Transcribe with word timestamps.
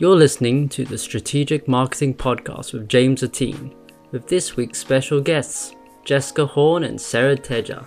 You're 0.00 0.16
listening 0.16 0.70
to 0.70 0.86
the 0.86 0.96
Strategic 0.96 1.68
Marketing 1.68 2.14
Podcast 2.14 2.72
with 2.72 2.88
James 2.88 3.20
Atine, 3.20 3.74
with 4.12 4.28
this 4.28 4.56
week's 4.56 4.78
special 4.78 5.20
guests, 5.20 5.76
Jessica 6.06 6.46
Horn 6.46 6.84
and 6.84 6.98
Sarah 6.98 7.36
Teja. 7.36 7.86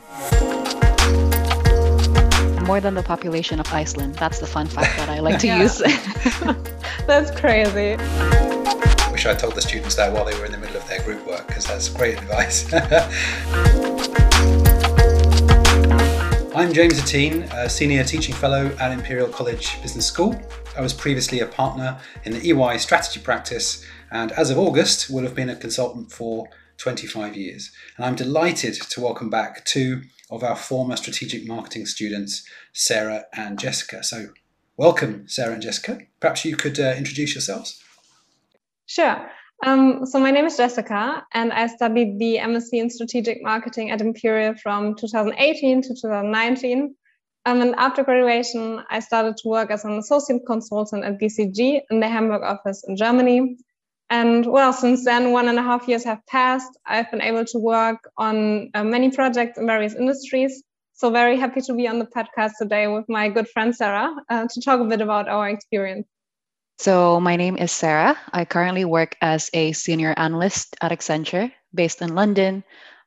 More 2.67 2.79
than 2.79 2.93
the 2.93 3.01
population 3.03 3.59
of 3.59 3.65
Iceland. 3.73 4.13
That's 4.13 4.37
the 4.37 4.45
fun 4.45 4.67
fact 4.67 4.95
that 4.97 5.09
I 5.09 5.21
like 5.21 5.39
to 5.39 5.47
use. 5.57 5.79
That's 7.07 7.31
crazy. 7.31 7.95
I 7.99 9.09
wish 9.11 9.25
I 9.25 9.33
told 9.33 9.55
the 9.55 9.61
students 9.63 9.95
that 9.95 10.13
while 10.13 10.23
they 10.23 10.37
were 10.37 10.45
in 10.45 10.51
the 10.51 10.59
middle 10.59 10.77
of 10.77 10.87
their 10.87 11.01
group 11.01 11.25
work, 11.25 11.47
because 11.47 11.65
that's 11.65 11.89
great 11.89 12.19
advice. 12.19 12.71
I'm 16.55 16.71
James 16.71 17.01
Atine, 17.01 17.51
a 17.51 17.67
Senior 17.67 18.03
Teaching 18.03 18.35
Fellow 18.35 18.67
at 18.79 18.91
Imperial 18.91 19.27
College 19.27 19.81
Business 19.81 20.05
School. 20.05 20.39
I 20.77 20.81
was 20.81 20.93
previously 20.93 21.39
a 21.39 21.47
partner 21.47 21.99
in 22.25 22.33
the 22.33 22.47
EY 22.47 22.77
strategy 22.77 23.19
practice 23.19 23.83
and 24.11 24.31
as 24.33 24.51
of 24.51 24.59
August 24.59 25.09
will 25.09 25.23
have 25.23 25.33
been 25.33 25.49
a 25.49 25.55
consultant 25.55 26.11
for 26.11 26.47
25 26.77 27.35
years. 27.35 27.71
And 27.97 28.05
I'm 28.05 28.13
delighted 28.13 28.75
to 28.75 29.01
welcome 29.01 29.31
back 29.31 29.65
two 29.65 30.03
of 30.29 30.43
our 30.43 30.55
former 30.55 30.95
strategic 30.95 31.47
marketing 31.47 31.87
students, 31.87 32.47
Sarah 32.71 33.25
and 33.33 33.57
Jessica. 33.57 34.03
So, 34.03 34.27
welcome, 34.77 35.27
Sarah 35.27 35.53
and 35.53 35.61
Jessica. 35.61 36.01
Perhaps 36.19 36.45
you 36.45 36.55
could 36.55 36.79
uh, 36.79 36.93
introduce 36.95 37.33
yourselves. 37.33 37.81
Sure. 38.85 39.27
Um, 39.65 40.05
so 40.05 40.19
my 40.19 40.29
name 40.29 40.45
is 40.45 40.57
Jessica, 40.57 41.25
and 41.33 41.53
I 41.53 41.67
studied 41.67 42.19
the 42.19 42.37
MSc 42.41 42.73
in 42.73 42.89
Strategic 42.89 43.41
Marketing 43.41 43.91
at 43.91 44.01
Imperial 44.01 44.55
from 44.55 44.93
2018 44.95 45.81
to 45.83 45.87
2019. 45.89 46.93
Um, 47.45 47.61
and 47.61 47.73
after 47.75 48.03
graduation, 48.03 48.83
I 48.89 48.99
started 48.99 49.37
to 49.37 49.47
work 49.47 49.71
as 49.71 49.85
an 49.85 49.93
associate 49.93 50.41
consultant 50.45 51.05
at 51.05 51.17
BCG 51.17 51.79
in 51.89 52.01
the 52.01 52.09
Hamburg 52.09 52.43
office 52.43 52.83
in 52.85 52.97
Germany. 52.97 53.55
And 54.09 54.45
well, 54.45 54.73
since 54.73 55.05
then, 55.05 55.31
one 55.31 55.47
and 55.47 55.57
a 55.57 55.63
half 55.63 55.87
years 55.87 56.03
have 56.03 56.25
passed. 56.27 56.77
I've 56.85 57.09
been 57.09 57.21
able 57.21 57.45
to 57.45 57.57
work 57.57 57.99
on 58.17 58.69
uh, 58.73 58.83
many 58.83 59.11
projects 59.11 59.57
in 59.57 59.65
various 59.65 59.95
industries. 59.95 60.61
So 60.91 61.09
very 61.09 61.37
happy 61.37 61.61
to 61.61 61.73
be 61.73 61.87
on 61.87 61.99
the 61.99 62.05
podcast 62.05 62.51
today 62.59 62.87
with 62.87 63.05
my 63.07 63.29
good 63.29 63.47
friend 63.47 63.73
Sarah 63.73 64.13
uh, 64.29 64.45
to 64.45 64.61
talk 64.61 64.81
a 64.81 64.85
bit 64.85 64.99
about 64.99 65.29
our 65.29 65.47
experience. 65.47 66.05
So, 66.83 67.21
my 67.21 67.37
name 67.37 67.55
is 67.55 67.71
Sarah. 67.71 68.19
I 68.33 68.43
currently 68.43 68.83
work 68.83 69.15
as 69.21 69.49
a 69.53 69.71
senior 69.71 70.13
analyst 70.17 70.75
at 70.81 70.91
Accenture 70.91 71.49
based 71.73 72.01
in 72.01 72.13
London. 72.13 72.61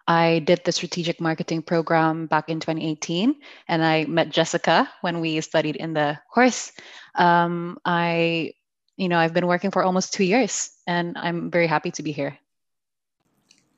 I 0.09 0.39
did 0.47 0.65
the 0.65 0.73
strategic 0.73 1.21
marketing 1.21 1.61
program 1.61 2.25
back 2.25 2.49
in 2.49 2.59
2018, 2.59 3.37
and 3.69 3.85
I 3.85 4.07
met 4.07 4.31
Jessica 4.31 4.89
when 5.03 5.21
we 5.21 5.43
studied 5.43 5.77
in 5.77 5.93
the 5.93 6.17
course. 6.33 6.73
Um, 7.17 7.77
I, 7.85 8.55
you 8.97 9.11
know, 9.11 9.19
I've 9.19 9.35
been 9.35 9.47
working 9.47 9.71
for 9.71 9.83
almost 9.83 10.15
two 10.15 10.25
years, 10.25 10.73
and 10.87 11.13
I'm 11.19 11.51
very 11.51 11.67
happy 11.67 11.91
to 11.91 12.03
be 12.03 12.13
here. 12.13 12.39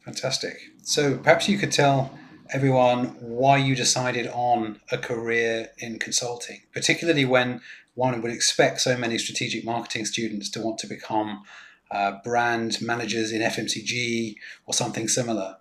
Fantastic. 0.04 0.60
So, 0.84 1.18
perhaps 1.18 1.48
you 1.48 1.58
could 1.58 1.72
tell 1.72 2.16
everyone 2.50 3.16
why 3.18 3.56
you 3.56 3.74
decided 3.74 4.28
on 4.28 4.80
a 4.92 4.98
career 4.98 5.70
in 5.78 5.98
consulting, 5.98 6.60
particularly 6.72 7.24
when 7.24 7.60
one 7.98 8.22
would 8.22 8.30
expect 8.30 8.80
so 8.80 8.96
many 8.96 9.18
strategic 9.18 9.64
marketing 9.64 10.04
students 10.04 10.48
to 10.50 10.60
want 10.60 10.78
to 10.78 10.86
become 10.86 11.42
uh, 11.90 12.12
brand 12.22 12.80
managers 12.80 13.32
in 13.32 13.42
FMCG 13.42 14.36
or 14.66 14.72
something 14.72 15.08
similar. 15.08 15.56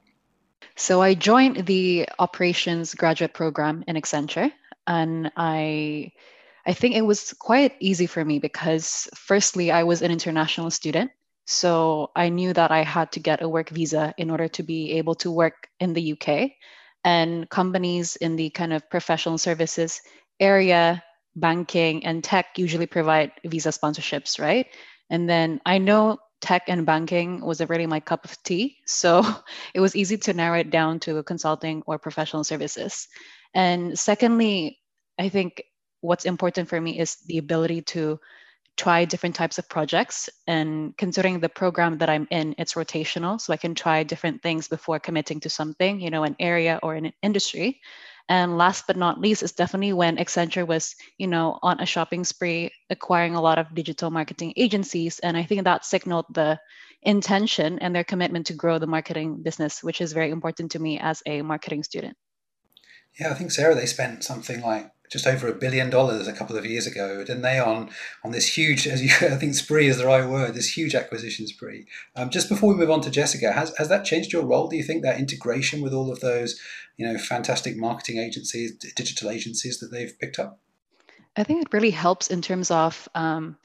So 0.76 1.02
I 1.02 1.16
joined 1.16 1.66
the 1.66 2.08
operations 2.20 2.94
graduate 2.94 3.34
program 3.34 3.84
in 3.88 3.96
Accenture, 3.96 4.52
and 4.86 5.32
I 5.36 6.12
I 6.68 6.74
think 6.74 6.96
it 6.96 7.06
was 7.06 7.34
quite 7.34 7.74
easy 7.80 8.06
for 8.06 8.24
me 8.24 8.38
because 8.38 9.10
firstly 9.16 9.72
I 9.72 9.84
was 9.84 10.04
an 10.04 10.12
international 10.12 10.70
student, 10.70 11.10
so 11.46 12.12
I 12.16 12.30
knew 12.30 12.54
that 12.54 12.70
I 12.70 12.84
had 12.84 13.12
to 13.14 13.20
get 13.20 13.42
a 13.42 13.50
work 13.50 13.70
visa 13.70 14.14
in 14.18 14.30
order 14.30 14.48
to 14.50 14.64
be 14.64 14.92
able 15.00 15.16
to 15.16 15.32
work 15.32 15.70
in 15.80 15.94
the 15.94 16.14
UK, 16.14 16.52
and 17.04 17.50
companies 17.50 18.16
in 18.17 18.36
the 18.36 18.52
kind 18.52 18.73
of 18.73 18.88
professional 18.92 19.40
services 19.40 20.02
area 20.40 21.04
banking 21.37 22.05
and 22.05 22.23
tech 22.23 22.58
usually 22.58 22.87
provide 22.87 23.31
visa 23.45 23.70
sponsorships, 23.70 24.39
right? 24.39 24.67
And 25.09 25.30
then 25.30 25.61
I 25.65 25.77
know 25.77 26.17
tech 26.42 26.64
and 26.67 26.86
banking 26.86 27.42
was 27.45 27.61
really 27.61 27.87
my 27.87 27.99
cup 27.99 28.25
of 28.25 28.42
tea. 28.43 28.77
So 28.86 29.23
it 29.73 29.80
was 29.80 29.95
easy 29.95 30.17
to 30.17 30.33
narrow 30.33 30.59
it 30.59 30.70
down 30.70 30.99
to 31.02 31.23
consulting 31.23 31.83
or 31.86 31.98
professional 31.98 32.43
services. 32.43 33.08
And 33.53 33.98
secondly, 33.98 34.80
I 35.17 35.30
think 35.30 35.64
what's 36.02 36.25
important 36.25 36.70
for 36.70 36.80
me 36.80 36.99
is 36.99 37.17
the 37.27 37.37
ability 37.37 37.81
to 37.93 38.19
try 38.77 39.05
different 39.05 39.36
types 39.36 39.58
of 39.58 39.67
projects. 39.67 40.30
And 40.45 40.95
considering 40.98 41.39
the 41.39 41.49
program 41.49 41.98
that 41.98 42.09
I'm 42.09 42.27
in, 42.30 42.54
it's 42.59 42.75
rotational. 42.75 43.42
So 43.42 43.52
I 43.52 43.58
can 43.58 43.73
try 43.73 44.04
different 44.04 44.43
things 44.43 44.67
before 44.67 44.99
committing 44.99 45.39
to 45.42 45.49
something, 45.49 45.99
you 45.99 46.11
know, 46.11 46.23
an 46.23 46.36
area 46.39 46.80
or 46.83 46.93
an 46.93 47.11
industry. 47.23 47.81
And 48.30 48.58
last 48.58 48.88
but 48.88 48.98
not 48.98 49.21
least 49.21 49.43
is 49.43 49.54
definitely 49.54 49.93
when 49.93 50.17
Accenture 50.17 50.67
was, 50.67 50.95
you 51.17 51.27
know, 51.27 51.60
on 51.61 51.80
a 51.80 51.86
shopping 51.86 52.26
spree, 52.26 52.71
acquiring 52.89 53.36
a 53.36 53.42
lot 53.42 53.58
of 53.58 53.73
digital 53.73 54.11
marketing 54.11 54.54
agencies. 54.58 55.20
And 55.20 55.38
I 55.38 55.43
think 55.43 55.64
that 55.64 55.86
signaled 55.86 56.26
the 56.33 56.60
intention 57.02 57.80
and 57.80 57.95
their 57.95 58.04
commitment 58.04 58.48
to 58.48 58.54
grow 58.54 58.80
the 58.80 58.87
marketing 58.87 59.43
business, 59.43 59.82
which 59.82 60.02
is 60.02 60.11
very 60.11 60.32
important 60.32 60.71
to 60.71 60.80
me 60.80 60.99
as 60.99 61.23
a 61.26 61.42
marketing 61.42 61.83
student. 61.83 62.17
Yeah, 63.20 63.32
I 63.32 63.33
think 63.33 63.52
Sarah, 63.52 63.76
they 63.76 63.86
spent 63.86 64.23
something 64.23 64.61
like 64.61 64.92
just 65.10 65.28
over 65.28 65.48
a 65.48 65.54
billion 65.54 65.90
dollars 65.90 66.28
a 66.28 66.34
couple 66.34 66.58
of 66.58 66.66
years 66.66 66.88
ago, 66.88 67.23
didn't 67.23 67.42
they? 67.42 67.60
On 67.60 67.90
on 68.23 68.32
this 68.32 68.58
huge, 68.58 68.88
as 68.88 69.02
you, 69.02 69.10
I 69.28 69.36
think, 69.36 69.56
spree 69.56 69.88
is 69.88 69.98
the 69.98 70.06
right 70.06 70.28
word. 70.28 70.54
This 70.54 70.76
huge 70.76 70.95
acquisition 70.95 71.48
spree. 71.48 71.86
Um, 72.16 72.30
just 72.30 72.50
before 72.50 72.70
we 72.70 72.80
move 72.80 72.92
on 72.92 73.02
to 73.02 73.10
Jessica, 73.10 73.52
has 73.52 73.76
has 73.78 73.90
that 73.90 74.06
changed 74.06 74.34
your 74.34 74.46
role? 74.46 74.67
Do 74.67 74.76
you 74.76 74.84
think 74.84 75.04
that 75.04 75.20
integration 75.20 75.82
with 75.82 75.94
all 75.94 76.12
of 76.12 76.20
those, 76.20 76.60
you 76.98 77.06
know, 77.06 77.17
fantastic 77.17 77.78
marketing 77.78 78.17
agencies, 78.17 78.76
digital 78.96 79.30
agencies 79.30 79.80
that 79.80 79.92
they've 79.92 80.17
picked 80.20 80.40
up? 80.40 80.60
I 81.36 81.44
think 81.44 81.62
it 81.62 81.73
really 81.73 81.92
helps 81.92 82.28
in 82.28 82.42
terms 82.42 82.72
of 82.72 83.08
um, 83.14 83.58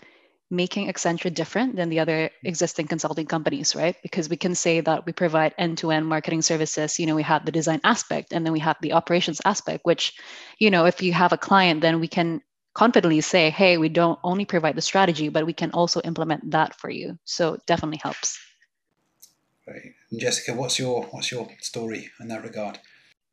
making 0.52 0.92
Accenture 0.92 1.32
different 1.32 1.76
than 1.76 1.88
the 1.88 1.98
other 1.98 2.30
existing 2.44 2.86
consulting 2.86 3.24
companies, 3.24 3.74
right? 3.74 3.96
Because 4.02 4.28
we 4.28 4.36
can 4.36 4.54
say 4.54 4.80
that 4.82 5.06
we 5.06 5.12
provide 5.12 5.54
end-to-end 5.56 6.06
marketing 6.06 6.42
services. 6.42 7.00
You 7.00 7.06
know, 7.06 7.14
we 7.14 7.22
have 7.22 7.46
the 7.46 7.50
design 7.50 7.80
aspect 7.84 8.34
and 8.34 8.44
then 8.44 8.52
we 8.52 8.60
have 8.60 8.76
the 8.82 8.92
operations 8.92 9.40
aspect, 9.46 9.80
which, 9.84 10.12
you 10.58 10.70
know, 10.70 10.84
if 10.84 11.02
you 11.02 11.14
have 11.14 11.32
a 11.32 11.38
client, 11.38 11.80
then 11.80 12.00
we 12.00 12.06
can 12.06 12.42
confidently 12.74 13.22
say, 13.22 13.48
hey, 13.48 13.78
we 13.78 13.88
don't 13.88 14.18
only 14.22 14.44
provide 14.44 14.76
the 14.76 14.82
strategy, 14.82 15.30
but 15.30 15.46
we 15.46 15.54
can 15.54 15.70
also 15.70 16.02
implement 16.02 16.50
that 16.50 16.78
for 16.78 16.90
you. 16.90 17.18
So 17.24 17.54
it 17.54 17.62
definitely 17.66 18.00
helps. 18.02 18.38
Right. 19.66 19.94
And 20.10 20.20
Jessica, 20.20 20.52
what's 20.52 20.78
your 20.78 21.04
what's 21.12 21.30
your 21.30 21.48
story 21.60 22.10
in 22.20 22.28
that 22.28 22.42
regard? 22.42 22.78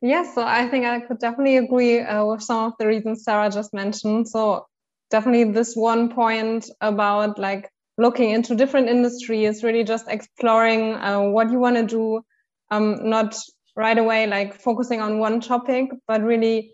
Yes, 0.00 0.34
so 0.34 0.42
I 0.42 0.68
think 0.68 0.86
I 0.86 1.00
could 1.00 1.18
definitely 1.18 1.58
agree 1.58 2.00
uh, 2.00 2.24
with 2.24 2.42
some 2.42 2.64
of 2.64 2.72
the 2.78 2.86
reasons 2.86 3.24
Sarah 3.24 3.50
just 3.50 3.74
mentioned. 3.74 4.28
So 4.28 4.66
definitely 5.10 5.52
this 5.52 5.74
one 5.74 6.10
point 6.10 6.70
about 6.80 7.38
like 7.38 7.70
looking 7.98 8.30
into 8.30 8.54
different 8.54 8.88
industries, 8.88 9.62
really 9.62 9.84
just 9.84 10.08
exploring 10.08 10.94
uh, 10.94 11.20
what 11.20 11.50
you 11.50 11.58
want 11.58 11.76
to 11.76 11.86
do, 11.86 12.22
um, 12.70 13.08
not 13.08 13.36
right 13.76 13.98
away 13.98 14.26
like 14.26 14.60
focusing 14.60 15.00
on 15.00 15.18
one 15.18 15.40
topic, 15.40 15.90
but 16.06 16.22
really 16.22 16.72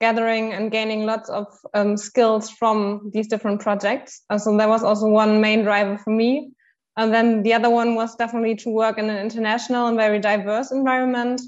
gathering 0.00 0.52
and 0.52 0.70
gaining 0.70 1.06
lots 1.06 1.30
of 1.30 1.46
um, 1.74 1.96
skills 1.96 2.50
from 2.50 3.10
these 3.12 3.28
different 3.28 3.60
projects. 3.60 4.22
Uh, 4.28 4.38
so 4.38 4.56
that 4.56 4.68
was 4.68 4.82
also 4.82 5.06
one 5.08 5.40
main 5.40 5.62
driver 5.62 5.96
for 5.96 6.10
me. 6.10 6.50
And 6.98 7.12
then 7.12 7.42
the 7.42 7.52
other 7.54 7.70
one 7.70 7.94
was 7.94 8.14
definitely 8.16 8.56
to 8.56 8.70
work 8.70 8.98
in 8.98 9.10
an 9.10 9.18
international 9.18 9.86
and 9.86 9.96
very 9.96 10.18
diverse 10.18 10.70
environment. 10.72 11.40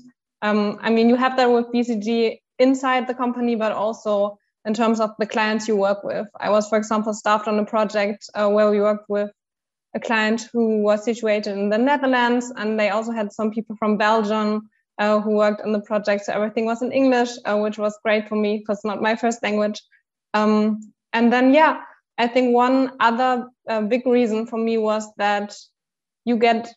Um, 0.43 0.79
I 0.81 0.91
mean, 0.91 1.09
you 1.09 1.17
have 1.17 1.37
that 1.37 1.51
with 1.51 1.67
BCG 1.73 2.39
inside 2.59 3.07
the 3.07 3.15
company, 3.15 3.55
but 3.55 3.73
also 3.73 4.39
in 4.69 4.75
terms 4.75 5.01
of 5.01 5.11
the 5.19 5.27
clients 5.27 5.67
you 5.67 5.75
work 5.75 6.05
with. 6.05 6.29
I 6.39 6.51
was, 6.51 6.69
for 6.69 6.77
example, 6.77 7.15
staffed 7.15 7.49
on 7.49 7.59
a 7.59 7.65
project 7.65 8.29
uh, 8.35 8.51
where 8.51 8.71
we 8.71 8.81
worked 8.81 9.09
with 9.09 9.31
a 9.95 10.01
client 10.01 10.43
who 10.53 10.83
was 10.83 11.03
situated 11.03 11.57
in 11.57 11.71
the 11.71 11.79
Netherlands, 11.79 12.53
and 12.55 12.79
they 12.79 12.91
also 12.91 13.13
had 13.13 13.33
some 13.33 13.51
people 13.51 13.77
from 13.77 13.97
Belgium 13.97 14.69
uh, 14.99 15.21
who 15.21 15.31
worked 15.31 15.63
on 15.63 15.73
the 15.73 15.81
project. 15.81 16.27
So 16.27 16.35
everything 16.35 16.67
was 16.67 16.83
in 16.83 16.93
English, 16.93 17.31
uh, 17.47 17.57
which 17.57 17.79
was 17.79 17.99
great 18.05 18.29
for 18.29 18.37
me 18.37 18.59
because 18.59 18.85
not 18.85 19.01
my 19.01 19.17
first 19.17 19.43
language. 19.43 19.81
Um, 20.35 20.81
and 21.15 21.33
then, 21.33 21.55
yeah, 21.55 21.81
I 22.19 22.27
think 22.27 22.55
one 22.55 22.93
other 23.01 23.49
uh, 23.71 23.81
big 23.81 24.07
reason 24.07 24.47
for 24.47 24.59
me 24.59 24.77
was 24.77 25.11
that 25.17 25.57
you 26.27 26.37
get 26.37 26.69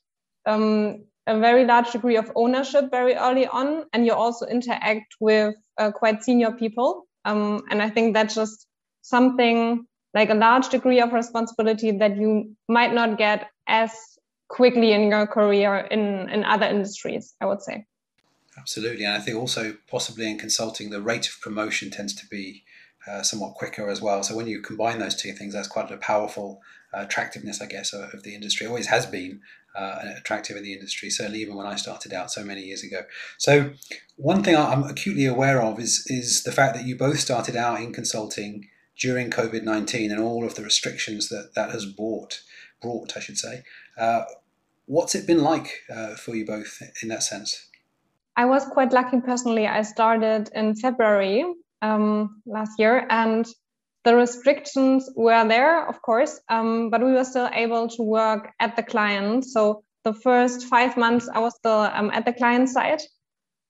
um, 0.45 1.03
a 1.27 1.37
very 1.37 1.65
large 1.65 1.91
degree 1.91 2.15
of 2.15 2.31
ownership 2.35 2.89
very 2.89 3.15
early 3.15 3.47
on, 3.47 3.83
and 3.91 4.05
you 4.05 4.13
also 4.13 4.45
interact 4.45 5.15
with 5.19 5.55
uh, 5.77 5.91
quite 5.91 6.23
senior 6.23 6.53
people 6.53 7.05
um, 7.25 7.63
and 7.69 7.81
I 7.81 7.89
think 7.89 8.13
that's 8.13 8.35
just 8.35 8.67
something 9.01 9.85
like 10.13 10.29
a 10.29 10.35
large 10.35 10.69
degree 10.69 10.99
of 10.99 11.13
responsibility 11.13 11.91
that 11.91 12.17
you 12.17 12.55
might 12.67 12.93
not 12.93 13.17
get 13.17 13.49
as 13.67 13.91
quickly 14.49 14.91
in 14.91 15.09
your 15.09 15.25
career 15.25 15.87
in, 15.89 16.29
in 16.29 16.43
other 16.43 16.65
industries, 16.65 17.33
I 17.39 17.45
would 17.45 17.61
say. 17.61 17.85
Absolutely. 18.57 19.05
And 19.05 19.13
I 19.13 19.19
think 19.19 19.37
also 19.37 19.77
possibly 19.89 20.29
in 20.29 20.37
consulting, 20.37 20.89
the 20.89 21.01
rate 21.01 21.27
of 21.27 21.39
promotion 21.41 21.89
tends 21.89 22.13
to 22.15 22.27
be 22.27 22.63
uh, 23.07 23.23
somewhat 23.23 23.55
quicker 23.55 23.89
as 23.89 24.01
well. 24.01 24.23
So 24.23 24.35
when 24.35 24.47
you 24.47 24.61
combine 24.61 24.99
those 24.99 25.15
two 25.15 25.31
things, 25.31 25.53
that's 25.53 25.67
quite 25.67 25.89
a 25.89 25.97
powerful 25.97 26.61
uh, 26.93 27.01
attractiveness, 27.01 27.61
I 27.61 27.67
guess, 27.67 27.93
of, 27.93 28.23
the 28.23 28.35
industry. 28.35 28.67
Always 28.67 28.87
has 28.87 29.05
been 29.05 29.41
uh, 29.75 29.99
attractive 30.17 30.57
in 30.57 30.63
the 30.63 30.73
industry, 30.73 31.09
certainly 31.09 31.39
even 31.39 31.55
when 31.55 31.67
I 31.67 31.75
started 31.75 32.13
out 32.13 32.31
so 32.31 32.43
many 32.43 32.61
years 32.61 32.83
ago. 32.83 33.03
So 33.37 33.71
one 34.17 34.43
thing 34.43 34.55
I'm 34.55 34.83
acutely 34.83 35.25
aware 35.25 35.61
of 35.61 35.79
is 35.79 36.05
is 36.07 36.43
the 36.43 36.51
fact 36.51 36.75
that 36.75 36.85
you 36.85 36.95
both 36.95 37.19
started 37.19 37.55
out 37.55 37.81
in 37.81 37.93
consulting 37.93 38.67
during 38.99 39.29
COVID 39.29 39.63
nineteen 39.63 40.11
and 40.11 40.19
all 40.19 40.45
of 40.45 40.55
the 40.55 40.63
restrictions 40.63 41.29
that 41.29 41.51
that 41.55 41.71
has 41.71 41.85
brought 41.85 42.41
brought, 42.81 43.15
I 43.15 43.19
should 43.19 43.37
say. 43.37 43.63
Uh, 43.97 44.23
what's 44.85 45.15
it 45.15 45.27
been 45.27 45.41
like 45.41 45.81
uh, 45.93 46.15
for 46.15 46.35
you 46.35 46.45
both 46.45 46.81
in 47.01 47.09
that 47.09 47.23
sense? 47.23 47.67
I 48.35 48.45
was 48.45 48.65
quite 48.65 48.93
lucky 48.93 49.19
personally. 49.21 49.67
I 49.67 49.81
started 49.83 50.49
in 50.55 50.75
February 50.75 51.45
um, 51.81 52.41
last 52.45 52.79
year, 52.79 53.05
and 53.09 53.45
the 54.03 54.15
restrictions 54.15 55.09
were 55.15 55.47
there, 55.47 55.87
of 55.87 56.01
course, 56.01 56.39
um, 56.49 56.89
but 56.89 57.03
we 57.03 57.11
were 57.13 57.23
still 57.23 57.49
able 57.53 57.87
to 57.89 58.03
work 58.03 58.51
at 58.59 58.75
the 58.75 58.83
client. 58.83 59.45
So 59.45 59.83
the 60.03 60.13
first 60.13 60.67
five 60.67 60.97
months, 60.97 61.29
I 61.31 61.39
was 61.39 61.55
still 61.55 61.71
um, 61.93 62.09
at 62.11 62.25
the 62.25 62.33
client 62.33 62.69
side. 62.69 63.01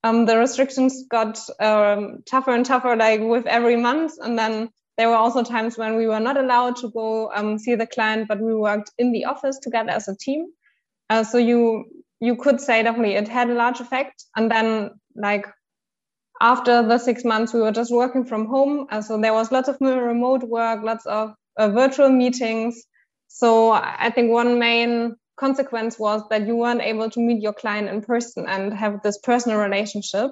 Um, 0.04 0.25
the 0.25 0.38
restrictions 0.38 1.04
got 1.10 1.39
um, 1.60 2.24
tougher 2.25 2.51
and 2.51 2.66
tougher, 2.66 2.95
like 2.95 3.22
with 3.22 3.45
every 3.45 3.75
month. 3.75 4.13
And 4.22 4.39
then 4.39 4.69
there 4.98 5.10
were 5.10 5.16
also 5.16 5.44
times 5.44 5.78
when 5.78 5.95
we 5.98 6.07
were 6.07 6.19
not 6.19 6.38
allowed 6.38 6.77
to 6.77 6.89
go 6.92 7.31
um, 7.34 7.60
see 7.60 7.75
the 7.75 7.88
client, 7.88 8.27
but 8.27 8.39
we 8.39 8.56
worked 8.56 8.92
in 8.98 9.12
the 9.12 9.25
office 9.25 9.60
together 9.60 9.92
as 9.92 10.07
a 10.07 10.16
team. 10.16 10.48
Uh, 11.10 11.24
so 11.24 11.38
you 11.38 11.86
you 12.22 12.36
could 12.36 12.62
say 12.62 12.84
definitely 12.84 13.16
it 13.16 13.27
had 13.27 13.50
a 13.50 13.54
large 13.54 13.80
effect. 13.80 14.24
And 14.36 14.50
then 14.50 14.92
like 15.16 15.48
after 16.41 16.81
the 16.81 16.97
six 16.97 17.23
months, 17.23 17.53
we 17.53 17.61
were 17.61 17.71
just 17.71 17.91
working 17.91 18.25
from 18.25 18.47
home. 18.47 18.88
So 19.01 19.19
there 19.21 19.33
was 19.33 19.51
lots 19.51 19.69
of 19.69 19.77
remote 19.79 20.43
work, 20.43 20.81
lots 20.83 21.05
of 21.05 21.33
uh, 21.57 21.69
virtual 21.69 22.09
meetings. 22.09 22.83
So 23.27 23.71
I 23.71 24.11
think 24.13 24.31
one 24.31 24.59
main 24.59 25.15
consequence 25.38 25.97
was 25.99 26.23
that 26.29 26.47
you 26.47 26.55
weren't 26.55 26.81
able 26.81 27.09
to 27.11 27.19
meet 27.19 27.41
your 27.41 27.53
client 27.53 27.89
in 27.89 28.01
person 28.01 28.45
and 28.47 28.73
have 28.73 29.01
this 29.03 29.19
personal 29.19 29.59
relationship. 29.59 30.31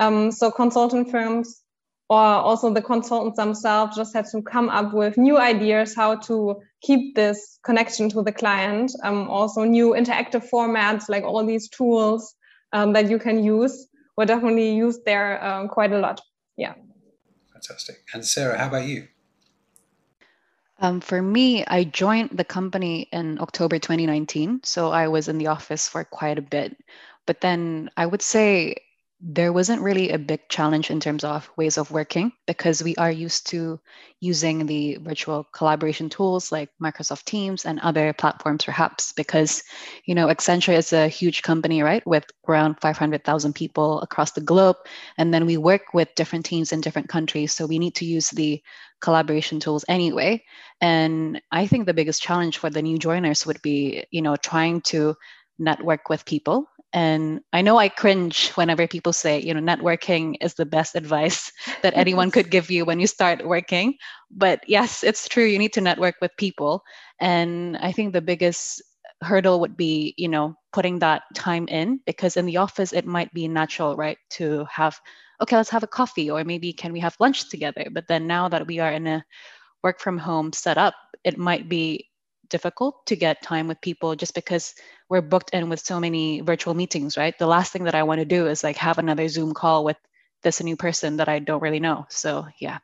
Um, 0.00 0.30
so 0.30 0.50
consultant 0.50 1.10
firms 1.10 1.62
or 2.10 2.18
also 2.20 2.72
the 2.72 2.80
consultants 2.80 3.36
themselves 3.36 3.96
just 3.96 4.14
had 4.14 4.26
to 4.26 4.40
come 4.42 4.68
up 4.68 4.94
with 4.94 5.18
new 5.18 5.38
ideas 5.38 5.94
how 5.94 6.16
to 6.16 6.60
keep 6.80 7.14
this 7.14 7.58
connection 7.64 8.08
to 8.10 8.22
the 8.22 8.32
client. 8.32 8.92
Um, 9.02 9.28
also 9.28 9.64
new 9.64 9.90
interactive 9.90 10.48
formats 10.48 11.08
like 11.08 11.24
all 11.24 11.44
these 11.44 11.68
tools 11.68 12.34
um, 12.72 12.92
that 12.92 13.10
you 13.10 13.18
can 13.18 13.42
use 13.42 13.87
were 14.18 14.26
definitely 14.26 14.74
used 14.74 15.04
there 15.04 15.42
um, 15.44 15.68
quite 15.68 15.92
a 15.92 15.98
lot. 15.98 16.20
Yeah. 16.56 16.74
Fantastic. 17.52 18.02
And 18.12 18.26
Sarah, 18.26 18.58
how 18.58 18.66
about 18.66 18.88
you? 18.88 19.06
Um, 20.80 21.00
for 21.00 21.22
me, 21.22 21.64
I 21.64 21.84
joined 21.84 22.30
the 22.30 22.44
company 22.44 23.08
in 23.12 23.40
October 23.40 23.78
2019. 23.78 24.60
So 24.64 24.90
I 24.90 25.06
was 25.06 25.28
in 25.28 25.38
the 25.38 25.46
office 25.46 25.88
for 25.88 26.02
quite 26.02 26.36
a 26.36 26.42
bit. 26.42 26.76
But 27.26 27.40
then 27.40 27.90
I 27.96 28.06
would 28.06 28.22
say 28.22 28.76
there 29.20 29.52
wasn't 29.52 29.82
really 29.82 30.10
a 30.10 30.18
big 30.18 30.48
challenge 30.48 30.90
in 30.90 31.00
terms 31.00 31.24
of 31.24 31.50
ways 31.56 31.76
of 31.76 31.90
working 31.90 32.30
because 32.46 32.84
we 32.84 32.94
are 32.96 33.10
used 33.10 33.48
to 33.48 33.80
using 34.20 34.64
the 34.66 34.96
virtual 35.00 35.42
collaboration 35.52 36.08
tools 36.08 36.52
like 36.52 36.70
Microsoft 36.80 37.24
Teams 37.24 37.64
and 37.64 37.80
other 37.80 38.12
platforms 38.12 38.64
perhaps 38.64 39.12
because 39.12 39.64
you 40.04 40.14
know 40.14 40.28
Accenture 40.28 40.76
is 40.76 40.92
a 40.92 41.08
huge 41.08 41.42
company 41.42 41.82
right 41.82 42.06
with 42.06 42.24
around 42.48 42.80
500,000 42.80 43.54
people 43.54 44.00
across 44.02 44.32
the 44.32 44.40
globe. 44.40 44.76
And 45.16 45.34
then 45.34 45.46
we 45.46 45.56
work 45.56 45.94
with 45.94 46.14
different 46.14 46.44
teams 46.44 46.72
in 46.72 46.80
different 46.80 47.08
countries 47.08 47.52
so 47.52 47.66
we 47.66 47.80
need 47.80 47.96
to 47.96 48.04
use 48.04 48.30
the 48.30 48.62
collaboration 49.00 49.58
tools 49.58 49.84
anyway. 49.88 50.44
And 50.80 51.42
I 51.50 51.66
think 51.66 51.86
the 51.86 51.94
biggest 51.94 52.22
challenge 52.22 52.58
for 52.58 52.70
the 52.70 52.82
new 52.82 52.98
joiners 52.98 53.44
would 53.46 53.60
be 53.62 54.04
you 54.12 54.22
know 54.22 54.36
trying 54.36 54.80
to 54.82 55.16
network 55.58 56.08
with 56.08 56.24
people 56.24 56.68
and 56.98 57.40
I 57.52 57.62
know 57.62 57.78
I 57.78 57.88
cringe 57.88 58.50
whenever 58.56 58.88
people 58.88 59.12
say, 59.12 59.38
you 59.38 59.54
know, 59.54 59.60
networking 59.60 60.34
is 60.40 60.54
the 60.54 60.66
best 60.66 60.96
advice 60.96 61.52
that 61.82 61.96
anyone 61.96 62.32
could 62.32 62.50
give 62.50 62.72
you 62.72 62.84
when 62.84 62.98
you 62.98 63.06
start 63.06 63.46
working. 63.46 63.94
But 64.32 64.64
yes, 64.66 65.04
it's 65.04 65.28
true. 65.28 65.44
You 65.44 65.60
need 65.60 65.72
to 65.74 65.80
network 65.80 66.16
with 66.20 66.32
people. 66.38 66.82
And 67.20 67.76
I 67.76 67.92
think 67.92 68.12
the 68.12 68.20
biggest 68.20 68.82
hurdle 69.22 69.60
would 69.60 69.76
be, 69.76 70.12
you 70.18 70.26
know, 70.26 70.56
putting 70.72 70.98
that 70.98 71.22
time 71.36 71.68
in 71.68 72.00
because 72.04 72.36
in 72.36 72.46
the 72.46 72.56
office, 72.56 72.92
it 72.92 73.06
might 73.06 73.32
be 73.32 73.46
natural, 73.46 73.94
right, 73.94 74.18
to 74.30 74.66
have, 74.68 74.98
okay, 75.40 75.54
let's 75.54 75.70
have 75.70 75.84
a 75.84 75.94
coffee 76.00 76.28
or 76.28 76.42
maybe 76.42 76.72
can 76.72 76.92
we 76.92 76.98
have 76.98 77.14
lunch 77.20 77.48
together? 77.48 77.86
But 77.92 78.08
then 78.08 78.26
now 78.26 78.48
that 78.48 78.66
we 78.66 78.80
are 78.80 78.90
in 78.90 79.06
a 79.06 79.24
work 79.84 80.00
from 80.00 80.18
home 80.18 80.52
setup, 80.52 80.94
it 81.22 81.38
might 81.38 81.68
be 81.68 82.08
difficult 82.48 83.06
to 83.06 83.16
get 83.16 83.42
time 83.42 83.68
with 83.68 83.80
people 83.80 84.16
just 84.16 84.34
because 84.34 84.74
we're 85.08 85.20
booked 85.20 85.50
in 85.50 85.68
with 85.68 85.80
so 85.80 86.00
many 86.00 86.40
virtual 86.40 86.74
meetings, 86.74 87.16
right? 87.16 87.38
The 87.38 87.46
last 87.46 87.72
thing 87.72 87.84
that 87.84 87.94
I 87.94 88.02
want 88.02 88.20
to 88.20 88.24
do 88.24 88.46
is 88.46 88.64
like 88.64 88.76
have 88.76 88.98
another 88.98 89.28
Zoom 89.28 89.54
call 89.54 89.84
with 89.84 89.96
this 90.42 90.62
new 90.62 90.76
person 90.76 91.16
that 91.16 91.28
I 91.28 91.38
don't 91.38 91.62
really 91.62 91.80
know. 91.80 92.06
So, 92.08 92.46
yeah. 92.58 92.78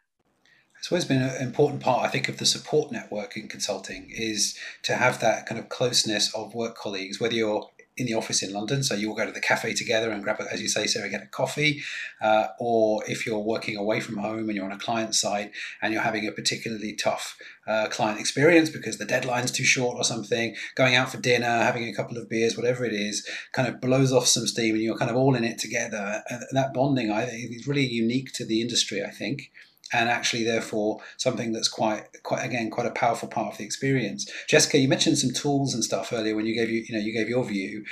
It's 0.78 0.93
always 0.93 1.06
been 1.06 1.22
an 1.22 1.40
important 1.40 1.82
part, 1.82 2.06
I 2.06 2.11
think, 2.11 2.28
of 2.28 2.37
the 2.37 2.44
support 2.44 2.93
network 2.93 3.37
in 3.38 3.49
consulting 3.49 4.11
is 4.11 4.55
to 4.82 4.96
have 4.96 5.19
that 5.20 5.46
kind 5.46 5.58
of 5.58 5.70
closeness 5.70 6.34
of 6.34 6.55
work 6.55 6.76
colleagues, 6.76 7.19
whether 7.19 7.34
you're 7.34 7.70
in 7.96 8.06
the 8.06 8.14
office 8.14 8.43
in 8.43 8.52
London, 8.52 8.82
so 8.82 8.94
you 8.94 9.08
will 9.08 9.17
go 9.17 9.25
to 9.25 9.32
the 9.32 9.41
cafe 9.41 9.73
together 9.73 10.11
and 10.11 10.23
grab, 10.23 10.41
a, 10.41 10.52
as 10.52 10.61
you 10.61 10.69
say, 10.69 10.87
Sarah, 10.87 11.08
get 11.08 11.23
a 11.23 11.26
coffee. 11.26 11.82
Uh, 12.20 12.49
or 12.58 13.02
if 13.06 13.25
you're 13.25 13.38
working 13.38 13.76
away 13.76 14.00
from 14.00 14.17
home 14.17 14.49
and 14.49 14.55
you're 14.55 14.64
on 14.64 14.73
a 14.73 14.79
client 14.79 15.14
side 15.14 15.52
and 15.81 15.93
you're 15.93 16.02
having 16.02 16.26
a 16.26 16.32
particularly 16.32 16.94
tough 16.94 17.37
uh, 17.67 17.87
client 17.88 18.19
experience 18.19 18.69
because 18.69 18.99
the 18.99 19.05
deadline's 19.05 19.52
too 19.52 19.64
short 19.64 19.96
or 19.96 20.02
something, 20.02 20.56
going 20.75 20.96
out 20.96 21.11
for 21.11 21.19
dinner, 21.19 21.46
having 21.46 21.88
a 21.88 21.94
couple 21.94 22.19
of 22.19 22.29
beers, 22.29 22.56
whatever 22.56 22.85
it 22.85 22.93
is, 22.93 23.26
kind 23.52 23.69
of 23.69 23.81
blows 23.81 24.12
off 24.12 24.26
some 24.26 24.47
steam 24.47 24.75
and 24.75 24.82
you're 24.82 24.99
kind 24.99 25.11
of 25.11 25.17
all 25.17 25.37
in 25.37 25.44
it 25.44 25.58
together. 25.58 26.23
And 26.29 26.43
that 26.52 26.75
bonding, 26.75 27.12
I 27.12 27.26
think, 27.26 27.52
is 27.52 27.69
really 27.69 27.87
unique 27.87 28.32
to 28.35 28.44
the 28.44 28.61
industry, 28.61 29.05
I 29.05 29.11
think 29.11 29.50
and 29.93 30.09
actually 30.09 30.45
therefore 30.45 31.01
something 31.17 31.53
that's 31.53 31.69
quite 31.69 32.05
quite 32.23 32.45
again 32.45 32.71
quite 32.71 32.87
a 32.87 32.91
powerful 32.91 33.29
part 33.29 33.53
of 33.53 33.59
the 33.59 33.65
experience 33.65 34.31
jessica 34.49 34.79
you 34.79 34.89
mentioned 34.89 35.19
some 35.19 35.33
tools 35.33 35.75
and 35.75 35.85
stuff 35.85 36.13
earlier 36.13 36.35
when 36.35 36.47
you 36.47 36.55
gave 36.55 36.71
you 36.71 36.85
you 36.89 36.95
know 36.95 37.01
you 37.01 37.13
gave 37.13 37.29
your 37.29 37.45
view 37.45 37.85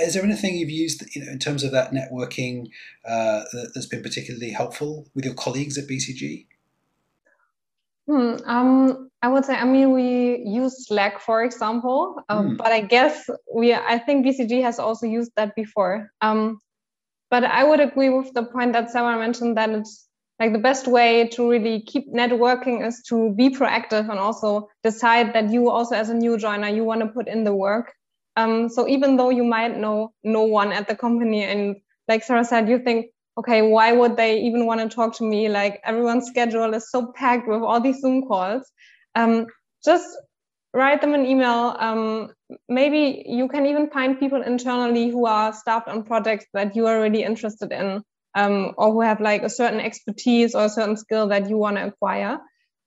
is 0.00 0.14
there 0.14 0.22
anything 0.22 0.56
you've 0.56 0.70
used 0.70 1.04
you 1.14 1.24
know 1.24 1.30
in 1.30 1.38
terms 1.38 1.64
of 1.64 1.72
that 1.72 1.92
networking 1.92 2.68
uh, 3.06 3.42
that's 3.74 3.86
been 3.86 4.02
particularly 4.02 4.50
helpful 4.50 5.06
with 5.14 5.24
your 5.24 5.34
colleagues 5.34 5.78
at 5.78 5.86
bcg 5.86 6.46
hmm, 8.06 8.36
um, 8.44 9.08
I 9.20 9.28
would 9.28 9.44
say, 9.44 9.54
I 9.54 9.64
mean, 9.64 9.92
we 9.92 10.44
use 10.46 10.86
Slack, 10.86 11.18
for 11.18 11.42
example, 11.42 12.22
um, 12.28 12.50
mm. 12.50 12.56
but 12.56 12.70
I 12.70 12.80
guess 12.80 13.28
we, 13.52 13.74
I 13.74 13.98
think 13.98 14.24
BCG 14.24 14.62
has 14.62 14.78
also 14.78 15.06
used 15.06 15.32
that 15.34 15.56
before. 15.56 16.12
Um, 16.20 16.60
but 17.28 17.44
I 17.44 17.64
would 17.64 17.80
agree 17.80 18.10
with 18.10 18.32
the 18.32 18.44
point 18.44 18.72
that 18.74 18.90
Sarah 18.90 19.18
mentioned 19.18 19.56
that 19.56 19.70
it's 19.70 20.07
like 20.38 20.52
the 20.52 20.58
best 20.58 20.86
way 20.86 21.28
to 21.28 21.50
really 21.50 21.80
keep 21.80 22.12
networking 22.12 22.86
is 22.86 23.02
to 23.08 23.32
be 23.34 23.50
proactive 23.50 24.08
and 24.08 24.18
also 24.18 24.68
decide 24.84 25.34
that 25.34 25.50
you 25.50 25.68
also 25.68 25.94
as 25.94 26.10
a 26.10 26.14
new 26.14 26.38
joiner 26.38 26.68
you 26.68 26.84
want 26.84 27.00
to 27.00 27.08
put 27.08 27.26
in 27.26 27.44
the 27.44 27.54
work. 27.54 27.92
Um, 28.36 28.68
so 28.68 28.86
even 28.88 29.16
though 29.16 29.30
you 29.30 29.42
might 29.42 29.76
know 29.76 30.12
no 30.22 30.42
one 30.42 30.72
at 30.72 30.86
the 30.86 30.94
company 30.94 31.42
and 31.42 31.76
like 32.06 32.22
sarah 32.22 32.44
said 32.44 32.68
you 32.68 32.78
think 32.78 33.06
okay 33.36 33.62
why 33.62 33.92
would 33.92 34.16
they 34.16 34.40
even 34.42 34.64
want 34.66 34.80
to 34.80 34.88
talk 34.94 35.16
to 35.16 35.24
me? 35.24 35.48
Like 35.48 35.80
everyone's 35.84 36.26
schedule 36.26 36.72
is 36.74 36.90
so 36.90 37.12
packed 37.12 37.48
with 37.48 37.62
all 37.62 37.80
these 37.80 38.00
zoom 38.00 38.26
calls. 38.26 38.70
Um, 39.14 39.46
just 39.84 40.16
write 40.72 41.00
them 41.00 41.14
an 41.14 41.26
email. 41.26 41.76
Um, 41.78 42.30
maybe 42.68 43.24
you 43.26 43.48
can 43.48 43.66
even 43.66 43.90
find 43.90 44.18
people 44.18 44.42
internally 44.42 45.08
who 45.10 45.26
are 45.26 45.52
staffed 45.52 45.88
on 45.88 46.04
projects 46.04 46.46
that 46.52 46.76
you 46.76 46.86
are 46.86 47.00
really 47.00 47.22
interested 47.22 47.72
in 47.72 48.02
um, 48.34 48.74
or 48.76 48.92
who 48.92 49.00
have 49.00 49.20
like 49.20 49.42
a 49.42 49.50
certain 49.50 49.80
expertise 49.80 50.54
or 50.54 50.64
a 50.64 50.68
certain 50.68 50.96
skill 50.96 51.28
that 51.28 51.48
you 51.48 51.56
want 51.56 51.76
to 51.76 51.86
acquire. 51.86 52.38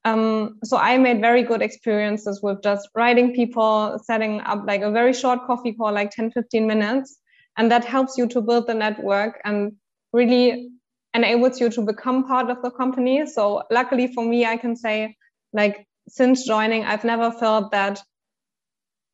Um, 0.04 0.58
so 0.64 0.76
I 0.76 0.98
made 0.98 1.20
very 1.20 1.42
good 1.42 1.62
experiences 1.62 2.42
with 2.42 2.62
just 2.62 2.88
writing 2.94 3.34
people, 3.34 4.00
setting 4.04 4.40
up 4.40 4.64
like 4.66 4.82
a 4.82 4.90
very 4.90 5.12
short 5.12 5.46
coffee 5.46 5.72
call, 5.72 5.92
like 5.92 6.10
10, 6.10 6.32
15 6.32 6.66
minutes. 6.66 7.18
And 7.56 7.70
that 7.70 7.84
helps 7.84 8.16
you 8.16 8.26
to 8.28 8.40
build 8.40 8.66
the 8.66 8.74
network 8.74 9.40
and 9.44 9.72
really 10.12 10.70
enables 11.14 11.60
you 11.60 11.68
to 11.70 11.82
become 11.82 12.24
part 12.24 12.50
of 12.50 12.62
the 12.62 12.70
company. 12.70 13.26
So 13.26 13.62
luckily 13.70 14.12
for 14.12 14.24
me, 14.24 14.46
I 14.46 14.56
can 14.56 14.74
say 14.74 15.16
like 15.52 15.86
since 16.08 16.46
joining, 16.46 16.84
I've 16.84 17.04
never 17.04 17.30
felt 17.30 17.70
that, 17.72 18.02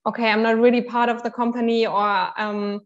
okay, 0.07 0.31
I'm 0.31 0.43
not 0.43 0.59
really 0.59 0.83
part 0.83 1.09
of 1.09 1.23
the 1.23 1.31
company 1.31 1.87
or 1.87 2.41
um, 2.41 2.81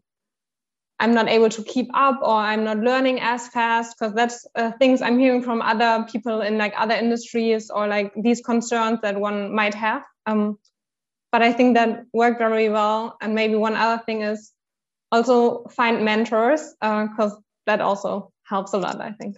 I'm 1.03 1.13
not 1.13 1.27
able 1.27 1.49
to 1.49 1.63
keep 1.65 1.89
up 1.93 2.19
or 2.21 2.33
I'm 2.33 2.63
not 2.63 2.77
learning 2.77 3.19
as 3.19 3.49
fast 3.49 3.99
because 3.99 4.13
that's 4.13 4.47
uh, 4.55 4.71
things 4.79 5.01
I'm 5.01 5.19
hearing 5.19 5.43
from 5.43 5.61
other 5.61 6.05
people 6.09 6.39
in 6.39 6.57
like 6.57 6.73
other 6.77 6.95
industries 6.95 7.69
or 7.69 7.87
like 7.87 8.13
these 8.15 8.39
concerns 8.39 8.99
that 9.01 9.19
one 9.19 9.53
might 9.53 9.73
have. 9.73 10.03
Um, 10.25 10.57
but 11.29 11.41
I 11.41 11.51
think 11.51 11.75
that 11.75 12.05
worked 12.13 12.39
very 12.39 12.69
well. 12.69 13.17
And 13.19 13.35
maybe 13.35 13.55
one 13.55 13.75
other 13.75 14.01
thing 14.05 14.21
is 14.21 14.53
also 15.11 15.65
find 15.65 16.05
mentors 16.05 16.73
because 16.79 17.33
uh, 17.33 17.41
that 17.65 17.81
also 17.81 18.31
helps 18.43 18.71
a 18.71 18.77
lot, 18.77 19.01
I 19.01 19.11
think. 19.11 19.35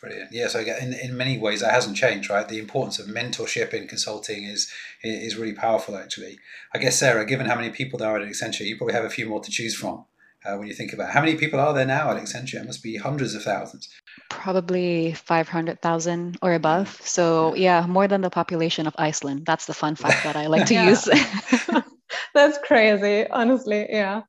Brilliant. 0.00 0.30
Yeah, 0.30 0.46
so 0.46 0.60
in, 0.60 0.92
in 0.92 1.16
many 1.16 1.36
ways 1.36 1.62
that 1.62 1.72
hasn't 1.72 1.96
changed, 1.96 2.30
right? 2.30 2.48
The 2.48 2.60
importance 2.60 3.00
of 3.00 3.06
mentorship 3.06 3.74
in 3.74 3.88
consulting 3.88 4.44
is 4.44 4.70
is 5.02 5.34
really 5.34 5.54
powerful, 5.54 5.96
actually. 5.96 6.38
I 6.72 6.78
guess 6.78 6.96
Sarah, 6.96 7.26
given 7.26 7.46
how 7.46 7.56
many 7.56 7.70
people 7.70 7.98
there 7.98 8.10
are 8.10 8.20
at 8.20 8.28
Accenture, 8.28 8.66
you 8.66 8.76
probably 8.76 8.94
have 8.94 9.04
a 9.04 9.10
few 9.10 9.26
more 9.26 9.40
to 9.40 9.50
choose 9.50 9.74
from 9.74 10.04
uh, 10.46 10.56
when 10.56 10.68
you 10.68 10.74
think 10.74 10.92
about 10.92 11.08
it. 11.08 11.12
how 11.12 11.20
many 11.20 11.36
people 11.36 11.58
are 11.60 11.72
there 11.74 11.86
now 11.86 12.10
at 12.10 12.22
Accenture. 12.22 12.60
It 12.60 12.66
must 12.66 12.82
be 12.82 12.96
hundreds 12.96 13.34
of 13.34 13.42
thousands. 13.42 13.88
Probably 14.30 15.12
five 15.12 15.48
hundred 15.48 15.80
thousand 15.82 16.38
or 16.42 16.54
above. 16.54 17.00
So 17.02 17.54
yeah. 17.54 17.80
yeah. 17.80 17.86
more 17.86 18.08
than 18.08 18.20
the 18.20 18.30
population 18.30 18.86
of 18.86 18.94
Iceland. 18.98 19.46
That's 19.46 19.66
the 19.66 19.74
fun 19.74 19.96
fact 19.96 20.24
that 20.24 20.36
I 20.36 20.46
like 20.46 20.66
to 20.66 20.74
use. 20.90 21.08
That's 22.34 22.58
crazy, 22.58 23.26
honestly. 23.28 23.86
Yeah. 23.88 24.22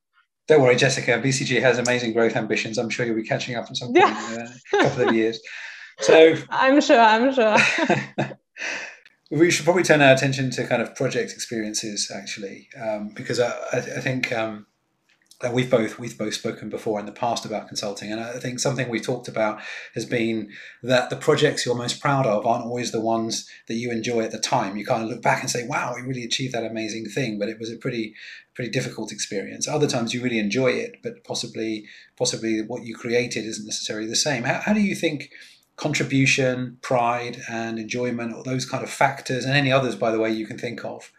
Don't 0.48 0.62
worry, 0.62 0.78
Jessica. 0.78 1.12
BCG 1.24 1.62
has 1.62 1.78
amazing 1.78 2.14
growth 2.14 2.36
ambitions. 2.36 2.78
I'm 2.78 2.90
sure 2.90 3.06
you'll 3.06 3.16
be 3.16 3.24
catching 3.24 3.56
up 3.56 3.68
in 3.68 3.76
some 3.76 3.90
point 3.90 3.98
yeah. 3.98 4.36
in 4.36 4.80
a 4.80 4.84
couple 4.84 5.10
of 5.10 5.16
years. 5.16 5.40
So 6.00 6.36
I'm 6.52 6.80
sure. 6.80 7.00
I'm 7.00 7.34
sure. 7.34 7.58
we 9.32 9.50
should 9.50 9.66
probably 9.66 9.82
turn 9.82 10.00
our 10.00 10.14
attention 10.14 10.52
to 10.52 10.68
kind 10.68 10.80
of 10.80 10.94
project 10.94 11.32
experiences, 11.32 12.12
actually, 12.14 12.70
um, 12.80 13.10
because 13.16 13.40
I, 13.40 13.52
I, 13.74 13.82
think 13.82 14.32
um, 14.32 14.68
that 15.40 15.54
we've 15.54 15.70
both 15.70 16.00
we've 16.00 16.18
both 16.18 16.34
spoken 16.34 16.70
before 16.70 17.00
in 17.00 17.06
the 17.06 17.12
past 17.12 17.46
about 17.46 17.68
consulting, 17.68 18.12
and 18.12 18.20
I 18.20 18.40
think 18.40 18.60
something 18.60 18.90
we've 18.90 19.06
talked 19.06 19.28
about 19.28 19.62
has 19.94 20.06
been 20.06 20.50
that 20.82 21.10
the 21.10 21.16
projects 21.16 21.66
you're 21.66 21.76
most 21.76 22.02
proud 22.02 22.26
of 22.26 22.46
aren't 22.46 22.66
always 22.66 22.92
the 22.92 23.02
ones 23.02 23.48
that 23.68 23.76
you 23.76 23.92
enjoy 23.92 24.22
at 24.22 24.32
the 24.32 24.40
time. 24.40 24.78
You 24.78 24.86
kind 24.86 25.04
of 25.04 25.10
look 25.10 25.22
back 25.22 25.42
and 25.42 25.50
say, 25.50 25.64
"Wow, 25.68 25.94
we 25.96 26.02
really 26.02 26.24
achieved 26.24 26.54
that 26.54 26.66
amazing 26.66 27.06
thing," 27.06 27.38
but 27.38 27.50
it 27.50 27.60
was 27.60 27.72
a 27.72 27.78
pretty 27.78 28.16
pretty 28.56 28.72
difficult 28.72 29.12
experience. 29.12 29.68
Other 29.68 29.88
times 29.88 30.14
you 30.14 30.24
really 30.24 30.40
enjoy 30.40 30.72
it, 30.72 30.98
but 31.04 31.24
possibly 31.24 31.86
possibly 32.18 32.62
what 32.62 32.84
you 32.84 32.96
created 32.96 33.46
isn't 33.46 33.66
necessarily 33.66 34.08
the 34.08 34.16
same. 34.16 34.44
How, 34.44 34.62
how 34.62 34.74
do 34.74 34.82
you 34.82 34.96
think? 34.96 35.32
Contribution, 35.76 36.80
pride, 36.82 37.38
and 37.48 37.78
enjoyment, 37.78 38.34
or 38.34 38.42
those 38.42 38.66
kind 38.66 38.84
of 38.84 38.90
factors, 38.90 39.46
and 39.46 39.56
any 39.56 39.72
others, 39.72 39.96
by 39.96 40.10
the 40.10 40.18
way, 40.18 40.32
you 40.32 40.48
can 40.48 40.58
think 40.58 40.84
of, 40.84 41.12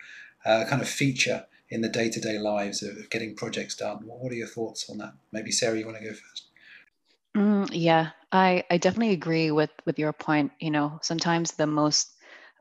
uh, 0.44 0.64
kind 0.68 0.82
of 0.82 0.88
feature 0.88 1.46
in 1.70 1.80
the 1.80 1.88
day 1.88 2.08
to 2.08 2.20
day 2.20 2.38
lives 2.38 2.82
of 2.82 3.10
getting 3.10 3.34
projects 3.34 3.76
done. 3.76 3.98
What 4.04 4.32
are 4.32 4.37
your 4.37 4.48
thoughts 4.48 4.88
on 4.88 4.98
that? 4.98 5.14
Maybe 5.32 5.50
Sarah, 5.50 5.78
you 5.78 5.87
want 5.87 5.98
to 5.98 6.04
go 6.04 6.10
first? 6.10 6.48
Mm, 7.37 7.68
yeah, 7.72 8.10
I, 8.32 8.64
I 8.70 8.78
definitely 8.78 9.12
agree 9.14 9.50
with 9.50 9.70
with 9.84 9.98
your 9.98 10.12
point. 10.12 10.52
You 10.60 10.70
know, 10.70 10.98
sometimes 11.02 11.52
the 11.52 11.66
most 11.66 12.10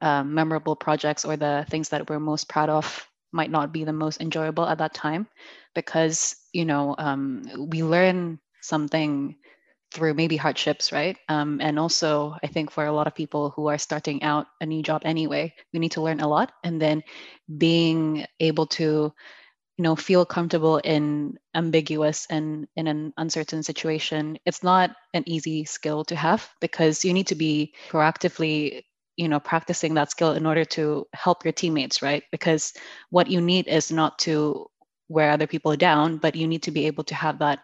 um, 0.01 0.33
memorable 0.33 0.75
projects 0.75 1.25
or 1.25 1.37
the 1.37 1.65
things 1.69 1.89
that 1.89 2.09
we're 2.09 2.19
most 2.19 2.47
proud 2.49 2.69
of 2.69 3.07
might 3.31 3.51
not 3.51 3.73
be 3.73 3.83
the 3.83 3.93
most 3.93 4.21
enjoyable 4.21 4.65
at 4.65 4.77
that 4.77 4.93
time 4.93 5.27
because 5.73 6.35
you 6.53 6.65
know 6.65 6.95
um, 6.97 7.43
we 7.69 7.83
learn 7.83 8.39
something 8.61 9.35
through 9.91 10.13
maybe 10.13 10.37
hardships, 10.37 10.91
right? 10.91 11.17
Um, 11.29 11.59
and 11.61 11.79
also, 11.79 12.35
I 12.43 12.47
think 12.47 12.71
for 12.71 12.85
a 12.85 12.91
lot 12.91 13.07
of 13.07 13.15
people 13.15 13.51
who 13.51 13.67
are 13.67 13.77
starting 13.77 14.23
out 14.23 14.47
a 14.61 14.65
new 14.65 14.83
job 14.83 15.01
anyway, 15.05 15.53
we 15.73 15.79
need 15.79 15.93
to 15.93 16.01
learn 16.01 16.19
a 16.19 16.27
lot. 16.27 16.51
And 16.63 16.81
then 16.81 17.03
being 17.57 18.25
able 18.39 18.67
to, 18.67 19.13
you 19.77 19.83
know, 19.83 19.95
feel 19.95 20.25
comfortable 20.25 20.77
in 20.77 21.37
ambiguous 21.55 22.27
and 22.29 22.67
in 22.75 22.87
an 22.87 23.13
uncertain 23.17 23.63
situation, 23.63 24.37
it's 24.45 24.63
not 24.63 24.91
an 25.13 25.23
easy 25.27 25.65
skill 25.65 26.03
to 26.05 26.15
have 26.15 26.49
because 26.61 27.05
you 27.05 27.13
need 27.13 27.27
to 27.27 27.35
be 27.35 27.73
proactively 27.89 28.83
you 29.17 29.27
know 29.27 29.39
practicing 29.39 29.95
that 29.95 30.11
skill 30.11 30.33
in 30.33 30.45
order 30.45 30.63
to 30.63 31.07
help 31.13 31.43
your 31.43 31.51
teammates 31.51 32.03
right 32.03 32.23
because 32.31 32.73
what 33.09 33.27
you 33.27 33.41
need 33.41 33.67
is 33.67 33.91
not 33.91 34.19
to 34.19 34.67
wear 35.09 35.31
other 35.31 35.47
people 35.47 35.75
down 35.75 36.17
but 36.17 36.35
you 36.35 36.47
need 36.47 36.61
to 36.61 36.71
be 36.71 36.85
able 36.85 37.03
to 37.03 37.15
have 37.15 37.39
that 37.39 37.59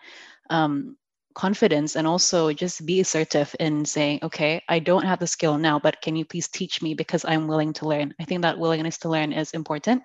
um, 0.50 0.98
confidence 1.34 1.96
and 1.96 2.08
also 2.08 2.54
just 2.54 2.86
be 2.86 3.00
assertive 3.00 3.56
in 3.60 3.86
saying, 3.86 4.20
okay, 4.24 4.62
I 4.70 4.80
don't 4.80 5.06
have 5.06 5.20
the 5.20 5.28
skill 5.28 5.58
now, 5.58 5.80
but 5.80 6.02
can 6.02 6.16
you 6.16 6.26
please 6.26 6.48
teach 6.48 6.82
me 6.82 6.94
because 6.94 7.26
I'm 7.26 7.48
willing 7.48 7.74
to 7.74 7.88
learn? 7.88 8.14
I 8.20 8.26
think 8.26 8.42
that 8.42 8.60
willingness 8.60 8.98
to 9.00 9.10
learn 9.10 9.34
is 9.34 9.52
important. 9.52 10.04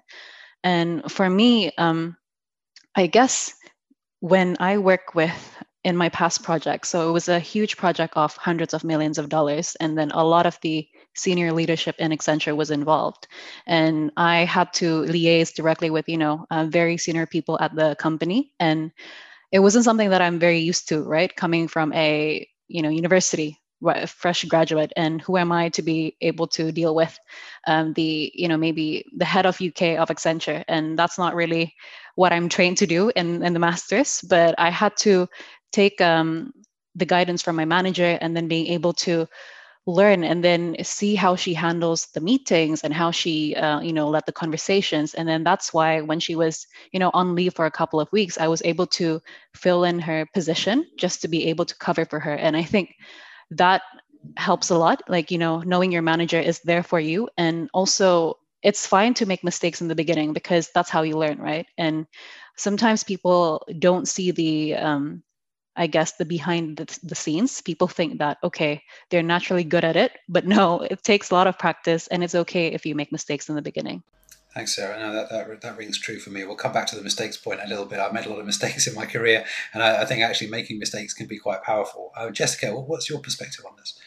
And 0.65 1.11
for 1.11 1.29
me, 1.29 1.73
um, 1.79 2.17
I 2.95 3.07
guess 3.07 3.55
when 4.21 4.57
I 4.59 4.79
work 4.79 5.15
with 5.15 5.57
in 5.85 5.97
my 5.97 6.09
past 6.09 6.43
projects, 6.43 6.89
so 6.89 7.09
it 7.09 7.13
was 7.13 7.29
a 7.29 7.39
huge 7.39 7.77
project 7.77 8.17
of 8.17 8.37
hundreds 8.37 8.75
of 8.75 8.83
millions 8.83 9.19
of 9.19 9.29
dollars, 9.29 9.77
and 9.81 9.97
then 9.97 10.11
a 10.11 10.25
lot 10.25 10.47
of 10.47 10.59
the 10.63 10.87
senior 11.15 11.53
leadership 11.53 11.95
in 11.99 12.11
Accenture 12.11 12.57
was 12.57 12.71
involved, 12.71 13.29
and 13.67 14.11
I 14.17 14.45
had 14.45 14.73
to 14.75 15.03
liaise 15.05 15.55
directly 15.55 15.91
with 15.91 16.09
you 16.09 16.19
know 16.19 16.47
uh, 16.51 16.67
very 16.67 16.97
senior 16.97 17.27
people 17.27 17.57
at 17.61 17.75
the 17.77 17.95
company, 17.95 18.53
and 18.59 18.91
it 19.53 19.61
wasn't 19.61 19.85
something 19.85 20.11
that 20.11 20.23
I'm 20.23 20.39
very 20.39 20.59
used 20.59 20.89
to, 20.89 21.03
right? 21.03 21.35
Coming 21.35 21.69
from 21.69 21.93
a 21.93 22.47
you 22.69 22.83
know 22.83 22.91
university 22.91 23.59
fresh 24.07 24.45
graduate 24.45 24.93
and 24.97 25.21
who 25.23 25.37
am 25.37 25.53
i 25.53 25.69
to 25.69 25.83
be 25.83 26.17
able 26.21 26.49
to 26.49 26.73
deal 26.73 26.95
with 26.95 27.17
um, 27.69 27.93
the 27.93 28.31
you 28.35 28.49
know 28.49 28.57
maybe 28.57 29.05
the 29.17 29.25
head 29.25 29.47
of 29.47 29.61
uk 29.61 29.83
of 29.83 30.09
accenture 30.09 30.65
and 30.67 30.99
that's 30.99 31.17
not 31.17 31.35
really 31.35 31.73
what 32.17 32.33
i'm 32.33 32.49
trained 32.49 32.77
to 32.77 32.87
do 32.87 33.11
in, 33.15 33.43
in 33.45 33.53
the 33.53 33.59
masters 33.59 34.21
but 34.29 34.55
i 34.59 34.69
had 34.69 34.97
to 34.97 35.29
take 35.71 36.01
um, 36.01 36.53
the 36.97 37.07
guidance 37.07 37.41
from 37.41 37.55
my 37.55 37.65
manager 37.65 38.19
and 38.21 38.37
then 38.37 38.49
being 38.49 38.67
able 38.67 38.93
to 38.93 39.27
learn 39.89 40.25
and 40.25 40.45
then 40.45 40.77
see 40.85 41.15
how 41.17 41.35
she 41.37 41.55
handles 41.55 42.07
the 42.15 42.21
meetings 42.21 42.85
and 42.85 42.93
how 42.95 43.11
she 43.11 43.57
uh, 43.57 43.81
you 43.81 43.93
know 43.93 44.09
led 44.09 44.25
the 44.27 44.33
conversations. 44.33 45.15
And 45.15 45.29
then 45.29 45.45
that's 45.45 45.73
why 45.73 46.03
when 46.03 46.21
she 46.21 46.37
was 46.37 46.67
you 46.93 47.01
know 47.01 47.11
on 47.15 47.35
leave 47.35 47.55
for 47.55 47.67
a 47.67 47.71
couple 47.71 48.01
of 48.01 48.13
weeks 48.13 48.39
i 48.39 48.49
was 48.49 48.63
able 48.65 48.87
to 48.87 49.21
fill 49.55 49.85
in 49.85 49.99
her 50.01 50.27
position 50.35 50.87
just 50.99 51.23
to 51.23 51.29
be 51.29 51.47
able 51.49 51.65
to 51.67 51.77
cover 51.77 52.05
for 52.05 52.21
her. 52.21 52.35
And 52.35 52.57
i 52.57 52.63
think 52.63 52.95
that 53.53 53.83
helps 54.37 54.71
a 54.71 54.79
lot 54.79 55.03
like 55.09 55.31
you 55.31 55.39
know 55.39 55.61
knowing 55.61 55.93
your 55.93 56.03
manager 56.03 56.41
is 56.41 56.61
there 56.61 56.83
for 56.83 57.01
you. 57.01 57.29
And 57.39 57.71
also 57.73 58.39
it's 58.63 58.87
fine 58.87 59.15
to 59.15 59.27
make 59.27 59.45
mistakes 59.45 59.81
in 59.81 59.89
the 59.89 59.95
beginning 59.95 60.33
because 60.33 60.71
that's 60.75 60.91
how 60.91 61.03
you 61.03 61.17
learn 61.17 61.39
right? 61.39 61.67
And 61.79 62.07
sometimes 62.57 63.05
people 63.05 63.65
don't 63.79 64.09
see 64.09 64.33
the 64.33 64.75
um, 64.75 65.23
I 65.79 65.87
guess, 65.87 66.13
the 66.13 66.25
behind 66.25 66.77
the, 66.77 66.99
the, 67.03 67.15
scenes. 67.15 67.63
People 67.63 67.89
think 67.89 68.19
that, 68.19 68.39
okay, 68.43 68.83
they're 69.09 69.23
naturally 69.23 69.65
good 69.65 69.85
at 69.85 69.97
it, 69.97 70.13
but 70.29 70.47
no, 70.47 70.81
it 70.81 71.03
takes 71.05 71.31
a 71.31 71.35
lot 71.35 71.47
of 71.47 71.59
practice 71.59 72.09
and 72.09 72.23
it's 72.23 72.35
okay 72.35 72.67
if 72.69 72.85
you 72.85 72.95
make 72.95 73.13
mistakes 73.13 73.49
in 73.49 73.55
the 73.55 73.63
beginning. 73.63 74.03
Thanks, 74.55 74.75
Sarah. 74.75 74.99
No, 74.99 75.13
that, 75.13 75.31
that, 75.31 75.61
that 75.61 75.77
rings 75.77 75.99
true 75.99 76.19
for 76.19 76.31
me. 76.31 76.45
We'll 76.45 76.57
come 76.57 76.73
back 76.73 76.87
to 76.89 76.97
the 76.97 77.03
mistakes 77.03 77.37
point 77.37 77.61
a 77.65 77.69
little 77.69 77.85
bit. 77.87 78.01
I've 78.01 78.13
made 78.13 78.27
a 78.27 78.31
lot 78.31 78.41
of 78.41 78.47
mistakes 78.47 78.87
in 78.89 78.95
my 78.95 79.07
career, 79.07 79.45
and 79.73 79.83
I, 79.83 80.03
I 80.03 80.05
think 80.05 80.23
actually 80.23 80.51
making 80.51 80.79
mistakes 80.79 81.15
can 81.15 81.29
be 81.29 81.39
quite 81.39 81.63
powerful. 81.63 82.11
Uh, 82.17 82.31
Jessica, 82.31 82.75
what's 82.75 83.09
your 83.09 83.21
perspective 83.21 83.65
on 83.65 83.77
this? 83.77 83.99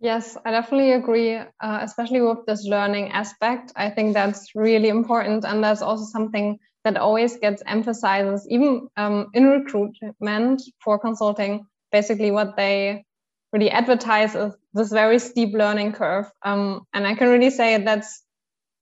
Yes, 0.00 0.36
I 0.44 0.50
definitely 0.50 0.92
agree, 0.92 1.36
uh, 1.36 1.78
especially 1.82 2.20
with 2.20 2.44
this 2.46 2.64
learning 2.64 3.10
aspect. 3.12 3.72
I 3.76 3.90
think 3.90 4.12
that's 4.12 4.54
really 4.54 4.88
important. 4.88 5.44
And 5.44 5.64
that's 5.64 5.82
also 5.82 6.04
something 6.04 6.58
that 6.86 6.96
always 6.96 7.36
gets 7.36 7.64
emphasizes, 7.66 8.46
even 8.48 8.88
um, 8.96 9.26
in 9.34 9.46
recruitment 9.48 10.62
for 10.84 11.00
consulting. 11.00 11.66
Basically, 11.90 12.30
what 12.30 12.56
they 12.56 13.04
really 13.52 13.72
advertise 13.72 14.36
is 14.36 14.54
this 14.72 14.92
very 14.92 15.18
steep 15.18 15.52
learning 15.52 15.92
curve. 15.92 16.30
Um, 16.42 16.86
and 16.94 17.04
I 17.04 17.16
can 17.16 17.28
really 17.28 17.50
say 17.50 17.82
that's 17.82 18.22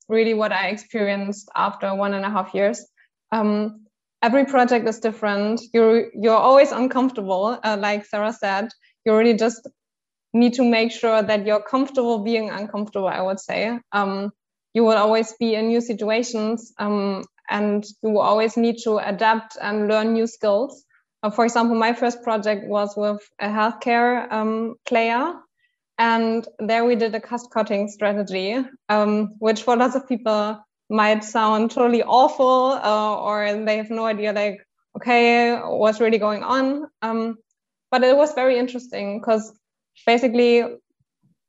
really 0.06 0.34
what 0.34 0.52
I 0.52 0.68
experienced 0.68 1.48
after 1.56 1.94
one 1.94 2.12
and 2.12 2.26
a 2.26 2.30
half 2.30 2.52
years. 2.52 2.84
Um, 3.32 3.86
every 4.22 4.44
project 4.44 4.86
is 4.86 4.98
different. 5.00 5.62
You're 5.72 6.10
you're 6.14 6.44
always 6.48 6.72
uncomfortable, 6.72 7.58
uh, 7.64 7.78
like 7.80 8.04
Sarah 8.04 8.34
said. 8.34 8.68
You 9.06 9.16
really 9.16 9.38
just 9.38 9.66
need 10.34 10.52
to 10.54 10.62
make 10.62 10.92
sure 10.92 11.22
that 11.22 11.46
you're 11.46 11.62
comfortable 11.62 12.18
being 12.18 12.50
uncomfortable. 12.50 13.08
I 13.08 13.22
would 13.22 13.40
say 13.40 13.78
um, 13.92 14.30
you 14.74 14.84
will 14.84 14.98
always 14.98 15.32
be 15.40 15.54
in 15.54 15.68
new 15.68 15.80
situations, 15.80 16.74
um, 16.78 17.24
and 17.48 17.84
you 18.02 18.18
always 18.18 18.56
need 18.56 18.78
to 18.84 18.98
adapt 18.98 19.56
and 19.60 19.88
learn 19.88 20.12
new 20.12 20.26
skills. 20.26 20.84
Uh, 21.22 21.30
for 21.30 21.44
example, 21.44 21.76
my 21.76 21.92
first 21.92 22.22
project 22.22 22.66
was 22.66 22.96
with 22.96 23.20
a 23.40 23.48
healthcare 23.48 24.30
um, 24.32 24.74
player, 24.86 25.34
and 25.98 26.46
there 26.58 26.84
we 26.84 26.96
did 26.96 27.14
a 27.14 27.20
cost 27.20 27.50
cutting 27.50 27.88
strategy, 27.88 28.58
um, 28.88 29.34
which 29.38 29.62
for 29.62 29.76
lots 29.76 29.94
of 29.94 30.08
people 30.08 30.58
might 30.90 31.24
sound 31.24 31.70
totally 31.70 32.02
awful, 32.02 32.72
uh, 32.72 33.16
or 33.16 33.64
they 33.64 33.78
have 33.78 33.90
no 33.90 34.04
idea, 34.04 34.32
like, 34.32 34.60
okay, 34.96 35.56
what's 35.56 36.00
really 36.00 36.18
going 36.18 36.42
on. 36.42 36.86
Um, 37.02 37.38
but 37.90 38.02
it 38.04 38.16
was 38.16 38.34
very 38.34 38.58
interesting 38.58 39.20
because 39.20 39.52
basically 40.04 40.64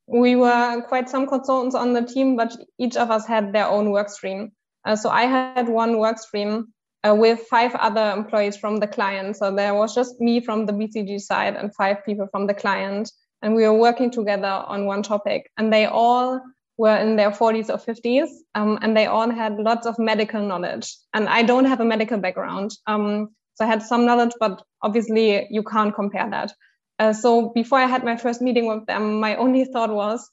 we 0.08 0.36
were 0.36 0.84
quite 0.88 1.10
some 1.10 1.28
consultants 1.28 1.76
on 1.76 1.94
the 1.94 2.04
team, 2.04 2.36
but 2.36 2.56
each 2.78 2.96
of 2.96 3.10
us 3.12 3.26
had 3.26 3.52
their 3.52 3.68
own 3.68 3.92
work 3.92 4.10
stream. 4.10 4.52
Uh, 4.86 4.96
so 4.96 5.10
I 5.10 5.24
had 5.24 5.68
one 5.68 5.98
work 5.98 6.20
stream 6.20 6.74
uh, 7.06 7.16
with 7.16 7.40
five 7.50 7.74
other 7.76 8.14
employees 8.16 8.56
from 8.56 8.78
the 8.78 8.88
client. 8.88 9.38
So 9.38 9.54
there 9.54 9.74
was 9.74 9.94
just 9.94 10.20
me 10.20 10.40
from 10.40 10.66
the 10.66 10.74
BCG 10.74 11.20
side 11.20 11.56
and 11.56 11.74
five 11.76 12.06
people 12.06 12.28
from 12.32 12.48
the 12.48 12.54
client. 12.54 13.12
And 13.42 13.56
we 13.56 13.64
were 13.64 13.74
working 13.74 14.12
together 14.12 14.48
on 14.48 14.86
one 14.86 15.04
topic. 15.04 15.52
And 15.58 15.72
they 15.72 15.86
all 15.86 16.42
were 16.78 16.98
in 16.98 17.16
their 17.16 17.32
40s 17.32 17.70
or 17.70 17.78
50s. 17.78 18.30
Um, 18.54 18.80
and 18.82 18.96
they 18.96 19.06
all 19.06 19.30
had 19.30 19.58
lots 19.58 19.86
of 19.86 20.00
medical 20.00 20.42
knowledge. 20.42 20.96
And 21.14 21.28
I 21.28 21.44
don't 21.44 21.66
have 21.66 21.80
a 21.80 21.86
medical 21.86 22.18
background. 22.18 22.72
Um, 22.88 23.30
so 23.56 23.66
I 23.66 23.68
had 23.68 23.82
some 23.82 24.06
knowledge, 24.06 24.34
but 24.40 24.62
obviously 24.82 25.48
you 25.50 25.64
can't 25.64 25.96
compare 25.96 26.30
that. 26.30 26.54
Uh, 27.00 27.14
so 27.14 27.50
before 27.50 27.80
I 27.80 27.86
had 27.86 28.04
my 28.04 28.18
first 28.18 28.42
meeting 28.42 28.68
with 28.68 28.86
them, 28.86 29.20
my 29.20 29.36
only 29.36 29.66
thought 29.66 29.94
was, 29.94 30.30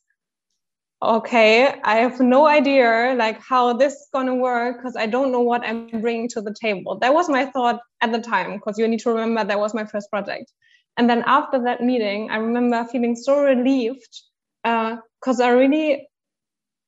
okay, 1.02 1.80
I 1.82 1.97
have 1.97 2.21
no 2.21 2.47
idea 2.47 3.14
like 3.18 3.40
how 3.40 3.73
this 3.73 3.94
is 3.94 4.09
going 4.12 4.26
to 4.26 4.35
work 4.35 4.78
because 4.78 4.97
I 4.97 5.06
don't 5.06 5.32
know 5.32 5.40
what 5.40 5.64
I'm 5.64 5.88
bringing 6.00 6.28
to 6.30 6.40
the 6.40 6.54
table. 6.54 6.99
That 7.00 7.12
was 7.12 7.28
my 7.28 7.47
thought 7.47 7.80
at 8.00 8.12
the 8.12 8.21
time 8.21 8.54
because 8.54 8.78
you 8.78 8.87
need 8.87 9.00
to 9.00 9.11
remember 9.11 9.44
that 9.44 9.59
was 9.59 9.75
my 9.75 9.85
first 9.85 10.09
project. 10.11 10.52
And 10.97 11.11
then 11.11 11.25
after 11.26 11.62
that 11.64 11.80
meeting, 11.80 12.30
I 12.30 12.37
remember 12.37 12.85
feeling 12.85 13.16
so 13.16 13.42
relieved 13.42 14.23
because 14.62 15.40
uh, 15.40 15.44
I 15.44 15.49
really 15.49 16.06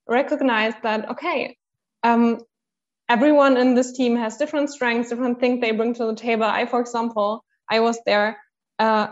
recognized 0.07 0.77
that, 0.83 1.11
okay, 1.11 1.57
um, 2.05 2.41
everyone 3.09 3.57
in 3.57 3.75
this 3.75 3.93
team 3.93 4.17
has 4.17 4.37
different 4.37 4.71
strengths, 4.71 5.11
different 5.11 5.41
things 5.41 5.61
they 5.61 5.73
bring 5.73 5.95
to 5.95 6.07
the 6.07 6.15
table. 6.15 6.45
I, 6.45 6.67
for 6.67 6.81
example, 6.81 7.45
I 7.69 7.81
was 7.81 7.99
there. 8.07 8.39
Uh, 8.79 9.09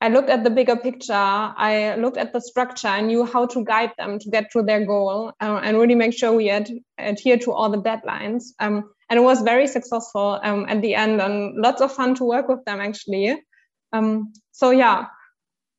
I 0.00 0.08
looked 0.08 0.28
at 0.28 0.44
the 0.44 0.50
bigger 0.50 0.76
picture. 0.76 1.14
I 1.14 1.96
looked 1.96 2.18
at 2.18 2.32
the 2.32 2.40
structure. 2.40 2.88
I 2.88 3.00
knew 3.00 3.24
how 3.24 3.46
to 3.46 3.64
guide 3.64 3.92
them 3.96 4.18
to 4.18 4.30
get 4.30 4.50
to 4.52 4.62
their 4.62 4.84
goal 4.84 5.32
uh, 5.40 5.60
and 5.62 5.78
really 5.78 5.94
make 5.94 6.12
sure 6.12 6.32
we 6.32 6.50
ad- 6.50 6.70
adhere 6.98 7.38
to 7.38 7.52
all 7.52 7.70
the 7.70 7.78
deadlines. 7.78 8.44
Um, 8.60 8.90
and 9.08 9.18
it 9.18 9.22
was 9.22 9.40
very 9.42 9.66
successful 9.66 10.38
um, 10.42 10.66
at 10.68 10.82
the 10.82 10.94
end 10.94 11.20
and 11.22 11.56
lots 11.56 11.80
of 11.80 11.92
fun 11.92 12.14
to 12.16 12.24
work 12.24 12.48
with 12.48 12.64
them 12.66 12.80
actually. 12.80 13.40
Um, 13.92 14.32
so 14.52 14.70
yeah, 14.70 15.06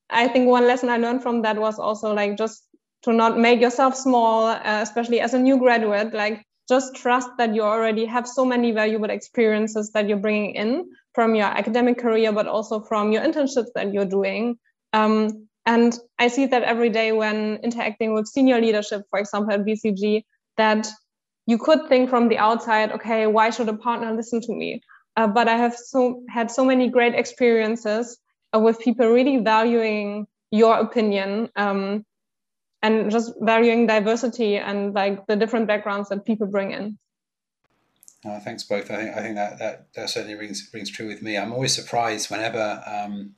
I 0.09 0.27
think 0.27 0.47
one 0.47 0.65
lesson 0.65 0.89
I 0.89 0.97
learned 0.97 1.21
from 1.21 1.43
that 1.43 1.57
was 1.57 1.77
also 1.77 2.13
like 2.13 2.37
just 2.37 2.63
to 3.03 3.13
not 3.13 3.37
make 3.37 3.61
yourself 3.61 3.95
small, 3.95 4.47
uh, 4.47 4.81
especially 4.81 5.19
as 5.19 5.33
a 5.33 5.39
new 5.39 5.59
graduate. 5.59 6.13
Like 6.13 6.43
just 6.67 6.95
trust 6.95 7.29
that 7.37 7.53
you 7.53 7.61
already 7.61 8.05
have 8.05 8.27
so 8.27 8.45
many 8.45 8.71
valuable 8.71 9.09
experiences 9.09 9.91
that 9.91 10.07
you're 10.07 10.17
bringing 10.17 10.55
in 10.55 10.89
from 11.17 11.33
your 11.33 11.47
academic 11.47 11.97
career, 11.97 12.31
but 12.31 12.45
also 12.45 12.79
from 12.79 13.11
your 13.11 13.23
internships 13.23 13.73
that 13.73 13.91
you're 13.91 14.05
doing. 14.05 14.55
Um, 14.93 15.47
and 15.65 15.97
I 16.19 16.27
see 16.27 16.45
that 16.45 16.61
every 16.61 16.91
day 16.91 17.11
when 17.11 17.55
interacting 17.63 18.13
with 18.13 18.27
senior 18.27 18.61
leadership, 18.61 19.01
for 19.09 19.17
example, 19.17 19.51
at 19.55 19.65
BCG, 19.65 20.25
that 20.57 20.87
you 21.47 21.57
could 21.57 21.87
think 21.89 22.11
from 22.11 22.29
the 22.29 22.37
outside, 22.37 22.91
okay, 22.91 23.25
why 23.25 23.49
should 23.49 23.67
a 23.67 23.73
partner 23.73 24.13
listen 24.13 24.41
to 24.41 24.53
me? 24.53 24.83
Uh, 25.15 25.25
but 25.25 25.47
I 25.47 25.57
have 25.57 25.75
so 25.75 26.21
had 26.29 26.51
so 26.51 26.63
many 26.63 26.87
great 26.87 27.15
experiences 27.15 28.19
uh, 28.53 28.59
with 28.59 28.77
people 28.79 29.07
really 29.07 29.37
valuing 29.37 30.27
your 30.51 30.77
opinion 30.77 31.49
um, 31.55 32.05
and 32.83 33.09
just 33.09 33.33
valuing 33.41 33.87
diversity 33.87 34.57
and 34.57 34.93
like 34.93 35.25
the 35.25 35.35
different 35.35 35.65
backgrounds 35.65 36.09
that 36.09 36.25
people 36.25 36.45
bring 36.45 36.73
in. 36.73 36.99
Uh, 38.25 38.39
thanks 38.39 38.63
both. 38.63 38.89
I 38.89 38.95
think 38.97 39.15
I 39.15 39.21
think 39.21 39.35
that, 39.35 39.59
that 39.59 39.93
that 39.93 40.09
certainly 40.09 40.35
rings 40.35 40.69
rings 40.73 40.89
true 40.89 41.07
with 41.07 41.21
me. 41.21 41.37
I'm 41.37 41.53
always 41.53 41.73
surprised 41.73 42.31
whenever 42.31 42.83
um, 42.85 43.35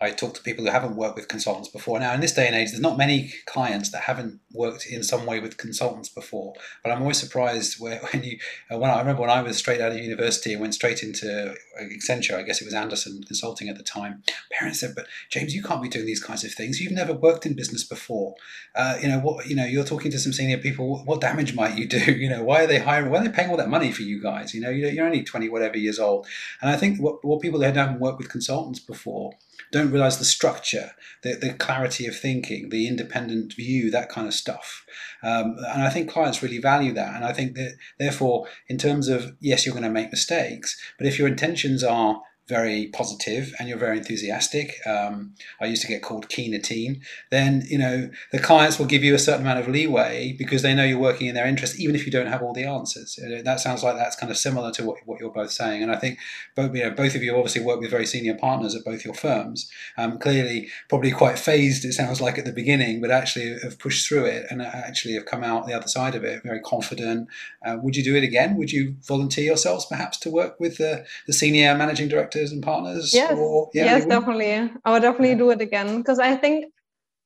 I 0.00 0.10
talk 0.10 0.34
to 0.34 0.42
people 0.42 0.64
who 0.64 0.70
haven't 0.70 0.96
worked 0.96 1.16
with 1.16 1.28
consultants 1.28 1.70
before. 1.70 1.98
Now, 1.98 2.12
in 2.12 2.20
this 2.20 2.34
day 2.34 2.46
and 2.46 2.54
age, 2.54 2.70
there's 2.70 2.82
not 2.82 2.98
many 2.98 3.32
clients 3.46 3.90
that 3.92 4.02
haven't 4.02 4.40
worked 4.52 4.86
in 4.86 5.02
some 5.02 5.24
way 5.24 5.40
with 5.40 5.56
consultants 5.56 6.10
before. 6.10 6.52
But 6.84 6.92
I'm 6.92 7.00
always 7.00 7.18
surprised 7.18 7.80
where, 7.80 7.98
when 8.12 8.22
you, 8.22 8.38
uh, 8.70 8.78
when 8.78 8.90
I 8.90 8.98
remember 8.98 9.22
when 9.22 9.30
I 9.30 9.40
was 9.40 9.56
straight 9.56 9.80
out 9.80 9.92
of 9.92 9.98
university 9.98 10.52
and 10.52 10.60
went 10.60 10.74
straight 10.74 11.02
into 11.02 11.54
Accenture, 11.80 12.36
I 12.36 12.42
guess 12.42 12.60
it 12.60 12.66
was 12.66 12.74
Andersen 12.74 13.22
Consulting 13.22 13.70
at 13.70 13.78
the 13.78 13.82
time. 13.82 14.22
Parents 14.52 14.80
said, 14.80 14.94
"But 14.94 15.06
James, 15.30 15.54
you 15.54 15.62
can't 15.62 15.82
be 15.82 15.88
doing 15.88 16.06
these 16.06 16.22
kinds 16.22 16.44
of 16.44 16.52
things. 16.52 16.78
You've 16.80 16.92
never 16.92 17.14
worked 17.14 17.46
in 17.46 17.54
business 17.56 17.84
before. 17.84 18.34
Uh, 18.74 18.98
you 19.00 19.08
know 19.08 19.20
what? 19.20 19.46
You 19.46 19.56
know, 19.56 19.64
you're 19.64 19.84
talking 19.84 20.10
to 20.10 20.18
some 20.18 20.32
senior 20.32 20.58
people. 20.58 21.04
What 21.04 21.22
damage 21.22 21.54
might 21.54 21.76
you 21.76 21.86
do? 21.86 21.96
You 22.26 22.30
know, 22.30 22.42
why 22.42 22.64
are 22.64 22.66
they 22.66 22.78
hiring? 22.78 23.10
Why 23.10 23.18
are 23.18 23.24
they 23.24 23.30
paying 23.30 23.50
all 23.50 23.56
that 23.58 23.68
money 23.68 23.92
for 23.92 24.02
you 24.02 24.20
guys? 24.20 24.52
You 24.52 24.60
know, 24.60 24.70
you're 24.70 25.04
only 25.04 25.22
20 25.22 25.48
whatever 25.48 25.76
years 25.76 26.00
old. 26.00 26.26
And 26.60 26.70
I 26.70 26.76
think 26.76 26.98
what, 26.98 27.24
what 27.24 27.40
people 27.40 27.60
that 27.60 27.76
haven't 27.76 28.00
worked 28.00 28.18
with 28.18 28.28
consultants 28.28 28.80
before 28.80 29.34
don't 29.72 29.90
realize 29.90 30.18
the 30.18 30.24
structure, 30.24 30.92
the, 31.22 31.34
the 31.34 31.52
clarity 31.52 32.06
of 32.06 32.16
thinking, 32.16 32.68
the 32.70 32.86
independent 32.88 33.54
view, 33.54 33.90
that 33.90 34.08
kind 34.08 34.26
of 34.26 34.34
stuff. 34.34 34.84
Um, 35.22 35.56
and 35.72 35.82
I 35.82 35.90
think 35.90 36.10
clients 36.10 36.42
really 36.42 36.58
value 36.58 36.92
that. 36.92 37.14
And 37.14 37.24
I 37.24 37.32
think 37.32 37.54
that, 37.56 37.76
therefore, 37.98 38.46
in 38.68 38.78
terms 38.78 39.08
of, 39.08 39.36
yes, 39.40 39.64
you're 39.64 39.74
going 39.74 39.82
to 39.84 39.90
make 39.90 40.10
mistakes, 40.10 40.80
but 40.98 41.06
if 41.06 41.18
your 41.18 41.28
intentions 41.28 41.82
are 41.82 42.22
very 42.48 42.88
positive 42.92 43.54
and 43.58 43.68
you're 43.68 43.78
very 43.78 43.98
enthusiastic, 43.98 44.74
um, 44.86 45.34
I 45.60 45.66
used 45.66 45.82
to 45.82 45.88
get 45.88 46.02
called 46.02 46.28
keen 46.28 46.54
a 46.54 46.58
teen, 46.58 47.02
then 47.30 47.64
you 47.68 47.78
know 47.78 48.10
the 48.32 48.38
clients 48.38 48.78
will 48.78 48.86
give 48.86 49.02
you 49.02 49.14
a 49.14 49.18
certain 49.18 49.42
amount 49.42 49.60
of 49.60 49.68
leeway 49.68 50.34
because 50.38 50.62
they 50.62 50.74
know 50.74 50.84
you're 50.84 50.98
working 50.98 51.26
in 51.26 51.34
their 51.34 51.46
interest, 51.46 51.78
even 51.78 51.94
if 51.94 52.06
you 52.06 52.12
don't 52.12 52.28
have 52.28 52.42
all 52.42 52.54
the 52.54 52.64
answers. 52.64 53.18
That 53.44 53.60
sounds 53.60 53.82
like 53.82 53.96
that's 53.96 54.16
kind 54.16 54.30
of 54.30 54.36
similar 54.36 54.70
to 54.72 54.84
what, 54.84 54.98
what 55.04 55.20
you're 55.20 55.30
both 55.30 55.50
saying, 55.50 55.82
and 55.82 55.92
I 55.92 55.96
think 55.96 56.18
both 56.54 56.74
you 56.74 56.84
know 56.84 56.90
both 56.90 57.14
of 57.14 57.22
you 57.22 57.34
obviously 57.36 57.62
work 57.62 57.80
with 57.80 57.90
very 57.90 58.06
senior 58.06 58.36
partners 58.36 58.74
at 58.74 58.84
both 58.84 59.04
your 59.04 59.14
firms. 59.14 59.70
Um, 59.96 60.18
clearly, 60.18 60.68
probably 60.88 61.10
quite 61.10 61.38
phased. 61.38 61.84
It 61.84 61.92
sounds 61.92 62.20
like 62.20 62.38
at 62.38 62.44
the 62.44 62.52
beginning, 62.52 63.00
but 63.00 63.10
actually 63.10 63.58
have 63.62 63.78
pushed 63.78 64.08
through 64.08 64.26
it 64.26 64.46
and 64.50 64.62
actually 64.62 65.14
have 65.14 65.26
come 65.26 65.42
out 65.42 65.66
the 65.66 65.74
other 65.74 65.88
side 65.88 66.14
of 66.14 66.24
it 66.24 66.42
very 66.42 66.60
confident. 66.60 67.28
Uh, 67.64 67.76
would 67.82 67.96
you 67.96 68.04
do 68.04 68.14
it 68.14 68.22
again? 68.22 68.56
Would 68.56 68.72
you 68.72 68.96
volunteer 69.02 69.44
yourselves 69.44 69.86
perhaps 69.86 70.16
to 70.18 70.30
work 70.30 70.58
with 70.60 70.78
the, 70.78 71.04
the 71.26 71.32
senior 71.32 71.74
managing 71.74 72.08
director? 72.08 72.35
Directors 72.36 72.52
and 72.52 72.62
partners? 72.62 73.14
Yes, 73.14 73.38
or, 73.38 73.70
yeah, 73.74 73.84
yes, 73.84 74.06
definitely. 74.06 74.70
I 74.84 74.92
would 74.92 75.02
definitely 75.02 75.30
yeah. 75.30 75.38
do 75.38 75.50
it 75.50 75.60
again 75.60 75.98
because 75.98 76.18
I 76.18 76.36
think 76.36 76.66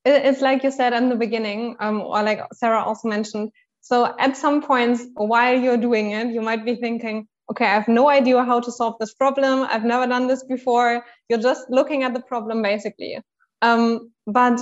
it's 0.05 0.41
like 0.41 0.63
you 0.65 0.71
said 0.71 0.93
in 0.93 1.09
the 1.09 1.17
beginning, 1.17 1.77
um, 1.81 2.01
or 2.01 2.23
like 2.23 2.41
Sarah 2.55 2.83
also 2.83 3.09
mentioned. 3.09 3.51
So 3.83 4.15
at 4.19 4.37
some 4.37 4.63
points 4.63 5.05
while 5.15 5.59
you're 5.59 5.77
doing 5.77 6.13
it, 6.13 6.29
you 6.29 6.41
might 6.41 6.65
be 6.65 6.77
thinking, 6.77 7.27
okay, 7.51 7.67
I 7.67 7.75
have 7.75 7.89
no 7.89 8.09
idea 8.09 8.45
how 8.45 8.61
to 8.61 8.71
solve 8.71 8.97
this 9.01 9.15
problem. 9.15 9.67
I've 9.69 9.85
never 9.85 10.07
done 10.07 10.27
this 10.27 10.45
before. 10.45 11.05
You're 11.29 11.41
just 11.41 11.69
looking 11.71 12.03
at 12.05 12.15
the 12.15 12.21
problem 12.21 12.63
basically. 12.63 13.19
Um, 13.63 14.13
but 14.27 14.61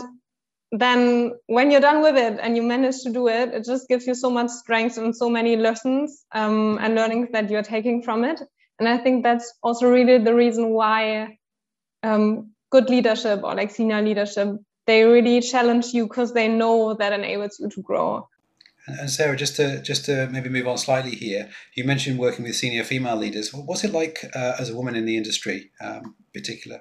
then 0.73 1.33
when 1.47 1.71
you're 1.71 1.81
done 1.81 2.03
with 2.03 2.17
it 2.17 2.39
and 2.43 2.57
you 2.57 2.63
manage 2.63 3.03
to 3.03 3.11
do 3.11 3.29
it, 3.29 3.55
it 3.55 3.65
just 3.65 3.89
gives 3.89 4.07
you 4.07 4.15
so 4.15 4.31
much 4.31 4.51
strength 4.51 4.99
and 4.99 5.17
so 5.17 5.29
many 5.29 5.57
lessons 5.57 6.25
um, 6.33 6.79
and 6.81 6.95
learnings 6.95 7.29
that 7.33 7.51
you're 7.51 7.63
taking 7.63 8.03
from 8.03 8.25
it. 8.25 8.41
And 8.79 8.89
I 8.89 8.99
think 8.99 9.25
that's 9.25 9.53
also 9.63 9.89
really 9.89 10.19
the 10.19 10.35
reason 10.35 10.71
why 10.71 11.39
um, 12.03 12.53
good 12.71 12.89
leadership 12.89 13.43
or 13.43 13.55
like 13.55 13.71
senior 13.71 14.01
leadership, 14.03 14.49
they 14.87 15.05
really 15.05 15.41
challenge 15.41 15.87
you 15.93 16.07
because 16.07 16.33
they 16.33 16.49
know 16.49 16.95
that 16.95 17.13
enables 17.13 17.59
you 17.59 17.69
to 17.71 17.83
grow. 17.83 18.29
And 18.87 19.11
Sarah, 19.11 19.37
just 19.37 19.57
to 19.57 19.83
just 19.83 20.07
to 20.07 20.29
maybe 20.31 20.49
move 20.49 20.67
on 20.67 20.79
slightly 20.79 21.11
here, 21.11 21.51
you 21.75 21.85
mentioned 21.85 22.19
working 22.19 22.45
with 22.45 22.57
senior 22.57 22.85
female 22.85 23.17
leaders. 23.17 23.53
What's 23.53 23.85
it 23.85 23.93
like 23.93 24.25
uh, 24.35 24.55
as 24.59 24.71
a 24.71 24.77
woman 24.77 24.97
in 24.97 25.05
the 25.05 25.17
industry, 25.17 25.71
um, 25.81 26.15
in 26.33 26.41
particular? 26.41 26.81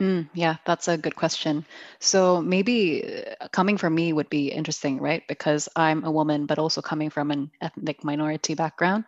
Mm, 0.00 0.28
yeah, 0.34 0.56
that's 0.66 0.88
a 0.88 0.98
good 0.98 1.14
question. 1.14 1.64
So 2.00 2.42
maybe 2.42 3.04
uh, 3.40 3.46
coming 3.52 3.78
from 3.78 3.94
me 3.94 4.12
would 4.12 4.28
be 4.28 4.48
interesting, 4.50 4.98
right? 4.98 5.22
Because 5.28 5.68
I'm 5.76 6.04
a 6.04 6.10
woman, 6.10 6.46
but 6.46 6.58
also 6.58 6.82
coming 6.82 7.10
from 7.10 7.30
an 7.30 7.52
ethnic 7.60 8.02
minority 8.02 8.54
background. 8.54 9.04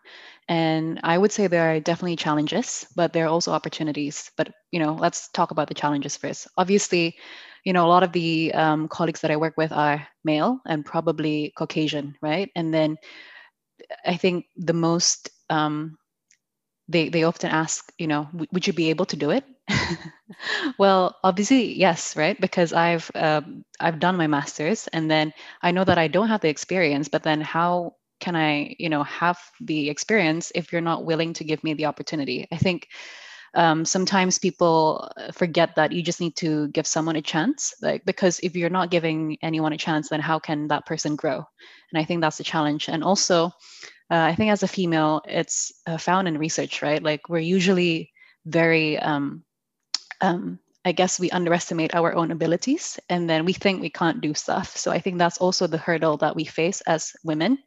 And 0.48 1.00
I 1.02 1.18
would 1.18 1.32
say 1.32 1.48
there 1.48 1.74
are 1.74 1.80
definitely 1.80 2.14
challenges, 2.14 2.86
but 2.94 3.12
there 3.12 3.24
are 3.24 3.28
also 3.28 3.50
opportunities. 3.50 4.30
But, 4.36 4.54
you 4.70 4.78
know, 4.78 4.94
let's 4.94 5.28
talk 5.30 5.50
about 5.50 5.66
the 5.66 5.74
challenges 5.74 6.16
first. 6.16 6.46
Obviously, 6.56 7.16
you 7.64 7.72
know, 7.72 7.84
a 7.84 7.90
lot 7.90 8.04
of 8.04 8.12
the 8.12 8.54
um, 8.54 8.86
colleagues 8.86 9.22
that 9.22 9.32
I 9.32 9.36
work 9.38 9.56
with 9.56 9.72
are 9.72 10.06
male 10.22 10.60
and 10.66 10.86
probably 10.86 11.52
Caucasian, 11.58 12.14
right? 12.22 12.48
And 12.54 12.72
then 12.72 12.96
I 14.04 14.16
think 14.16 14.46
the 14.56 14.72
most 14.72 15.30
um, 15.50 15.98
they 16.88 17.08
they 17.08 17.24
often 17.24 17.50
ask, 17.50 17.92
you 17.98 18.06
know, 18.06 18.28
would 18.52 18.66
you 18.66 18.72
be 18.72 18.90
able 18.90 19.06
to 19.06 19.16
do 19.16 19.30
it? 19.30 19.44
well, 20.78 21.16
obviously, 21.22 21.74
yes, 21.74 22.16
right? 22.16 22.40
Because 22.40 22.72
I've 22.72 23.10
um, 23.14 23.64
I've 23.80 24.00
done 24.00 24.16
my 24.16 24.26
master's, 24.26 24.86
and 24.88 25.10
then 25.10 25.32
I 25.62 25.70
know 25.72 25.84
that 25.84 25.98
I 25.98 26.08
don't 26.08 26.28
have 26.28 26.40
the 26.40 26.48
experience. 26.48 27.08
But 27.08 27.22
then, 27.22 27.40
how 27.40 27.96
can 28.20 28.36
I, 28.36 28.76
you 28.78 28.88
know, 28.88 29.02
have 29.04 29.38
the 29.60 29.90
experience 29.90 30.52
if 30.54 30.72
you're 30.72 30.80
not 30.80 31.04
willing 31.04 31.34
to 31.34 31.44
give 31.44 31.62
me 31.64 31.74
the 31.74 31.86
opportunity? 31.86 32.46
I 32.52 32.56
think 32.56 32.88
um, 33.56 33.84
sometimes 33.84 34.38
people 34.38 35.10
uh, 35.16 35.32
forget 35.32 35.74
that 35.76 35.90
you 35.90 36.02
just 36.02 36.20
need 36.20 36.36
to 36.36 36.68
give 36.68 36.86
someone 36.86 37.16
a 37.16 37.22
chance, 37.22 37.74
like 37.80 38.04
because 38.04 38.38
if 38.40 38.54
you're 38.54 38.70
not 38.70 38.90
giving 38.90 39.38
anyone 39.42 39.72
a 39.72 39.78
chance, 39.78 40.10
then 40.10 40.20
how 40.20 40.38
can 40.38 40.68
that 40.68 40.84
person 40.86 41.16
grow? 41.16 41.44
And 41.90 42.00
I 42.00 42.04
think 42.04 42.20
that's 42.20 42.36
the 42.36 42.44
challenge. 42.44 42.88
And 42.88 43.02
also, 43.02 43.46
uh, 44.10 44.22
I 44.30 44.34
think 44.34 44.52
as 44.52 44.62
a 44.62 44.68
female, 44.68 45.22
it's 45.24 45.72
uh, 45.86 45.96
found 45.96 46.28
in 46.28 46.38
research, 46.38 46.82
right? 46.82 47.02
Like 47.02 47.28
we're 47.28 47.38
usually 47.38 48.12
very 48.44 48.98
um, 48.98 49.42
um, 50.20 50.58
I 50.84 50.92
guess 50.92 51.18
we 51.18 51.30
underestimate 51.30 51.94
our 51.94 52.14
own 52.14 52.30
abilities 52.30 53.00
and 53.08 53.28
then 53.28 53.44
we 53.44 53.52
think 53.52 53.80
we 53.80 53.90
can't 53.90 54.20
do 54.20 54.34
stuff. 54.34 54.76
So 54.76 54.92
I 54.92 55.00
think 55.00 55.18
that's 55.18 55.38
also 55.38 55.66
the 55.66 55.78
hurdle 55.78 56.18
that 56.18 56.36
we 56.36 56.44
face 56.44 56.80
as 56.82 57.12
women. 57.24 57.58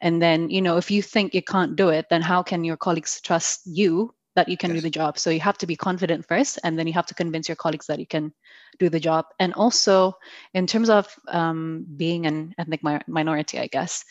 And 0.00 0.22
then, 0.22 0.50
you 0.50 0.62
know, 0.62 0.76
if 0.76 0.90
you 0.90 1.02
think 1.02 1.34
you 1.34 1.42
can't 1.42 1.74
do 1.74 1.88
it, 1.88 2.06
then 2.10 2.22
how 2.22 2.44
can 2.44 2.62
your 2.62 2.76
colleagues 2.76 3.20
trust 3.22 3.62
you 3.66 4.14
that 4.36 4.48
you 4.48 4.56
can 4.56 4.70
yes. 4.70 4.78
do 4.78 4.82
the 4.82 4.90
job? 4.90 5.18
So 5.18 5.30
you 5.30 5.40
have 5.40 5.58
to 5.58 5.66
be 5.66 5.76
confident 5.76 6.26
first, 6.26 6.58
and 6.64 6.78
then 6.78 6.86
you 6.86 6.92
have 6.92 7.06
to 7.06 7.14
convince 7.14 7.48
your 7.48 7.56
colleagues 7.56 7.86
that 7.86 7.98
you 7.98 8.06
can 8.06 8.32
do 8.78 8.88
the 8.88 9.00
job. 9.00 9.26
And 9.38 9.54
also, 9.54 10.14
in 10.54 10.66
terms 10.66 10.90
of 10.90 11.08
um, 11.28 11.86
being 11.96 12.26
an 12.26 12.54
ethnic 12.58 12.82
mi- 12.84 13.00
minority, 13.06 13.58
I 13.58 13.66
guess 13.66 14.04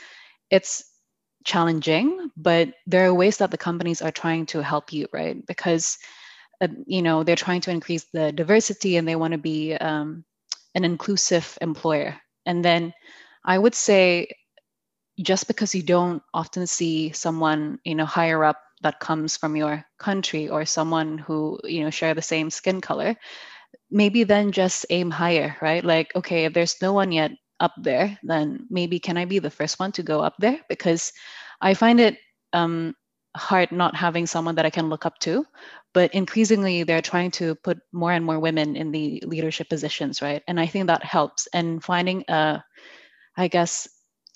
it's 0.49 0.83
challenging, 1.45 2.31
but 2.35 2.69
there 2.85 3.07
are 3.07 3.13
ways 3.13 3.37
that 3.37 3.51
the 3.51 3.57
companies 3.57 4.01
are 4.01 4.11
trying 4.11 4.45
to 4.47 4.61
help 4.61 4.91
you, 4.91 5.07
right? 5.13 5.45
Because 5.45 5.97
uh, 6.61 6.67
you 6.85 7.01
know 7.01 7.23
they're 7.23 7.35
trying 7.35 7.61
to 7.61 7.71
increase 7.71 8.05
the 8.11 8.31
diversity 8.31 8.97
and 8.97 9.07
they 9.07 9.15
want 9.15 9.31
to 9.31 9.37
be 9.37 9.73
um, 9.75 10.25
an 10.75 10.83
inclusive 10.83 11.57
employer 11.61 12.15
and 12.45 12.63
then 12.63 12.93
i 13.45 13.57
would 13.57 13.75
say 13.75 14.27
just 15.21 15.47
because 15.47 15.73
you 15.73 15.83
don't 15.83 16.21
often 16.33 16.67
see 16.67 17.11
someone 17.11 17.79
you 17.83 17.95
know 17.95 18.05
higher 18.05 18.43
up 18.43 18.61
that 18.81 18.99
comes 18.99 19.37
from 19.37 19.55
your 19.55 19.85
country 19.97 20.49
or 20.49 20.65
someone 20.65 21.17
who 21.17 21.59
you 21.63 21.83
know 21.83 21.89
share 21.89 22.13
the 22.13 22.21
same 22.21 22.49
skin 22.49 22.81
color 22.81 23.15
maybe 23.91 24.23
then 24.23 24.51
just 24.51 24.85
aim 24.89 25.11
higher 25.11 25.55
right? 25.61 25.83
Like 25.83 26.15
okay 26.15 26.45
if 26.45 26.53
there's 26.53 26.81
no 26.81 26.93
one 26.93 27.11
yet 27.11 27.31
up 27.59 27.73
there 27.77 28.17
then 28.23 28.65
maybe 28.69 28.99
can 28.99 29.17
i 29.17 29.25
be 29.25 29.39
the 29.39 29.49
first 29.49 29.79
one 29.79 29.91
to 29.93 30.03
go 30.03 30.21
up 30.21 30.35
there? 30.39 30.59
Because 30.69 31.11
i 31.61 31.73
find 31.73 31.99
it 31.99 32.17
um, 32.53 32.95
hard 33.35 33.71
not 33.71 33.95
having 33.95 34.25
someone 34.25 34.55
that 34.55 34.65
i 34.65 34.69
can 34.69 34.89
look 34.89 35.05
up 35.05 35.19
to 35.19 35.45
but 35.93 36.13
increasingly 36.13 36.83
they're 36.83 37.01
trying 37.01 37.31
to 37.31 37.55
put 37.55 37.77
more 37.91 38.11
and 38.11 38.25
more 38.25 38.39
women 38.39 38.75
in 38.75 38.91
the 38.91 39.21
leadership 39.25 39.69
positions 39.69 40.21
right? 40.21 40.43
And 40.47 40.59
i 40.59 40.65
think 40.65 40.87
that 40.87 41.03
helps. 41.03 41.47
And 41.53 41.83
finding 41.83 42.23
a 42.27 42.63
i 43.37 43.47
guess 43.47 43.87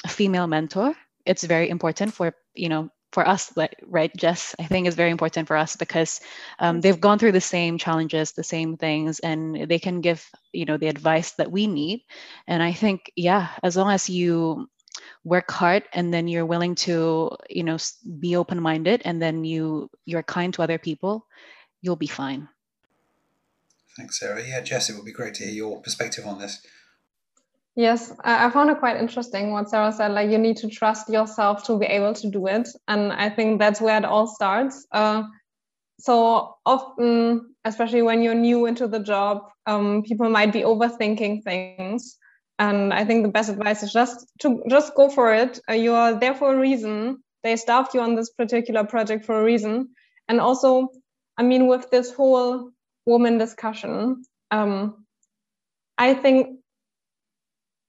a 0.05 0.09
female 0.09 0.47
mentor 0.47 0.93
it's 1.25 1.43
very 1.43 1.69
important 1.69 2.13
for 2.13 2.33
you 2.53 2.69
know 2.69 2.89
for 3.13 3.27
us 3.27 3.53
right 3.85 4.11
jess 4.17 4.55
i 4.59 4.65
think 4.65 4.87
is 4.87 4.95
very 4.95 5.11
important 5.11 5.47
for 5.47 5.55
us 5.55 5.75
because 5.75 6.19
um, 6.59 6.81
they've 6.81 6.99
gone 6.99 7.19
through 7.19 7.31
the 7.31 7.39
same 7.41 7.77
challenges 7.77 8.31
the 8.31 8.43
same 8.43 8.75
things 8.75 9.19
and 9.19 9.69
they 9.69 9.77
can 9.77 10.01
give 10.01 10.27
you 10.51 10.65
know 10.65 10.77
the 10.77 10.87
advice 10.87 11.31
that 11.33 11.51
we 11.51 11.67
need. 11.67 12.01
And 12.47 12.63
i 12.63 12.73
think 12.73 13.11
yeah 13.15 13.49
as 13.61 13.77
long 13.77 13.91
as 13.91 14.09
you 14.09 14.67
work 15.23 15.51
hard 15.51 15.83
and 15.93 16.13
then 16.13 16.27
you're 16.27 16.45
willing 16.45 16.75
to 16.75 17.31
you 17.49 17.63
know 17.63 17.77
be 18.19 18.35
open 18.35 18.61
minded 18.61 19.01
and 19.05 19.21
then 19.21 19.43
you 19.43 19.89
you're 20.05 20.23
kind 20.23 20.53
to 20.53 20.63
other 20.63 20.77
people 20.77 21.25
you'll 21.81 21.95
be 21.95 22.07
fine. 22.07 22.47
Thanks 23.97 24.19
sarah. 24.19 24.41
Yeah 24.41 24.61
jess 24.61 24.89
it 24.89 24.95
would 24.95 25.05
be 25.05 25.11
great 25.11 25.35
to 25.35 25.43
hear 25.43 25.53
your 25.53 25.81
perspective 25.81 26.25
on 26.25 26.39
this 26.39 26.65
Yes, 27.75 28.13
I 28.23 28.51
found 28.51 28.69
it 28.69 28.77
quite 28.77 28.97
interesting 28.97 29.51
what 29.51 29.69
Sarah 29.69 29.91
said. 29.91 30.11
Like, 30.11 30.29
you 30.29 30.37
need 30.37 30.57
to 30.57 30.69
trust 30.69 31.09
yourself 31.09 31.63
to 31.63 31.79
be 31.79 31.87
able 31.87 32.13
to 32.13 32.29
do 32.29 32.45
it. 32.45 32.69
And 32.87 33.11
I 33.11 33.29
think 33.29 33.59
that's 33.59 33.81
where 33.81 33.97
it 33.97 34.05
all 34.05 34.27
starts. 34.27 34.85
Uh, 34.91 35.23
so 35.99 36.55
often, 36.65 37.55
especially 37.65 38.03
when 38.03 38.21
you're 38.21 38.35
new 38.35 38.67
into 38.67 38.87
the 38.87 38.99
job, 38.99 39.43
um, 39.65 40.03
people 40.03 40.29
might 40.29 40.53
be 40.53 40.61
overthinking 40.61 41.43
things. 41.43 42.17
And 42.59 42.93
I 42.93 43.05
think 43.05 43.23
the 43.23 43.31
best 43.31 43.49
advice 43.49 43.81
is 43.81 43.91
just 43.91 44.27
to 44.41 44.61
just 44.69 44.93
go 44.95 45.09
for 45.09 45.33
it. 45.33 45.59
Uh, 45.67 45.73
you 45.73 45.93
are 45.93 46.13
there 46.13 46.35
for 46.35 46.53
a 46.53 46.59
reason. 46.59 47.23
They 47.43 47.55
staffed 47.55 47.95
you 47.95 48.01
on 48.01 48.13
this 48.15 48.29
particular 48.29 48.83
project 48.83 49.25
for 49.25 49.39
a 49.39 49.43
reason. 49.43 49.89
And 50.27 50.39
also, 50.39 50.89
I 51.37 51.43
mean, 51.43 51.65
with 51.67 51.89
this 51.89 52.13
whole 52.13 52.69
woman 53.07 53.39
discussion, 53.39 54.23
um, 54.51 55.05
I 55.97 56.13
think 56.13 56.59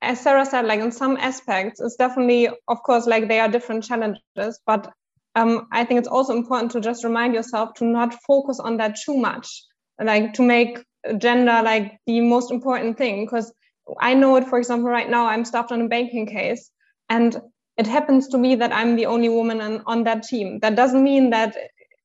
as 0.05 0.21
Sarah 0.21 0.47
said, 0.47 0.67
like 0.67 0.81
in 0.81 0.93
some 0.93 1.17
aspects, 1.17 1.81
it's 1.81 1.97
definitely, 1.97 2.49
of 2.69 2.83
course, 2.83 3.07
like 3.07 3.29
they 3.29 3.41
are 3.41 3.49
different 3.49 3.85
challenges, 3.85 4.61
but 4.67 4.93
um, 5.35 5.67
I 5.73 5.85
think 5.85 5.99
it's 5.99 6.09
also 6.09 6.37
important 6.37 6.73
to 6.73 6.81
just 6.81 7.05
remind 7.05 7.35
yourself 7.35 7.75
to 7.75 7.85
not 7.85 8.15
focus 8.27 8.61
on 8.61 8.77
that 8.77 8.97
too 9.05 9.17
much, 9.17 9.65
like 10.03 10.33
to 10.35 10.43
make 10.43 10.85
gender 11.19 11.61
like 11.63 11.99
the 12.07 12.21
most 12.21 12.51
important 12.51 12.97
thing. 12.97 13.25
Because 13.25 13.53
I 14.01 14.15
know 14.15 14.37
it, 14.37 14.47
for 14.47 14.59
example, 14.59 14.89
right 14.89 15.11
now 15.11 15.27
I'm 15.27 15.45
staffed 15.45 15.73
on 15.73 15.83
a 15.83 15.89
banking 15.89 16.27
case, 16.27 16.71
and 17.09 17.37
it 17.77 17.87
happens 17.87 18.29
to 18.29 18.39
be 18.39 18.55
that 18.55 18.73
I'm 18.73 18.95
the 18.97 19.07
only 19.07 19.29
woman 19.29 19.61
on, 19.61 19.83
on 19.87 20.05
that 20.05 20.23
team. 20.23 20.61
That 20.61 20.77
doesn't 20.77 21.03
mean 21.03 21.31
that 21.31 21.57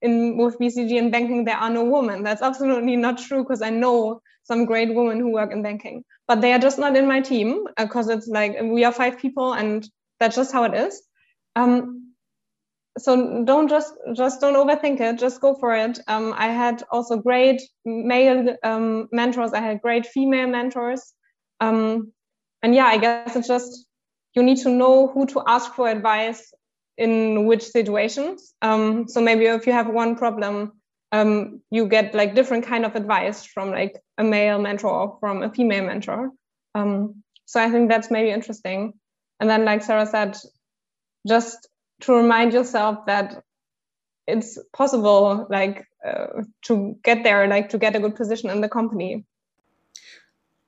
in 0.02 0.38
with 0.38 0.58
BCG 0.60 0.98
and 0.98 1.12
banking 1.12 1.46
there 1.46 1.58
are 1.58 1.70
no 1.70 1.84
women. 1.84 2.24
That's 2.24 2.42
absolutely 2.42 2.96
not 2.96 3.18
true 3.18 3.44
because 3.44 3.62
I 3.62 3.70
know 3.70 4.22
some 4.44 4.66
great 4.66 4.94
women 4.94 5.20
who 5.20 5.32
work 5.32 5.52
in 5.52 5.62
banking. 5.62 6.04
But 6.28 6.42
they 6.42 6.54
are 6.54 6.60
just 6.60 6.80
not 6.80 6.96
in 6.96 7.08
my 7.08 7.22
team 7.22 7.66
because 7.78 8.10
uh, 8.10 8.18
it's 8.18 8.28
like 8.28 8.58
we 8.62 8.84
are 8.84 8.92
five 8.92 9.18
people 9.18 9.54
and 9.54 9.88
that's 10.20 10.36
just 10.36 10.52
how 10.52 10.64
it 10.64 10.74
is. 10.74 11.02
Um, 11.56 12.14
so 12.98 13.44
don't 13.46 13.70
just 13.70 13.94
just 14.16 14.42
don't 14.42 14.56
overthink 14.56 15.00
it 15.00 15.20
just 15.20 15.42
go 15.42 15.56
for 15.56 15.76
it. 15.76 16.00
Um, 16.08 16.34
i 16.38 16.48
had 16.48 16.84
also 16.92 17.18
great 17.18 17.62
male 17.86 18.56
um, 18.64 19.08
mentors. 19.12 19.54
I 19.54 19.62
had 19.62 19.82
great 19.82 20.06
female 20.06 20.48
mentors. 20.48 21.14
Um, 21.62 22.14
and 22.64 22.76
yeah 22.76 22.86
i 22.86 22.98
guess 22.98 23.36
it's 23.36 23.48
just 23.48 23.86
you 24.36 24.44
need 24.44 24.58
to 24.58 24.70
know 24.70 25.08
who 25.08 25.26
to 25.28 25.42
ask 25.48 25.74
for 25.74 25.90
advice 25.90 26.54
in 27.00 27.46
which 27.46 27.64
situations 27.64 28.54
um, 28.62 29.08
so 29.08 29.22
maybe 29.22 29.46
if 29.46 29.66
you 29.66 29.74
have 29.74 29.88
one 29.88 30.16
problem 30.16 30.74
um, 31.12 31.62
you 31.72 31.88
get 31.88 32.14
like 32.14 32.36
different 32.36 32.66
kind 32.66 32.86
of 32.86 32.96
advice 32.96 33.46
from 33.46 33.72
like 33.72 34.02
a 34.18 34.24
male 34.24 34.60
mentor 34.60 34.90
or 34.90 35.18
from 35.20 35.44
a 35.44 35.52
female 35.52 35.86
mentor. 35.86 36.32
Um, 36.76 37.24
so 37.46 37.60
I 37.60 37.70
think 37.70 37.90
that's 37.90 38.12
maybe 38.12 38.30
interesting. 38.30 38.94
And 39.40 39.50
then, 39.50 39.66
like 39.66 39.82
Sarah 39.84 40.06
said, 40.06 40.38
just 41.28 41.68
to 42.02 42.14
remind 42.14 42.54
yourself 42.54 43.06
that 43.08 43.44
it's 44.28 44.60
possible, 44.74 45.48
like 45.50 45.88
uh, 46.06 46.44
to 46.64 46.96
get 47.04 47.24
there, 47.24 47.48
like 47.48 47.70
to 47.70 47.78
get 47.78 47.96
a 47.96 48.00
good 48.00 48.16
position 48.16 48.50
in 48.50 48.62
the 48.62 48.70
company. 48.70 49.26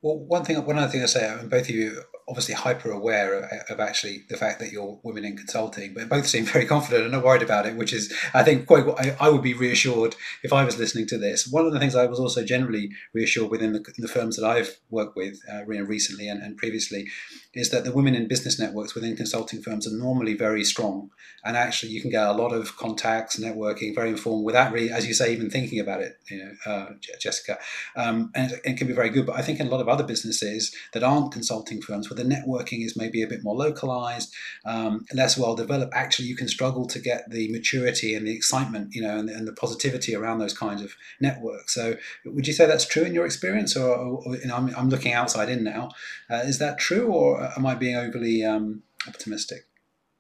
Well, 0.02 0.18
one 0.18 0.44
thing, 0.44 0.66
one 0.66 0.80
other 0.80 0.92
thing 0.92 1.04
I 1.04 1.06
say, 1.06 1.30
I 1.30 1.36
mean, 1.36 1.50
both 1.50 1.70
of 1.70 1.76
you 1.76 2.02
obviously 2.32 2.56
hyper 2.56 2.90
aware 2.90 3.34
of, 3.34 3.44
of, 3.70 3.80
actually 3.82 4.24
the 4.30 4.38
fact 4.38 4.62
that 4.62 4.72
you're 4.72 4.98
women 5.04 5.26
in 5.26 5.36
consulting, 5.36 5.94
but 5.94 6.08
both 6.08 6.26
seem 6.26 6.46
very 6.46 6.66
confident 6.66 7.04
and 7.04 7.12
not 7.12 7.26
worried 7.26 7.42
about 7.42 7.66
it, 7.66 7.76
which 7.76 7.92
is, 7.92 8.12
I 8.34 8.42
think, 8.42 8.68
quite. 8.68 8.86
I, 8.98 9.18
I 9.20 9.30
would 9.30 9.44
be 9.44 9.54
reassured 9.54 10.16
if 10.42 10.54
I 10.54 10.64
was 10.64 10.80
listening 10.80 11.08
to 11.08 11.18
this. 11.18 11.46
One 11.46 11.66
of 11.66 11.74
the 11.74 11.80
things 11.80 11.94
I 11.94 12.06
was 12.06 12.20
also 12.20 12.44
generally 12.46 12.90
reassured 13.14 13.52
within 13.52 13.74
the, 13.74 13.84
the 13.98 14.08
firms 14.08 14.38
that 14.38 14.48
I've 14.48 14.80
worked 14.90 15.18
with 15.18 15.40
uh, 15.52 15.66
recently 15.66 16.30
and, 16.30 16.42
and 16.42 16.56
previously 16.56 17.08
is 17.54 17.70
that 17.72 17.84
the 17.84 17.92
women 17.92 18.16
in 18.16 18.30
business 18.30 18.58
networks 18.58 18.96
within 18.96 19.18
consulting 19.18 19.62
firms 19.62 19.86
are 19.86 19.98
normally 19.98 20.34
very 20.34 20.64
strong, 20.64 21.10
and 21.44 21.58
actually 21.58 21.92
you 21.92 22.02
can 22.02 22.10
get 22.10 22.26
a 22.26 22.32
lot 22.32 22.54
of 22.54 22.78
contacts, 22.78 23.38
networking, 23.38 23.94
very 23.94 24.10
informed 24.10 24.46
without 24.46 24.72
really, 24.72 24.90
as 24.90 25.06
you 25.06 25.14
say, 25.14 25.34
even 25.34 25.50
thinking 25.50 25.80
about 25.80 26.00
it. 26.00 26.14
You 26.30 26.46
know, 26.46 26.52
uh, 26.66 26.86
Jessica, 27.20 27.60
um, 27.98 28.32
and 28.36 28.54
it, 28.54 28.62
it 28.64 28.78
can 28.78 28.88
be 28.88 28.94
very 28.94 29.10
good. 29.10 29.26
But 29.26 29.36
I 29.36 29.42
think 29.42 29.60
in 29.60 29.68
a 29.68 29.70
lot 29.70 29.82
of 29.82 29.90
other 29.90 30.06
businesses 30.06 30.74
that 30.94 31.04
aren't 31.04 31.34
consulting 31.34 31.82
firms 31.82 32.10
where 32.10 32.18
the 32.22 32.36
networking 32.36 32.86
is 32.86 32.96
maybe 32.96 33.22
a 33.24 33.28
bit 33.28 33.44
more 33.44 33.56
localized, 33.56 34.34
um, 34.66 35.06
less 35.14 35.38
well 35.38 35.56
developed, 35.56 35.94
actually 35.94 36.28
you 36.28 36.36
can 36.36 36.48
struggle 36.48 36.86
to 36.86 37.00
get 37.00 37.30
the 37.30 37.52
maturity 37.52 38.14
and 38.14 38.28
the 38.28 38.36
excitement, 38.36 38.94
you 38.94 39.02
know, 39.02 39.18
and, 39.18 39.30
and, 39.30 39.48
the 39.48 39.54
positivity 39.54 40.16
around 40.16 40.40
those 40.40 40.58
kinds 40.58 40.82
of 40.82 40.94
networks. 41.20 41.74
So 41.74 41.96
would 42.26 42.48
you 42.48 42.54
say 42.54 42.66
that's 42.68 42.86
true 42.86 43.04
in 43.04 43.14
your 43.14 43.26
experience, 43.26 43.76
or, 43.76 43.96
or 43.96 44.36
you 44.36 44.48
know, 44.48 44.56
I'm, 44.56 44.74
I'm, 44.76 44.90
looking 44.90 45.14
outside 45.14 45.50
in 45.50 45.64
now. 45.64 45.90
Uh, 46.30 46.44
is 46.46 46.60
that 46.60 46.78
true, 46.78 47.08
or 47.08 47.42
am 47.58 47.66
I 47.66 47.76
being 47.76 47.96
overly 47.96 48.44
um, 48.44 48.84
optimistic? 49.08 49.62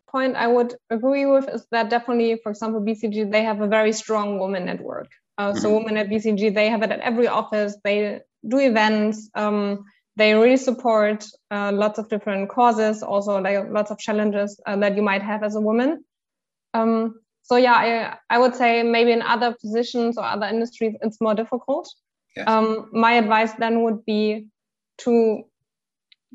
Point 0.10 0.36
I 0.36 0.48
would 0.48 0.76
agree 0.90 1.26
with 1.26 1.48
is 1.50 1.66
that 1.72 1.90
definitely, 1.90 2.40
for 2.42 2.50
example, 2.50 2.82
BCG 2.82 3.32
they 3.32 3.44
have 3.44 3.62
a 3.62 3.68
very 3.68 3.94
strong 3.94 4.40
women 4.40 4.66
network. 4.66 5.10
Uh, 5.38 5.54
so 5.54 5.68
mm-hmm. 5.68 5.78
women 5.78 5.98
at 5.98 6.10
BCG 6.10 6.54
they 6.54 6.70
have 6.70 6.84
it 6.84 6.92
at 6.92 7.00
every 7.00 7.28
office. 7.28 7.78
They 7.84 8.22
do 8.48 8.60
events. 8.60 9.30
Um, 9.36 9.86
they 10.18 10.34
really 10.34 10.58
support 10.58 11.26
uh, 11.52 11.72
lots 11.72 11.98
of 11.98 12.10
different 12.10 12.50
causes, 12.50 13.02
also 13.02 13.40
like 13.40 13.70
lots 13.70 13.92
of 13.92 13.98
challenges 13.98 14.60
uh, 14.66 14.76
that 14.78 14.96
you 14.96 15.02
might 15.02 15.22
have 15.22 15.44
as 15.44 15.56
a 15.56 15.62
woman. 15.62 16.04
Um, 16.74 17.22
so 17.44 17.56
yeah, 17.56 17.74
I, 18.30 18.36
I 18.36 18.40
would 18.40 18.56
say 18.56 18.84
maybe 18.84 19.12
in 19.12 19.22
other 19.22 19.56
positions 19.60 20.18
or 20.18 20.24
other 20.24 20.48
industries 20.48 20.96
it's 21.02 21.20
more 21.22 21.34
difficult. 21.34 21.90
Yes. 22.36 22.48
Um, 22.48 22.90
my 22.92 23.14
advice 23.14 23.54
then 23.54 23.84
would 23.84 24.06
be 24.06 24.48
to 25.00 25.44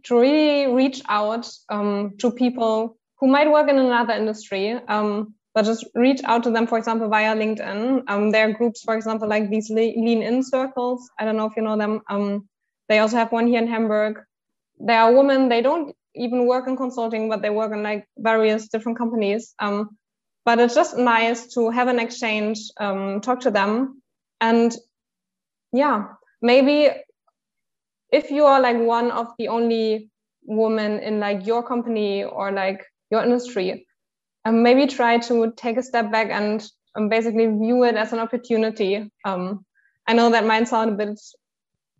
to 0.04 0.20
really 0.20 0.72
reach 0.72 1.02
out 1.08 1.48
um, 1.68 2.14
to 2.18 2.30
people 2.30 2.98
who 3.18 3.26
might 3.26 3.50
work 3.50 3.68
in 3.68 3.78
another 3.78 4.12
industry, 4.12 4.72
um, 4.88 5.34
but 5.54 5.64
just 5.64 5.86
reach 5.94 6.20
out 6.24 6.42
to 6.42 6.50
them, 6.50 6.66
for 6.66 6.76
example, 6.76 7.08
via 7.08 7.34
LinkedIn. 7.34 8.02
Um, 8.08 8.30
there 8.30 8.48
are 8.48 8.52
groups, 8.52 8.82
for 8.82 8.94
example, 8.94 9.26
like 9.26 9.48
these 9.48 9.70
lean 9.70 10.22
in 10.22 10.42
circles. 10.42 11.08
I 11.18 11.24
don't 11.24 11.36
know 11.36 11.46
if 11.46 11.56
you 11.56 11.62
know 11.62 11.78
them. 11.78 12.02
They 12.88 12.98
also 12.98 13.16
have 13.16 13.32
one 13.32 13.46
here 13.46 13.60
in 13.60 13.68
Hamburg. 13.68 14.20
They 14.80 14.94
are 14.94 15.12
women. 15.12 15.48
They 15.48 15.62
don't 15.62 15.94
even 16.14 16.46
work 16.46 16.68
in 16.68 16.76
consulting, 16.76 17.28
but 17.28 17.42
they 17.42 17.50
work 17.50 17.72
in 17.72 17.82
like 17.82 18.06
various 18.16 18.68
different 18.68 18.98
companies. 18.98 19.54
Um, 19.58 19.96
but 20.44 20.58
it's 20.60 20.74
just 20.74 20.96
nice 20.96 21.54
to 21.54 21.70
have 21.70 21.88
an 21.88 21.98
exchange, 21.98 22.58
um, 22.78 23.20
talk 23.20 23.40
to 23.40 23.50
them, 23.50 24.00
and 24.40 24.74
yeah, 25.72 26.04
maybe 26.40 26.90
if 28.12 28.30
you 28.30 28.44
are 28.44 28.60
like 28.60 28.78
one 28.78 29.10
of 29.10 29.28
the 29.38 29.48
only 29.48 30.10
women 30.44 31.00
in 31.00 31.18
like 31.18 31.46
your 31.46 31.62
company 31.62 32.24
or 32.24 32.52
like 32.52 32.86
your 33.10 33.24
industry, 33.24 33.86
um, 34.44 34.62
maybe 34.62 34.86
try 34.86 35.18
to 35.18 35.52
take 35.56 35.76
a 35.76 35.82
step 35.82 36.12
back 36.12 36.28
and 36.30 36.64
um, 36.94 37.08
basically 37.08 37.46
view 37.46 37.82
it 37.82 37.96
as 37.96 38.12
an 38.12 38.20
opportunity. 38.20 39.10
Um, 39.24 39.64
I 40.06 40.12
know 40.14 40.30
that 40.30 40.46
might 40.46 40.68
sound 40.68 40.90
a 40.92 41.06
bit 41.06 41.18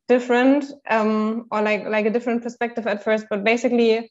different 0.08 0.64
um, 0.88 1.46
or 1.50 1.62
like 1.62 1.86
like 1.86 2.06
a 2.06 2.10
different 2.10 2.42
perspective 2.42 2.86
at 2.86 3.02
first 3.02 3.26
but 3.30 3.44
basically 3.44 4.10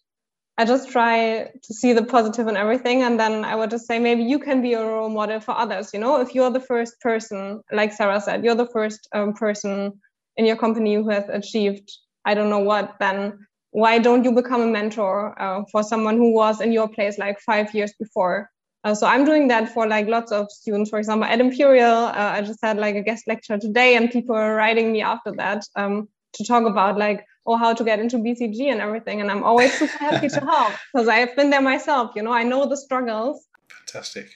I 0.57 0.63
just 0.63 0.89
try 0.89 1.49
to 1.63 1.73
see 1.73 1.91
the 1.91 2.03
positive 2.03 2.47
in 2.47 2.55
everything. 2.55 3.03
And 3.03 3.19
then 3.19 3.43
I 3.43 3.55
would 3.55 3.69
just 3.69 3.87
say, 3.87 3.99
maybe 3.99 4.23
you 4.23 4.39
can 4.39 4.61
be 4.61 4.73
a 4.73 4.85
role 4.85 5.09
model 5.09 5.41
for 5.41 5.51
others. 5.51 5.91
You 5.93 5.99
know, 5.99 6.21
if 6.21 6.33
you're 6.33 6.49
the 6.49 6.61
first 6.61 6.99
person, 7.01 7.61
like 7.73 7.91
Sarah 7.91 8.21
said, 8.21 8.43
you're 8.45 8.55
the 8.55 8.67
first 8.67 9.07
um, 9.13 9.33
person 9.33 9.99
in 10.37 10.45
your 10.45 10.55
company 10.55 10.95
who 10.95 11.09
has 11.09 11.25
achieved, 11.27 11.91
I 12.23 12.35
don't 12.35 12.49
know 12.49 12.59
what, 12.59 12.95
then 12.99 13.37
why 13.71 13.99
don't 13.99 14.23
you 14.23 14.31
become 14.31 14.61
a 14.61 14.67
mentor 14.67 15.39
uh, 15.41 15.63
for 15.71 15.83
someone 15.83 16.15
who 16.15 16.33
was 16.33 16.61
in 16.61 16.71
your 16.71 16.87
place 16.87 17.17
like 17.17 17.39
five 17.41 17.73
years 17.75 17.93
before? 17.99 18.49
Uh, 18.85 18.93
so 18.93 19.07
I'm 19.07 19.25
doing 19.25 19.47
that 19.47 19.73
for 19.73 19.87
like 19.87 20.07
lots 20.07 20.31
of 20.31 20.51
students. 20.51 20.91
For 20.91 20.99
example, 20.99 21.25
at 21.25 21.41
Imperial, 21.41 22.05
uh, 22.05 22.31
I 22.37 22.41
just 22.41 22.59
had 22.61 22.77
like 22.77 22.95
a 22.95 23.01
guest 23.01 23.27
lecture 23.27 23.57
today, 23.57 23.95
and 23.95 24.11
people 24.11 24.35
are 24.35 24.53
writing 24.55 24.91
me 24.91 25.01
after 25.01 25.31
that 25.37 25.65
um, 25.75 26.07
to 26.33 26.45
talk 26.45 26.65
about 26.67 26.95
like 26.95 27.25
oh 27.47 27.57
how 27.57 27.73
to 27.73 27.83
get 27.83 27.99
into 27.99 28.17
BCG 28.17 28.71
and 28.71 28.81
everything. 28.81 29.21
And 29.21 29.31
I'm 29.31 29.43
always 29.43 29.73
super 29.73 29.97
happy 29.97 30.29
to 30.29 30.39
help 30.39 30.73
because 30.93 31.07
I've 31.07 31.35
been 31.35 31.49
there 31.49 31.63
myself. 31.63 32.11
You 32.15 32.21
know, 32.21 32.31
I 32.31 32.43
know 32.43 32.69
the 32.69 32.77
struggles. 32.77 33.47
Fantastic. 33.69 34.29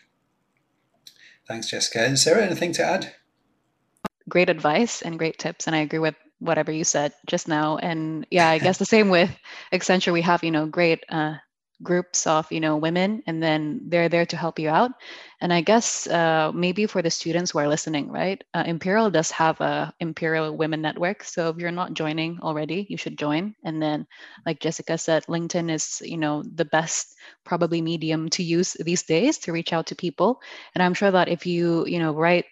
Thanks, 1.47 1.69
Jessica. 1.69 1.99
And 1.99 2.17
Sarah, 2.17 2.43
anything 2.43 2.71
to 2.73 2.83
add? 2.83 3.13
Great 4.27 4.49
advice 4.49 5.03
and 5.03 5.19
great 5.19 5.37
tips. 5.37 5.67
And 5.67 5.75
I 5.75 5.79
agree 5.79 5.99
with 5.99 6.15
whatever 6.39 6.71
you 6.71 6.83
said 6.83 7.13
just 7.27 7.47
now. 7.47 7.77
And 7.77 8.25
yeah, 8.31 8.49
I 8.49 8.57
guess 8.57 8.79
the 8.79 8.85
same 8.85 9.09
with 9.09 9.29
Accenture. 9.71 10.13
We 10.13 10.21
have, 10.21 10.43
you 10.43 10.51
know, 10.51 10.65
great 10.65 11.03
uh, 11.09 11.35
groups 11.81 12.27
of 12.27 12.51
you 12.51 12.59
know 12.59 12.75
women 12.75 13.23
and 13.25 13.41
then 13.41 13.79
they're 13.87 14.09
there 14.09 14.25
to 14.25 14.37
help 14.37 14.59
you 14.59 14.69
out. 14.69 14.91
And 15.41 15.53
i 15.53 15.61
guess 15.61 16.07
uh, 16.07 16.51
maybe 16.53 16.85
for 16.85 17.01
the 17.01 17.09
students 17.09 17.51
who 17.51 17.59
are 17.59 17.67
listening 17.67 18.11
right 18.11 18.43
uh, 18.53 18.63
imperial 18.65 19.09
does 19.09 19.31
have 19.31 19.59
a 19.61 19.93
imperial 19.99 20.55
women 20.57 20.81
network. 20.81 21.23
So 21.23 21.49
if 21.49 21.57
you're 21.57 21.71
not 21.71 21.93
joining 21.93 22.39
already 22.41 22.85
you 22.89 22.97
should 22.97 23.17
join. 23.17 23.55
And 23.63 23.81
then 23.81 24.05
like 24.45 24.59
jessica 24.59 24.97
said 24.97 25.23
linkedin 25.27 25.71
is 25.71 26.01
you 26.03 26.17
know 26.17 26.43
the 26.55 26.65
best 26.65 27.15
probably 27.45 27.81
medium 27.81 28.29
to 28.29 28.43
use 28.43 28.73
these 28.73 29.03
days 29.03 29.37
to 29.39 29.51
reach 29.53 29.73
out 29.73 29.87
to 29.87 29.95
people. 29.95 30.41
And 30.75 30.83
i'm 30.83 30.93
sure 30.93 31.11
that 31.11 31.29
if 31.29 31.45
you 31.45 31.85
you 31.87 31.99
know 31.99 32.13
write 32.13 32.45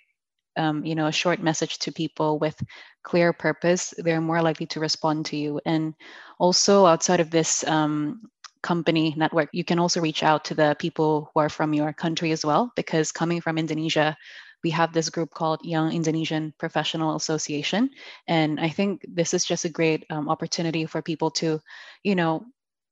um, 0.57 0.83
you 0.83 0.95
know 0.95 1.07
a 1.07 1.11
short 1.11 1.39
message 1.39 1.77
to 1.79 1.91
people 1.91 2.39
with 2.39 2.59
clear 3.03 3.31
purpose 3.31 3.93
they're 3.99 4.19
more 4.19 4.41
likely 4.41 4.65
to 4.67 4.79
respond 4.79 5.25
to 5.27 5.37
you. 5.37 5.61
And 5.65 5.93
also 6.39 6.85
outside 6.85 7.19
of 7.19 7.31
this 7.31 7.63
um, 7.67 8.21
company 8.67 9.13
network, 9.15 9.47
you 9.53 9.63
can 9.63 9.79
also 9.79 10.01
reach 10.01 10.23
out 10.23 10.43
to 10.43 10.53
the 10.53 10.75
people 10.77 11.31
who 11.31 11.39
are 11.39 11.47
from 11.47 11.73
your 11.73 11.93
country 11.93 12.33
as 12.35 12.43
well, 12.43 12.69
because 12.75 13.13
coming 13.15 13.39
from 13.39 13.57
Indonesia, 13.57 14.17
we 14.61 14.71
have 14.71 14.91
this 14.91 15.09
group 15.09 15.31
called 15.31 15.63
Young 15.63 15.93
Indonesian 15.93 16.53
Professional 16.59 17.15
Association. 17.15 17.89
And 18.27 18.59
I 18.59 18.67
think 18.67 19.05
this 19.07 19.33
is 19.33 19.45
just 19.45 19.63
a 19.63 19.71
great 19.79 20.03
um, 20.09 20.27
opportunity 20.27 20.85
for 20.85 21.01
people 21.01 21.31
to, 21.39 21.61
you 22.03 22.15
know, 22.19 22.43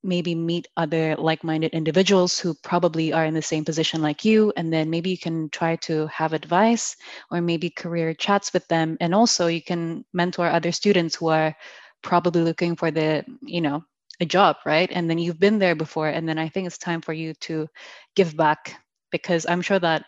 maybe 0.02 0.34
meet 0.36 0.68
other 0.78 1.18
like-minded 1.18 1.74
individuals 1.74 2.40
who 2.40 2.54
probably 2.64 3.12
are 3.12 3.26
in 3.26 3.34
the 3.34 3.42
same 3.42 3.66
position 3.66 4.00
like 4.06 4.24
you 4.24 4.54
and 4.56 4.72
then 4.72 4.88
maybe 4.88 5.10
you 5.10 5.18
can 5.18 5.50
try 5.50 5.76
to 5.82 6.06
have 6.14 6.32
advice 6.32 6.96
or 7.32 7.42
maybe 7.42 7.74
career 7.74 8.14
chats 8.14 8.54
with 8.54 8.68
them 8.70 8.98
and 9.02 9.16
also 9.16 9.48
you 9.48 9.64
can 9.66 10.06
mentor 10.14 10.46
other 10.46 10.72
students 10.72 11.18
who 11.18 11.28
are 11.34 11.58
probably 12.04 12.46
looking 12.46 12.78
for 12.78 12.92
the 12.94 13.26
you 13.42 13.62
know 13.66 13.82
a 14.20 14.26
job, 14.26 14.58
right? 14.66 14.90
And 14.92 15.10
then 15.10 15.18
you've 15.18 15.40
been 15.40 15.60
there 15.60 15.76
before, 15.76 16.08
and 16.08 16.28
then 16.28 16.38
I 16.38 16.50
think 16.50 16.68
it's 16.68 16.78
time 16.78 17.02
for 17.02 17.14
you 17.14 17.34
to 17.42 17.68
give 18.16 18.36
back 18.36 18.80
because 19.12 19.46
I'm 19.48 19.62
sure 19.62 19.80
that 19.80 20.06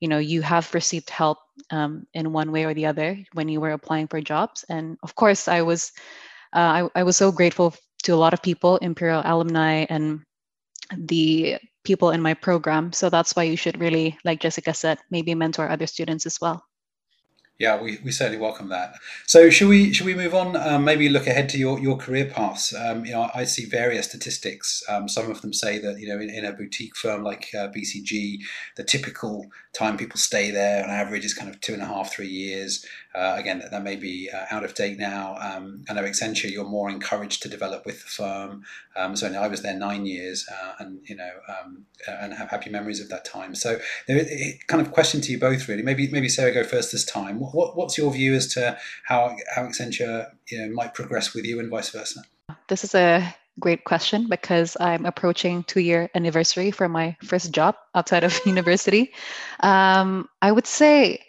you 0.00 0.08
know 0.08 0.18
you 0.18 0.42
have 0.42 0.72
received 0.74 1.10
help 1.10 1.38
um, 1.70 2.06
in 2.14 2.32
one 2.32 2.52
way 2.52 2.64
or 2.64 2.74
the 2.74 2.86
other 2.86 3.18
when 3.32 3.48
you 3.48 3.60
were 3.60 3.72
applying 3.72 4.08
for 4.08 4.20
jobs. 4.20 4.64
And 4.68 4.98
of 5.02 5.14
course, 5.14 5.48
I 5.48 5.62
was 5.62 5.92
uh, 6.54 6.88
I, 6.94 7.00
I 7.00 7.02
was 7.02 7.16
so 7.16 7.32
grateful 7.32 7.74
to 8.04 8.14
a 8.14 8.20
lot 8.22 8.34
of 8.34 8.42
people, 8.42 8.76
Imperial 8.78 9.22
alumni, 9.24 9.86
and 9.88 10.20
the 10.96 11.58
people 11.84 12.10
in 12.10 12.22
my 12.22 12.34
program. 12.34 12.92
So 12.92 13.10
that's 13.10 13.36
why 13.36 13.44
you 13.44 13.56
should 13.56 13.80
really, 13.80 14.18
like 14.24 14.40
Jessica 14.40 14.74
said, 14.74 14.98
maybe 15.10 15.34
mentor 15.34 15.68
other 15.68 15.86
students 15.86 16.26
as 16.26 16.40
well 16.40 16.64
yeah, 17.60 17.80
we, 17.80 17.98
we 18.02 18.10
certainly 18.10 18.40
welcome 18.40 18.70
that. 18.70 18.94
So 19.26 19.50
should 19.50 19.68
we 19.68 19.92
should 19.92 20.06
we 20.06 20.14
move 20.14 20.34
on? 20.34 20.56
Um, 20.56 20.82
maybe 20.82 21.10
look 21.10 21.26
ahead 21.26 21.50
to 21.50 21.58
your, 21.58 21.78
your 21.78 21.98
career 21.98 22.24
paths. 22.24 22.74
Um, 22.74 23.04
you 23.04 23.12
know, 23.12 23.30
I 23.34 23.44
see 23.44 23.66
various 23.66 24.06
statistics. 24.06 24.82
Um, 24.88 25.10
some 25.10 25.30
of 25.30 25.42
them 25.42 25.52
say 25.52 25.78
that 25.78 26.00
you 26.00 26.08
know 26.08 26.18
in, 26.18 26.30
in 26.30 26.46
a 26.46 26.52
boutique 26.52 26.96
firm 26.96 27.22
like 27.22 27.48
uh, 27.54 27.68
BCG, 27.68 28.38
the 28.76 28.82
typical 28.82 29.44
time 29.74 29.98
people 29.98 30.18
stay 30.18 30.50
there 30.50 30.82
on 30.82 30.88
average 30.88 31.26
is 31.26 31.34
kind 31.34 31.50
of 31.50 31.60
two 31.60 31.74
and 31.74 31.82
a 31.82 31.86
half 31.86 32.10
three 32.10 32.28
years. 32.28 32.84
Uh, 33.12 33.34
again, 33.36 33.58
that, 33.58 33.72
that, 33.72 33.82
may 33.82 33.96
be 33.96 34.30
uh, 34.32 34.44
out 34.52 34.64
of 34.64 34.72
date 34.74 34.96
now. 34.96 35.36
Um, 35.40 35.82
I 35.88 35.94
know 35.94 36.04
Accenture, 36.04 36.48
you're 36.48 36.64
more 36.64 36.88
encouraged 36.88 37.42
to 37.42 37.48
develop 37.48 37.84
with 37.84 38.02
the 38.02 38.08
firm. 38.08 38.62
Um, 38.94 39.16
so 39.16 39.26
I 39.32 39.48
was 39.48 39.62
there 39.62 39.74
nine 39.74 40.06
years, 40.06 40.48
uh, 40.48 40.74
and 40.78 41.00
you 41.08 41.16
know, 41.16 41.30
um, 41.48 41.86
and 42.06 42.32
have 42.32 42.50
happy 42.50 42.70
memories 42.70 43.00
of 43.00 43.08
that 43.08 43.24
time. 43.24 43.56
So, 43.56 43.80
there, 44.06 44.24
kind 44.68 44.80
of 44.80 44.92
question 44.92 45.20
to 45.22 45.32
you 45.32 45.40
both, 45.40 45.66
really. 45.68 45.82
Maybe 45.82 46.08
maybe 46.08 46.28
Sarah 46.28 46.54
go 46.54 46.62
first 46.62 46.92
this 46.92 47.04
time. 47.04 47.40
What, 47.40 47.76
what's 47.76 47.98
your 47.98 48.12
view 48.12 48.34
as 48.34 48.46
to 48.54 48.78
how 49.04 49.36
how 49.54 49.62
Accenture 49.62 50.30
you 50.48 50.60
know 50.60 50.72
might 50.72 50.94
progress 50.94 51.34
with 51.34 51.44
you 51.44 51.58
and 51.58 51.68
vice 51.68 51.90
versa? 51.90 52.22
This 52.68 52.84
is 52.84 52.94
a 52.94 53.34
great 53.58 53.84
question 53.84 54.28
because 54.28 54.76
I'm 54.80 55.04
approaching 55.04 55.64
two 55.64 55.80
year 55.80 56.10
anniversary 56.14 56.70
for 56.70 56.88
my 56.88 57.16
first 57.22 57.52
job 57.52 57.74
outside 57.94 58.24
of 58.24 58.38
university. 58.46 59.12
Um, 59.60 60.28
I 60.42 60.52
would 60.52 60.66
say 60.66 61.24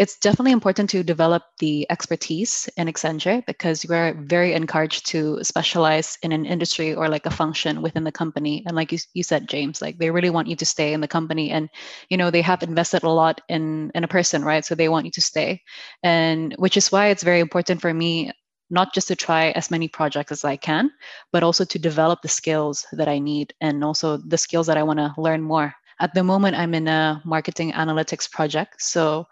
it's 0.00 0.16
definitely 0.16 0.52
important 0.52 0.88
to 0.88 1.02
develop 1.02 1.42
the 1.58 1.86
expertise 1.90 2.70
in 2.78 2.86
Accenture 2.86 3.44
because 3.44 3.84
you 3.84 3.92
are 3.92 4.14
very 4.14 4.54
encouraged 4.54 5.04
to 5.08 5.44
specialize 5.44 6.16
in 6.22 6.32
an 6.32 6.46
industry 6.46 6.94
or 6.94 7.06
like 7.06 7.26
a 7.26 7.30
function 7.30 7.82
within 7.82 8.02
the 8.02 8.10
company. 8.10 8.62
And 8.66 8.74
like 8.74 8.92
you, 8.92 8.98
you 9.12 9.22
said, 9.22 9.46
James, 9.46 9.82
like 9.82 9.98
they 9.98 10.10
really 10.10 10.30
want 10.30 10.48
you 10.48 10.56
to 10.56 10.64
stay 10.64 10.94
in 10.94 11.02
the 11.02 11.06
company 11.06 11.50
and, 11.50 11.68
you 12.08 12.16
know, 12.16 12.30
they 12.30 12.40
have 12.40 12.62
invested 12.62 13.02
a 13.02 13.10
lot 13.10 13.42
in, 13.50 13.90
in 13.94 14.02
a 14.02 14.08
person, 14.08 14.42
right? 14.42 14.64
So 14.64 14.74
they 14.74 14.88
want 14.88 15.04
you 15.04 15.12
to 15.12 15.20
stay. 15.20 15.60
And 16.02 16.54
which 16.56 16.78
is 16.78 16.90
why 16.90 17.08
it's 17.08 17.22
very 17.22 17.40
important 17.40 17.82
for 17.82 17.92
me 17.92 18.32
not 18.70 18.94
just 18.94 19.08
to 19.08 19.16
try 19.16 19.50
as 19.50 19.70
many 19.70 19.86
projects 19.86 20.32
as 20.32 20.46
I 20.46 20.56
can, 20.56 20.90
but 21.30 21.42
also 21.42 21.66
to 21.66 21.78
develop 21.78 22.22
the 22.22 22.28
skills 22.28 22.86
that 22.92 23.08
I 23.08 23.18
need 23.18 23.52
and 23.60 23.84
also 23.84 24.16
the 24.16 24.38
skills 24.38 24.66
that 24.68 24.78
I 24.78 24.82
want 24.82 24.98
to 24.98 25.12
learn 25.18 25.42
more. 25.42 25.74
At 26.00 26.14
the 26.14 26.24
moment, 26.24 26.56
I'm 26.56 26.72
in 26.72 26.88
a 26.88 27.20
marketing 27.26 27.72
analytics 27.72 28.30
project. 28.30 28.80
So 28.80 29.26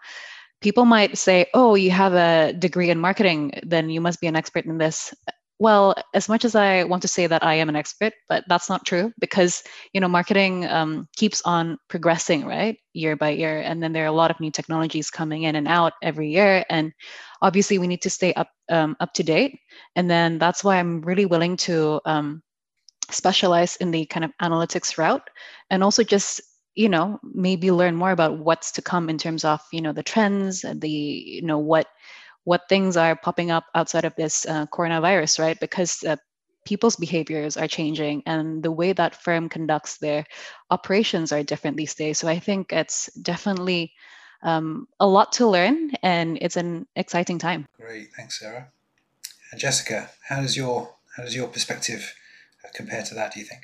people 0.61 0.85
might 0.85 1.17
say, 1.17 1.47
oh, 1.53 1.75
you 1.75 1.91
have 1.91 2.13
a 2.13 2.53
degree 2.53 2.89
in 2.89 2.99
marketing, 2.99 3.51
then 3.63 3.89
you 3.89 4.01
must 4.01 4.21
be 4.21 4.27
an 4.27 4.35
expert 4.35 4.65
in 4.65 4.77
this. 4.77 5.13
Well, 5.61 5.93
as 6.13 6.29
much 6.29 6.45
as 6.45 6.55
I 6.55 6.85
want 6.85 7.01
to 7.01 7.09
say 7.09 7.27
that 7.27 7.43
I 7.43 7.55
am 7.55 7.67
an 7.67 7.75
expert, 7.75 8.13
but 8.29 8.45
that's 8.47 8.69
not 8.69 8.85
true 8.85 9.11
because 9.19 9.61
you 9.91 9.99
know 9.99 10.07
marketing 10.07 10.65
um, 10.67 11.09
keeps 11.17 11.41
on 11.43 11.77
progressing, 11.89 12.45
right, 12.45 12.77
year 12.93 13.17
by 13.17 13.31
year, 13.31 13.59
and 13.59 13.83
then 13.83 13.91
there 13.91 14.05
are 14.05 14.07
a 14.07 14.21
lot 14.21 14.31
of 14.31 14.39
new 14.39 14.51
technologies 14.51 15.09
coming 15.11 15.43
in 15.43 15.57
and 15.57 15.67
out 15.67 15.93
every 16.01 16.31
year, 16.31 16.63
and 16.69 16.93
obviously 17.41 17.77
we 17.77 17.87
need 17.87 18.01
to 18.03 18.09
stay 18.09 18.33
up 18.35 18.49
um, 18.69 18.95
up 19.01 19.11
to 19.15 19.23
date. 19.23 19.59
And 19.97 20.09
then 20.09 20.37
that's 20.37 20.63
why 20.63 20.77
I'm 20.77 21.01
really 21.01 21.25
willing 21.25 21.57
to 21.57 21.99
um, 22.05 22.41
specialize 23.11 23.75
in 23.77 23.91
the 23.91 24.05
kind 24.05 24.23
of 24.23 24.31
analytics 24.41 24.97
route, 24.97 25.29
and 25.69 25.83
also 25.83 26.03
just 26.03 26.39
you 26.79 26.87
know 26.87 27.19
maybe 27.23 27.71
learn 27.71 27.93
more 27.93 28.11
about 28.11 28.37
what's 28.39 28.71
to 28.71 28.81
come 28.81 29.09
in 29.09 29.17
terms 29.17 29.43
of 29.43 29.59
you 29.73 29.81
know 29.81 29.91
the 29.91 30.01
trends 30.11 30.63
and 30.63 30.79
the 30.79 30.89
you 30.89 31.41
know 31.41 31.57
what 31.57 31.87
what 32.45 32.69
things 32.69 32.95
are 32.95 33.17
popping 33.17 33.51
up 33.51 33.65
outside 33.75 34.05
of 34.05 34.15
this 34.15 34.45
uh, 34.45 34.65
coronavirus 34.67 35.39
right? 35.39 35.59
Because 35.59 36.01
uh, 36.03 36.15
people's 36.63 36.95
behaviors 36.95 37.57
are 37.57 37.67
changing 37.67 38.23
and 38.25 38.63
the 38.63 38.71
way 38.71 38.93
that 38.93 39.21
firm 39.21 39.49
conducts 39.49 39.97
their 39.97 40.23
operations 40.71 41.33
are 41.33 41.43
different 41.43 41.75
these 41.75 41.95
days. 41.95 42.17
So 42.17 42.29
i 42.29 42.39
think 42.39 42.71
it's 42.71 43.11
definitely 43.21 43.91
um, 44.41 44.87
a 45.01 45.07
lot 45.07 45.33
to 45.33 45.47
learn 45.47 45.91
and 46.01 46.37
it's 46.39 46.55
an 46.55 46.87
exciting 46.95 47.39
time. 47.39 47.65
Great. 47.75 48.07
Thanks 48.15 48.39
sarah. 48.39 48.71
And 49.51 49.59
jessica 49.59 50.11
how 50.29 50.39
does 50.39 50.55
your 50.55 50.95
how 51.17 51.23
does 51.23 51.35
your 51.35 51.49
perspective 51.49 52.15
uh, 52.63 52.69
compare 52.73 53.03
to 53.03 53.15
that 53.15 53.33
do 53.33 53.41
you 53.41 53.45
think 53.45 53.63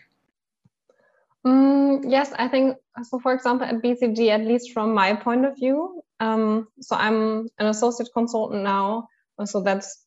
Mm, 1.45 2.05
yes, 2.07 2.33
I 2.37 2.47
think 2.47 2.77
so. 3.03 3.19
For 3.19 3.33
example, 3.33 3.67
at 3.67 3.81
BCG, 3.81 4.29
at 4.29 4.41
least 4.41 4.71
from 4.71 4.93
my 4.93 5.13
point 5.15 5.45
of 5.45 5.55
view, 5.55 6.01
um, 6.19 6.67
so 6.81 6.95
I'm 6.95 7.47
an 7.59 7.67
associate 7.67 8.09
consultant 8.13 8.63
now. 8.63 9.07
So 9.43 9.61
that's 9.61 10.05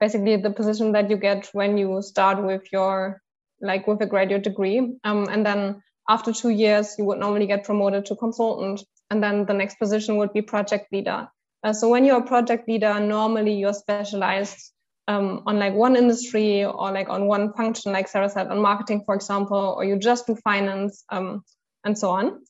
basically 0.00 0.36
the 0.36 0.50
position 0.50 0.92
that 0.92 1.08
you 1.08 1.16
get 1.16 1.48
when 1.52 1.78
you 1.78 2.02
start 2.02 2.42
with 2.42 2.62
your 2.72 3.22
like 3.62 3.86
with 3.86 4.02
a 4.02 4.06
graduate 4.06 4.44
degree, 4.44 4.98
um, 5.04 5.28
and 5.30 5.46
then 5.46 5.82
after 6.10 6.30
two 6.30 6.50
years, 6.50 6.94
you 6.98 7.04
would 7.06 7.18
normally 7.18 7.46
get 7.46 7.64
promoted 7.64 8.04
to 8.06 8.16
consultant, 8.16 8.84
and 9.10 9.22
then 9.22 9.46
the 9.46 9.54
next 9.54 9.78
position 9.78 10.18
would 10.18 10.32
be 10.34 10.42
project 10.42 10.92
leader. 10.92 11.26
Uh, 11.64 11.72
so 11.72 11.88
when 11.88 12.04
you're 12.04 12.20
a 12.20 12.26
project 12.26 12.68
leader, 12.68 13.00
normally 13.00 13.54
you're 13.54 13.72
specialized 13.72 14.72
um, 15.08 15.42
on 15.46 15.58
like 15.58 15.74
one 15.74 15.96
industry 15.96 16.64
or 16.64 16.92
like 16.92 17.08
on 17.08 17.26
one 17.26 17.52
function, 17.52 17.92
like 17.92 18.08
Sarah 18.08 18.28
said, 18.28 18.48
on 18.48 18.60
marketing, 18.60 19.02
for 19.04 19.14
example, 19.14 19.74
or 19.76 19.84
you 19.84 19.98
just 19.98 20.26
do 20.26 20.34
finance 20.36 21.04
um, 21.10 21.44
and 21.84 21.98
so 21.98 22.10
on. 22.10 22.40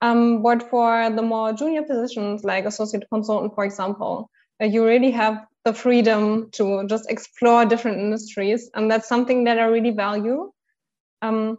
Um, 0.00 0.42
but 0.42 0.68
for 0.68 1.10
the 1.10 1.22
more 1.22 1.52
junior 1.52 1.82
positions, 1.82 2.44
like 2.44 2.66
associate 2.66 3.04
consultant, 3.10 3.54
for 3.54 3.64
example, 3.64 4.30
uh, 4.62 4.66
you 4.66 4.84
really 4.84 5.10
have 5.12 5.46
the 5.64 5.72
freedom 5.72 6.50
to 6.52 6.86
just 6.86 7.10
explore 7.10 7.64
different 7.64 7.98
industries. 7.98 8.70
And 8.74 8.90
that's 8.90 9.08
something 9.08 9.44
that 9.44 9.58
I 9.58 9.64
really 9.64 9.92
value. 9.92 10.52
Um, 11.22 11.58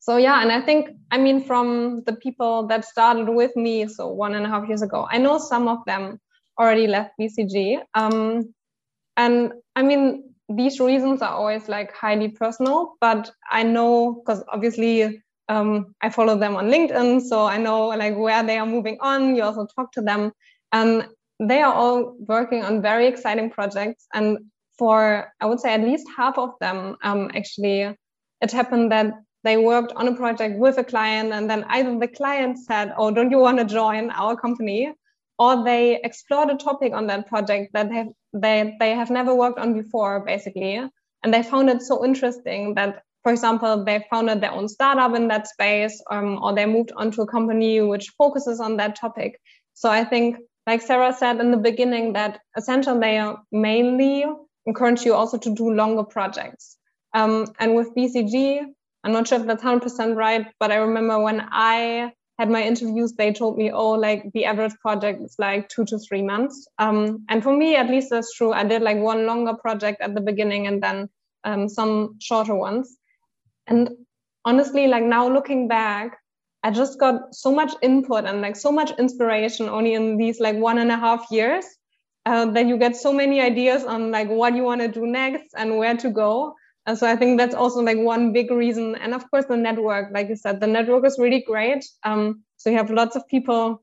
so 0.00 0.16
yeah, 0.16 0.42
and 0.42 0.50
I 0.50 0.60
think 0.60 0.90
I 1.12 1.18
mean 1.18 1.44
from 1.44 2.02
the 2.06 2.16
people 2.16 2.66
that 2.66 2.84
started 2.84 3.28
with 3.28 3.54
me, 3.54 3.86
so 3.86 4.08
one 4.08 4.34
and 4.34 4.44
a 4.44 4.48
half 4.48 4.66
years 4.66 4.82
ago, 4.82 5.06
I 5.08 5.18
know 5.18 5.38
some 5.38 5.68
of 5.68 5.78
them 5.86 6.18
already 6.58 6.88
left 6.88 7.12
BCG. 7.20 7.78
Um, 7.94 8.52
and 9.16 9.52
I 9.76 9.82
mean, 9.82 10.34
these 10.48 10.80
reasons 10.80 11.22
are 11.22 11.34
always 11.34 11.68
like 11.68 11.92
highly 11.92 12.28
personal, 12.28 12.94
but 13.00 13.30
I 13.50 13.62
know 13.62 14.12
because 14.14 14.42
obviously 14.52 15.22
um, 15.48 15.94
I 16.00 16.10
follow 16.10 16.38
them 16.38 16.56
on 16.56 16.70
LinkedIn, 16.70 17.22
so 17.22 17.44
I 17.46 17.58
know 17.58 17.88
like 17.88 18.16
where 18.16 18.42
they 18.42 18.58
are 18.58 18.66
moving 18.66 18.98
on. 19.00 19.36
You 19.36 19.44
also 19.44 19.66
talk 19.66 19.92
to 19.92 20.02
them, 20.02 20.32
and 20.72 21.06
they 21.40 21.62
are 21.62 21.74
all 21.74 22.16
working 22.20 22.62
on 22.62 22.82
very 22.82 23.06
exciting 23.06 23.50
projects. 23.50 24.06
And 24.14 24.38
for 24.78 25.32
I 25.40 25.46
would 25.46 25.60
say 25.60 25.74
at 25.74 25.82
least 25.82 26.06
half 26.16 26.38
of 26.38 26.50
them, 26.60 26.96
um, 27.02 27.30
actually, 27.34 27.94
it 28.40 28.52
happened 28.52 28.92
that 28.92 29.12
they 29.44 29.56
worked 29.56 29.92
on 29.96 30.08
a 30.08 30.14
project 30.14 30.58
with 30.58 30.78
a 30.78 30.84
client, 30.84 31.32
and 31.32 31.50
then 31.50 31.64
either 31.68 31.98
the 31.98 32.08
client 32.08 32.58
said, 32.58 32.92
"Oh, 32.96 33.10
don't 33.10 33.30
you 33.30 33.38
want 33.38 33.58
to 33.58 33.64
join 33.64 34.10
our 34.10 34.36
company?" 34.36 34.92
or 35.38 35.64
they 35.64 36.00
explored 36.04 36.50
a 36.50 36.56
topic 36.56 36.92
on 36.92 37.06
that 37.08 37.26
project 37.26 37.72
that 37.72 37.90
have, 37.90 38.08
they, 38.32 38.76
they 38.80 38.90
have 38.90 39.10
never 39.10 39.34
worked 39.34 39.58
on 39.58 39.74
before, 39.74 40.20
basically. 40.20 40.80
And 41.22 41.34
they 41.34 41.42
found 41.42 41.70
it 41.70 41.82
so 41.82 42.04
interesting 42.04 42.74
that, 42.74 43.02
for 43.22 43.30
example, 43.32 43.84
they 43.84 44.04
founded 44.10 44.40
their 44.40 44.52
own 44.52 44.68
startup 44.68 45.14
in 45.14 45.28
that 45.28 45.46
space, 45.46 46.02
um, 46.10 46.42
or 46.42 46.54
they 46.54 46.66
moved 46.66 46.92
on 46.96 47.10
to 47.12 47.22
a 47.22 47.26
company 47.26 47.80
which 47.80 48.10
focuses 48.18 48.60
on 48.60 48.76
that 48.78 48.96
topic. 48.96 49.40
So 49.74 49.90
I 49.90 50.04
think, 50.04 50.38
like 50.66 50.82
Sarah 50.82 51.12
said 51.12 51.40
in 51.40 51.50
the 51.50 51.56
beginning, 51.56 52.14
that 52.14 52.40
essential 52.56 52.98
they 52.98 53.22
mainly 53.50 54.24
encourage 54.66 55.02
you 55.02 55.14
also 55.14 55.38
to 55.38 55.54
do 55.54 55.72
longer 55.72 56.04
projects. 56.04 56.76
Um, 57.14 57.52
and 57.58 57.74
with 57.74 57.94
BCG, 57.94 58.62
I'm 59.04 59.12
not 59.12 59.28
sure 59.28 59.40
if 59.40 59.46
that's 59.46 59.62
100% 59.62 60.16
right, 60.16 60.46
but 60.60 60.70
I 60.70 60.76
remember 60.76 61.18
when 61.20 61.46
I 61.50 62.12
had 62.42 62.50
my 62.50 62.62
interviews, 62.62 63.12
they 63.12 63.32
told 63.32 63.56
me, 63.56 63.70
oh, 63.70 63.92
like 63.92 64.20
the 64.32 64.44
average 64.46 64.76
project 64.80 65.22
is 65.22 65.36
like 65.38 65.68
two 65.68 65.84
to 65.84 65.96
three 65.98 66.22
months. 66.22 66.66
Um, 66.78 67.24
and 67.28 67.40
for 67.40 67.56
me, 67.56 67.76
at 67.76 67.88
least 67.88 68.10
that's 68.10 68.34
true. 68.34 68.52
I 68.52 68.64
did 68.64 68.82
like 68.82 68.98
one 68.98 69.26
longer 69.26 69.54
project 69.54 70.00
at 70.00 70.16
the 70.16 70.20
beginning 70.20 70.66
and 70.66 70.82
then 70.82 71.08
um, 71.44 71.68
some 71.68 72.16
shorter 72.18 72.56
ones. 72.56 72.96
And 73.68 73.90
honestly, 74.44 74.88
like 74.88 75.04
now 75.04 75.28
looking 75.28 75.68
back, 75.68 76.18
I 76.64 76.72
just 76.72 76.98
got 76.98 77.32
so 77.32 77.54
much 77.54 77.72
input 77.80 78.24
and 78.24 78.40
like 78.40 78.56
so 78.56 78.72
much 78.72 78.90
inspiration 78.98 79.68
only 79.68 79.94
in 79.94 80.16
these 80.16 80.40
like 80.40 80.56
one 80.56 80.78
and 80.78 80.90
a 80.90 80.96
half 80.96 81.30
years 81.30 81.64
uh, 82.26 82.46
that 82.54 82.66
you 82.66 82.76
get 82.76 82.96
so 82.96 83.12
many 83.12 83.40
ideas 83.40 83.84
on 83.84 84.10
like 84.10 84.28
what 84.28 84.56
you 84.56 84.64
want 84.64 84.80
to 84.80 84.88
do 84.88 85.06
next 85.06 85.54
and 85.56 85.78
where 85.78 85.96
to 85.96 86.10
go. 86.10 86.56
And 86.86 86.98
so 86.98 87.06
I 87.06 87.16
think 87.16 87.38
that's 87.38 87.54
also 87.54 87.80
like 87.80 87.98
one 87.98 88.32
big 88.32 88.50
reason. 88.50 88.96
And 88.96 89.14
of 89.14 89.30
course, 89.30 89.44
the 89.48 89.56
network, 89.56 90.12
like 90.12 90.28
you 90.28 90.36
said, 90.36 90.60
the 90.60 90.66
network 90.66 91.06
is 91.06 91.16
really 91.18 91.42
great. 91.46 91.84
Um, 92.02 92.42
so 92.56 92.70
you 92.70 92.76
have 92.76 92.90
lots 92.90 93.14
of 93.14 93.26
people, 93.28 93.82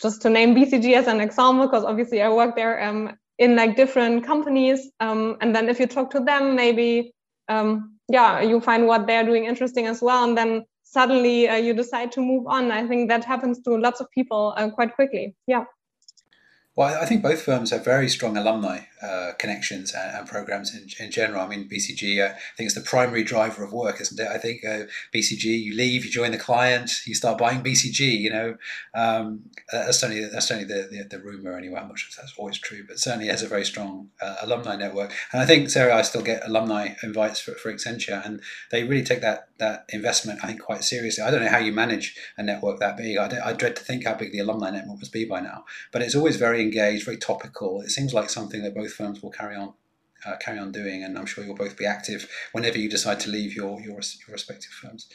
just 0.00 0.22
to 0.22 0.30
name 0.30 0.54
BCG 0.54 0.94
as 0.94 1.06
an 1.06 1.20
example, 1.20 1.66
because 1.66 1.84
obviously 1.84 2.20
I 2.20 2.28
work 2.28 2.56
there 2.56 2.82
um, 2.82 3.16
in 3.38 3.56
like 3.56 3.76
different 3.76 4.24
companies. 4.24 4.90
Um, 5.00 5.38
and 5.40 5.54
then 5.54 5.68
if 5.68 5.80
you 5.80 5.86
talk 5.86 6.10
to 6.10 6.20
them, 6.20 6.54
maybe, 6.54 7.14
um, 7.48 7.96
yeah, 8.08 8.40
you 8.42 8.60
find 8.60 8.86
what 8.86 9.06
they're 9.06 9.24
doing 9.24 9.46
interesting 9.46 9.86
as 9.86 10.02
well. 10.02 10.24
And 10.24 10.36
then 10.36 10.66
suddenly 10.82 11.48
uh, 11.48 11.56
you 11.56 11.72
decide 11.72 12.12
to 12.12 12.20
move 12.20 12.46
on. 12.46 12.70
I 12.70 12.86
think 12.86 13.08
that 13.08 13.24
happens 13.24 13.62
to 13.62 13.76
lots 13.76 14.00
of 14.00 14.10
people 14.10 14.52
uh, 14.58 14.68
quite 14.70 14.94
quickly. 14.94 15.34
Yeah. 15.46 15.64
Well, 16.76 17.00
I 17.00 17.06
think 17.06 17.22
both 17.22 17.42
firms 17.42 17.70
have 17.70 17.84
very 17.84 18.08
strong 18.08 18.36
alumni 18.36 18.80
uh, 19.02 19.32
connections 19.38 19.94
and, 19.94 20.18
and, 20.18 20.28
programs 20.28 20.74
in, 20.74 20.86
in 21.02 21.10
general. 21.10 21.40
I 21.40 21.48
mean, 21.48 21.68
BCG, 21.68 22.20
uh, 22.20 22.34
I 22.34 22.56
think 22.56 22.66
it's 22.66 22.74
the 22.74 22.82
primary 22.82 23.24
driver 23.24 23.64
of 23.64 23.72
work, 23.72 24.00
isn't 24.00 24.20
it? 24.20 24.28
I 24.28 24.36
think 24.36 24.64
uh, 24.64 24.84
BCG, 25.14 25.44
you 25.44 25.74
leave, 25.74 26.04
you 26.04 26.10
join 26.10 26.32
the 26.32 26.38
client, 26.38 26.90
you 27.06 27.14
start 27.14 27.38
buying 27.38 27.62
BCG. 27.62 28.18
You 28.18 28.30
know, 28.30 28.56
um, 28.94 29.44
that's 29.72 29.98
certainly 29.98 30.28
that's 30.28 30.46
certainly 30.46 30.72
the, 30.72 30.88
the, 30.90 31.16
the 31.16 31.22
rumor 31.22 31.56
anyway. 31.56 31.80
I'm 31.80 31.88
not 31.88 31.98
sure 31.98 32.08
if 32.10 32.16
that's 32.16 32.38
always 32.38 32.58
true, 32.58 32.84
but 32.86 32.98
certainly 32.98 33.28
has 33.28 33.42
a 33.42 33.48
very 33.48 33.64
strong 33.64 34.10
uh, 34.20 34.36
alumni 34.42 34.76
network. 34.76 35.12
And 35.32 35.40
I 35.40 35.46
think 35.46 35.70
Sarah, 35.70 35.96
I 35.96 36.02
still 36.02 36.22
get 36.22 36.46
alumni 36.46 36.90
invites 37.02 37.40
for, 37.40 37.52
for 37.52 37.72
Accenture, 37.72 38.24
and 38.24 38.42
they 38.70 38.84
really 38.84 39.04
take 39.04 39.22
that 39.22 39.48
that 39.58 39.84
investment, 39.90 40.40
I 40.42 40.48
think, 40.48 40.60
quite 40.60 40.84
seriously. 40.84 41.22
I 41.24 41.30
don't 41.30 41.42
know 41.42 41.50
how 41.50 41.58
you 41.58 41.72
manage 41.72 42.16
a 42.36 42.42
network 42.42 42.80
that 42.80 42.96
big. 42.96 43.16
I, 43.16 43.30
I 43.44 43.52
dread 43.52 43.76
to 43.76 43.82
think 43.82 44.04
how 44.04 44.14
big 44.14 44.32
the 44.32 44.40
alumni 44.40 44.70
network 44.70 44.98
must 44.98 45.12
be 45.12 45.24
by 45.24 45.40
now, 45.40 45.64
but 45.92 46.02
it's 46.02 46.14
always 46.14 46.36
very 46.36 46.60
engaged, 46.60 47.04
very 47.04 47.16
topical. 47.16 47.80
It 47.80 47.90
seems 47.90 48.12
like 48.12 48.28
something 48.28 48.62
that 48.62 48.74
both 48.74 48.89
firms 48.90 49.22
will 49.22 49.30
carry 49.30 49.56
on 49.56 49.74
uh, 50.26 50.36
carry 50.36 50.58
on 50.58 50.72
doing, 50.72 51.02
and 51.02 51.18
I'm 51.18 51.26
sure 51.26 51.44
you'll 51.44 51.54
both 51.54 51.76
be 51.76 51.86
active 51.86 52.28
whenever 52.52 52.78
you 52.78 52.88
decide 52.88 53.20
to 53.20 53.30
leave 53.30 53.54
your 53.54 53.80
your, 53.80 54.00
your 54.00 54.32
respective 54.32 54.72
firms. 54.72 55.08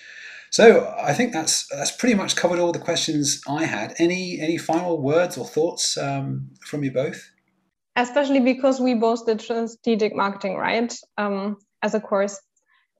So 0.51 0.93
I 0.97 1.13
think 1.13 1.33
that's 1.33 1.67
that's 1.67 1.91
pretty 1.91 2.15
much 2.15 2.35
covered 2.35 2.59
all 2.59 2.71
the 2.71 2.79
questions 2.79 3.41
I 3.47 3.65
had. 3.65 3.93
Any 3.99 4.39
any 4.39 4.57
final 4.57 5.01
words 5.01 5.37
or 5.37 5.45
thoughts 5.45 5.97
um, 5.97 6.49
from 6.65 6.83
you 6.83 6.91
both? 6.91 7.29
Especially 7.95 8.41
because 8.41 8.79
we 8.79 8.93
both 8.93 9.25
did 9.25 9.41
strategic 9.41 10.15
marketing, 10.15 10.55
right, 10.57 10.93
um, 11.17 11.57
as 11.81 11.93
a 11.93 11.99
course, 12.01 12.41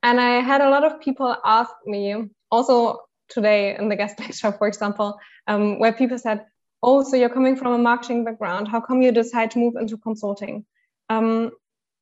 and 0.04 0.22
I 0.22 0.40
had 0.40 0.62
a 0.62 0.70
lot 0.70 0.86
of 0.86 1.02
people 1.02 1.36
ask 1.44 1.72
me 1.86 2.30
also 2.52 3.00
today 3.28 3.76
in 3.78 3.90
the 3.90 3.96
guest 3.96 4.20
lecture, 4.20 4.52
for 4.52 4.68
example, 4.68 5.18
um, 5.48 5.80
where 5.80 5.94
people 5.94 6.18
said, 6.18 6.46
oh, 6.86 7.04
so 7.04 7.16
you're 7.16 7.30
coming 7.30 7.56
from 7.56 7.74
a 7.74 7.78
marketing 7.80 8.24
background. 8.24 8.68
How 8.68 8.80
come 8.80 9.02
you 9.02 9.12
decide 9.12 9.50
to 9.52 9.60
move 9.60 9.76
into 9.76 9.98
consulting? 9.98 10.66
Um, 11.10 11.52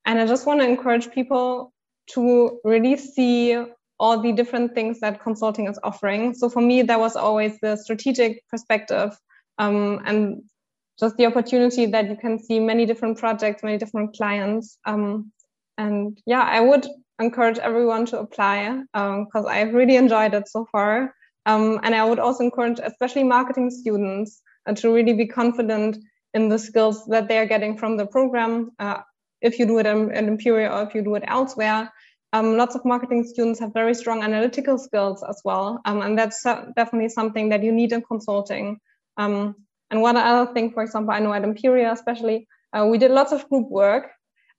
and 0.05 0.19
I 0.19 0.27
just 0.27 0.45
want 0.45 0.59
to 0.59 0.67
encourage 0.67 1.09
people 1.09 1.73
to 2.11 2.59
really 2.65 2.97
see 2.97 3.57
all 3.97 4.19
the 4.19 4.33
different 4.33 4.75
things 4.75 4.99
that 4.99 5.23
consulting 5.23 5.67
is 5.67 5.79
offering. 5.83 6.33
So 6.33 6.49
for 6.49 6.61
me, 6.61 6.81
that 6.81 6.99
was 6.99 7.15
always 7.15 7.57
the 7.61 7.77
strategic 7.77 8.45
perspective 8.49 9.17
um, 9.57 10.01
and 10.05 10.43
just 10.99 11.15
the 11.15 11.27
opportunity 11.27 11.85
that 11.85 12.09
you 12.09 12.17
can 12.17 12.37
see 12.37 12.59
many 12.59 12.85
different 12.85 13.17
projects, 13.17 13.63
many 13.63 13.77
different 13.77 14.17
clients. 14.17 14.77
Um, 14.85 15.31
and 15.77 16.19
yeah, 16.25 16.41
I 16.41 16.59
would 16.59 16.85
encourage 17.19 17.57
everyone 17.57 18.05
to 18.07 18.19
apply 18.19 18.81
because 18.91 19.45
um, 19.45 19.47
I've 19.47 19.73
really 19.73 19.95
enjoyed 19.95 20.33
it 20.33 20.49
so 20.49 20.67
far. 20.73 21.15
Um, 21.45 21.79
and 21.83 21.95
I 21.95 22.03
would 22.03 22.19
also 22.19 22.43
encourage, 22.43 22.79
especially 22.83 23.23
marketing 23.23 23.69
students, 23.69 24.41
uh, 24.65 24.73
to 24.73 24.93
really 24.93 25.13
be 25.13 25.27
confident 25.27 25.97
in 26.33 26.49
the 26.49 26.57
skills 26.57 27.05
that 27.07 27.27
they 27.27 27.37
are 27.37 27.45
getting 27.45 27.77
from 27.77 27.97
the 27.97 28.05
program. 28.05 28.71
Uh, 28.79 29.01
if 29.41 29.59
you 29.59 29.65
do 29.65 29.77
it 29.79 29.85
in 29.85 30.11
Imperial 30.11 30.73
or 30.73 30.83
if 30.83 30.95
you 30.95 31.03
do 31.03 31.15
it 31.15 31.23
elsewhere, 31.27 31.91
um, 32.31 32.57
lots 32.57 32.75
of 32.75 32.83
marketing 32.83 33.23
students 33.25 33.59
have 33.59 33.73
very 33.73 33.93
strong 33.93 34.23
analytical 34.23 34.77
skills 34.77 35.23
as 35.23 35.41
well. 35.45 35.79
Um, 35.85 36.01
and 36.01 36.17
that's 36.17 36.43
definitely 36.75 37.09
something 37.09 37.49
that 37.49 37.63
you 37.63 37.71
need 37.71 37.91
in 37.91 38.01
consulting. 38.01 38.79
Um, 39.17 39.55
and 39.91 40.01
one 40.01 40.17
other 40.17 40.51
thing, 40.53 40.71
for 40.71 40.81
example, 40.81 41.13
I 41.13 41.19
know 41.19 41.33
at 41.33 41.43
Imperial 41.43 41.93
especially, 41.93 42.47
uh, 42.73 42.87
we 42.89 42.97
did 42.97 43.11
lots 43.11 43.31
of 43.31 43.47
group 43.49 43.69
work, 43.69 44.09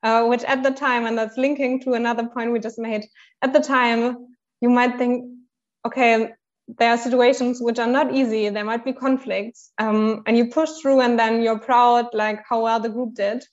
uh, 0.05 0.27
which 0.27 0.45
at 0.45 0.62
the 0.62 0.71
time, 0.71 1.07
and 1.07 1.19
that's 1.19 1.37
linking 1.37 1.81
to 1.81 1.95
another 1.95 2.29
point 2.29 2.53
we 2.53 2.61
just 2.61 2.79
made, 2.79 3.05
at 3.43 3.53
the 3.53 3.61
time, 3.61 4.19
you 4.61 4.71
might 4.71 4.97
think, 4.97 5.25
okay, 5.85 6.33
there 6.66 6.90
are 6.90 6.98
situations 6.98 7.61
which 7.61 7.79
are 7.79 7.87
not 7.87 8.14
easy. 8.14 8.48
There 8.48 8.64
might 8.64 8.85
be 8.85 8.92
conflicts, 8.92 9.72
um, 9.79 10.22
and 10.27 10.37
you 10.37 10.46
push 10.46 10.70
through, 10.81 11.00
and 11.00 11.18
then 11.18 11.42
you're 11.42 11.59
proud, 11.59 12.07
like 12.14 12.40
how 12.48 12.62
well 12.62 12.81
the 12.81 12.88
group 12.88 13.14
did, 13.14 13.44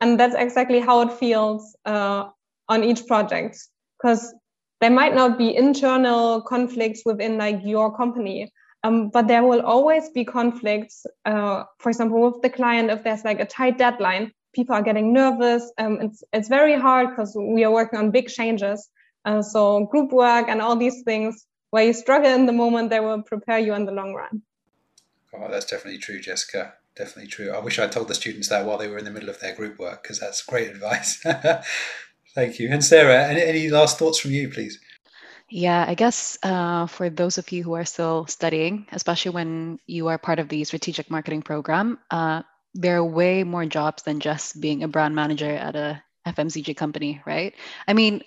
and 0.00 0.18
that's 0.18 0.34
exactly 0.34 0.80
how 0.80 1.02
it 1.02 1.12
feels 1.12 1.76
uh, 1.84 2.28
on 2.68 2.84
each 2.84 3.06
project. 3.06 3.58
Because 3.98 4.34
there 4.80 4.90
might 4.90 5.14
not 5.14 5.38
be 5.38 5.56
internal 5.56 6.42
conflicts 6.42 7.02
within 7.06 7.38
like 7.38 7.60
your 7.64 7.96
company, 7.96 8.52
um, 8.82 9.08
but 9.08 9.28
there 9.28 9.44
will 9.44 9.62
always 9.62 10.10
be 10.10 10.24
conflicts. 10.24 11.06
Uh, 11.24 11.64
for 11.78 11.90
example, 11.90 12.20
with 12.20 12.42
the 12.42 12.50
client, 12.50 12.90
if 12.90 13.04
there's 13.04 13.24
like 13.24 13.40
a 13.40 13.46
tight 13.46 13.78
deadline, 13.78 14.32
people 14.54 14.74
are 14.74 14.82
getting 14.82 15.12
nervous. 15.12 15.72
Um, 15.78 16.00
it's 16.00 16.24
it's 16.32 16.48
very 16.48 16.78
hard 16.78 17.10
because 17.10 17.36
we 17.36 17.64
are 17.64 17.72
working 17.72 17.98
on 17.98 18.10
big 18.10 18.28
changes. 18.28 18.88
Uh, 19.24 19.42
so 19.42 19.86
group 19.86 20.12
work 20.12 20.46
and 20.48 20.60
all 20.60 20.76
these 20.76 21.02
things 21.02 21.46
where 21.70 21.84
you 21.84 21.92
struggle 21.92 22.30
in 22.30 22.46
the 22.46 22.52
moment, 22.52 22.90
they 22.90 23.00
will 23.00 23.22
prepare 23.22 23.58
you 23.58 23.74
in 23.74 23.84
the 23.84 23.92
long 23.92 24.14
run. 24.14 24.42
Oh, 25.34 25.50
that's 25.50 25.66
definitely 25.66 25.98
true, 25.98 26.20
Jessica. 26.20 26.74
Definitely 26.96 27.30
true. 27.30 27.52
I 27.52 27.58
wish 27.58 27.78
I 27.78 27.86
told 27.88 28.08
the 28.08 28.14
students 28.14 28.48
that 28.48 28.64
while 28.64 28.78
they 28.78 28.88
were 28.88 28.98
in 28.98 29.04
the 29.04 29.10
middle 29.10 29.28
of 29.28 29.40
their 29.40 29.54
group 29.54 29.78
work 29.78 30.02
because 30.02 30.18
that's 30.18 30.42
great 30.42 30.70
advice. 30.70 31.22
Thank 32.34 32.58
you. 32.58 32.70
And 32.70 32.84
Sarah, 32.84 33.26
any, 33.28 33.42
any 33.42 33.68
last 33.68 33.98
thoughts 33.98 34.18
from 34.18 34.30
you, 34.30 34.48
please? 34.48 34.78
Yeah, 35.48 35.84
I 35.86 35.94
guess 35.94 36.38
uh, 36.42 36.86
for 36.86 37.08
those 37.08 37.38
of 37.38 37.52
you 37.52 37.62
who 37.62 37.74
are 37.74 37.84
still 37.84 38.26
studying, 38.26 38.86
especially 38.92 39.32
when 39.32 39.78
you 39.86 40.08
are 40.08 40.18
part 40.18 40.38
of 40.38 40.48
the 40.48 40.64
strategic 40.64 41.10
marketing 41.10 41.42
program, 41.42 41.98
uh, 42.10 42.42
there 42.74 42.96
are 42.96 43.04
way 43.04 43.44
more 43.44 43.64
jobs 43.64 44.02
than 44.02 44.20
just 44.20 44.60
being 44.60 44.82
a 44.82 44.88
brand 44.88 45.14
manager 45.14 45.50
at 45.50 45.76
a 45.76 46.02
FMCG 46.26 46.76
company, 46.76 47.22
right? 47.26 47.54
I 47.86 47.92
mean, 47.92 48.22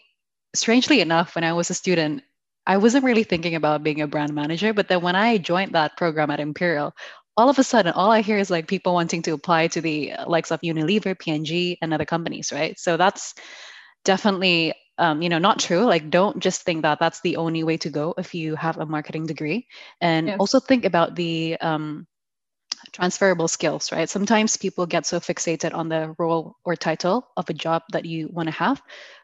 strangely 0.55 1.01
enough, 1.01 1.35
when 1.35 1.43
I 1.43 1.53
was 1.53 1.69
a 1.69 1.73
student, 1.73 2.23
I 2.69 2.77
wasn't 2.77 3.03
really 3.03 3.23
thinking 3.23 3.55
about 3.55 3.81
being 3.81 4.01
a 4.01 4.07
brand 4.07 4.31
manager, 4.35 4.73
but 4.73 4.87
then 4.87 5.01
when 5.01 5.15
I 5.15 5.39
joined 5.39 5.73
that 5.73 5.97
program 5.97 6.29
at 6.29 6.39
Imperial, 6.39 6.93
all 7.35 7.49
of 7.49 7.57
a 7.57 7.63
sudden, 7.63 7.93
all 7.93 8.11
I 8.11 8.21
hear 8.21 8.37
is 8.37 8.51
like 8.51 8.67
people 8.67 8.93
wanting 8.93 9.23
to 9.23 9.31
apply 9.31 9.69
to 9.69 9.81
the 9.81 10.13
likes 10.27 10.51
of 10.51 10.61
Unilever, 10.61 11.17
P&G, 11.17 11.79
and 11.81 11.91
other 11.91 12.05
companies, 12.05 12.51
right? 12.53 12.77
So 12.77 12.95
that's 12.95 13.33
definitely 14.05 14.75
um, 14.99 15.23
you 15.23 15.29
know 15.29 15.39
not 15.39 15.57
true. 15.57 15.83
Like 15.85 16.11
don't 16.11 16.39
just 16.39 16.61
think 16.61 16.83
that 16.83 16.99
that's 16.99 17.21
the 17.21 17.37
only 17.37 17.63
way 17.63 17.77
to 17.77 17.89
go 17.89 18.13
if 18.19 18.35
you 18.35 18.55
have 18.55 18.77
a 18.77 18.85
marketing 18.85 19.25
degree. 19.25 19.65
And 19.99 20.35
also 20.39 20.59
think 20.59 20.85
about 20.85 21.15
the 21.15 21.57
um, 21.61 22.05
transferable 22.91 23.47
skills 23.47 23.91
right? 23.91 24.09
Sometimes 24.09 24.57
people 24.57 24.85
get 24.85 25.05
so 25.05 25.19
fixated 25.19 25.73
on 25.73 25.89
the 25.89 26.15
role 26.19 26.55
or 26.63 26.75
title 26.75 27.27
of 27.35 27.49
a 27.49 27.53
job 27.53 27.83
that 27.93 28.05
you 28.05 28.29
want 28.31 28.47
to 28.47 28.53
have 28.53 28.81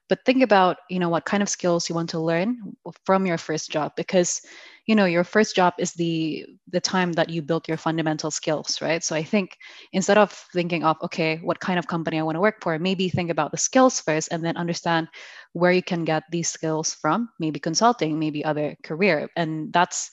but 0.10 0.24
think 0.26 0.44
about 0.44 0.78
you 0.90 1.00
know 1.00 1.10
what 1.10 1.26
kind 1.26 1.42
of 1.44 1.50
skills 1.50 1.90
you 1.90 1.96
want 1.96 2.10
to 2.10 2.20
learn 2.20 2.76
from 3.06 3.26
your 3.26 3.38
first 3.38 3.72
job 3.72 3.92
because 3.96 4.42
you 4.86 4.96
know 4.96 5.06
your 5.06 5.24
first 5.24 5.56
job 5.56 5.74
is 5.80 5.94
the 5.94 6.46
the 6.70 6.80
time 6.80 7.14
that 7.14 7.30
you 7.30 7.42
built 7.42 7.68
your 7.68 7.78
fundamental 7.78 8.32
skills 8.32 8.82
right? 8.82 9.04
So 9.04 9.16
i 9.16 9.24
think 9.24 9.58
instead 9.94 10.18
of 10.18 10.32
thinking 10.54 10.84
of 10.84 10.98
okay 11.02 11.38
what 11.44 11.60
kind 11.60 11.80
of 11.80 11.88
company 11.88 12.20
i 12.20 12.24
want 12.24 12.36
to 12.36 12.42
work 12.42 12.62
for 12.62 12.78
maybe 12.80 13.10
think 13.10 13.30
about 13.30 13.52
the 13.52 13.58
skills 13.58 14.00
first 14.00 14.30
and 14.32 14.44
then 14.44 14.58
understand 14.58 15.08
where 15.54 15.72
you 15.72 15.84
can 15.84 16.04
get 16.06 16.24
these 16.32 16.50
skills 16.50 16.94
from 16.94 17.30
maybe 17.40 17.60
consulting 17.60 18.20
maybe 18.20 18.44
other 18.44 18.76
career. 18.84 19.30
And 19.36 19.72
that's 19.74 20.12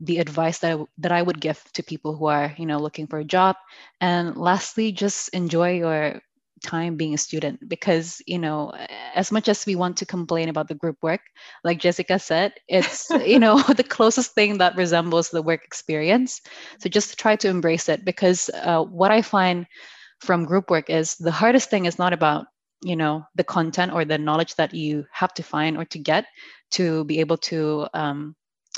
the 0.00 0.18
advice 0.18 0.58
that 0.60 0.78
I, 0.78 0.84
that 0.98 1.12
I 1.12 1.22
would 1.22 1.40
give 1.40 1.62
to 1.74 1.82
people 1.82 2.16
who 2.16 2.26
are 2.26 2.54
you 2.58 2.66
know 2.66 2.78
looking 2.78 3.06
for 3.06 3.18
a 3.18 3.24
job. 3.24 3.56
And 4.00 4.36
lastly 4.36 4.92
just 4.92 5.28
enjoy 5.30 5.76
your 5.78 6.20
time 6.62 6.96
being 6.96 7.14
a 7.14 7.18
student 7.18 7.66
because 7.68 8.22
you 8.26 8.38
know 8.38 8.72
as 9.14 9.32
much 9.32 9.48
as 9.48 9.66
we 9.66 9.76
want 9.76 9.96
to 9.96 10.06
complain 10.06 10.48
about 10.48 10.68
the 10.68 10.74
group 10.74 10.96
work 11.02 11.20
like 11.64 11.78
jessica 11.80 12.18
said 12.18 12.52
it's 12.68 13.10
you 13.26 13.38
know 13.38 13.60
the 13.76 13.84
closest 13.84 14.34
thing 14.34 14.58
that 14.58 14.76
resembles 14.76 15.30
the 15.30 15.42
work 15.42 15.64
experience. 15.64 16.40
So 16.78 16.88
just 16.88 17.18
try 17.18 17.36
to 17.36 17.48
embrace 17.48 17.88
it 17.88 18.04
because 18.04 18.50
uh, 18.54 18.82
what 18.84 19.10
i 19.10 19.22
find 19.22 19.66
from 20.20 20.44
group 20.44 20.70
work 20.70 20.90
is 20.90 21.16
the 21.16 21.32
hardest 21.32 21.70
thing 21.70 21.86
is 21.86 21.98
not 21.98 22.12
about 22.12 22.46
you 22.82 22.96
know 22.96 23.24
the 23.34 23.44
content 23.44 23.92
or 23.92 24.04
the 24.04 24.18
knowledge 24.18 24.54
that 24.56 24.74
you 24.74 25.04
have 25.12 25.32
to 25.34 25.42
find 25.42 25.76
or 25.76 25.84
to 25.86 25.98
get 25.98 26.26
to 26.70 27.04
be 27.04 27.20
able 27.20 27.36
to 27.36 27.86
um, 27.94 28.34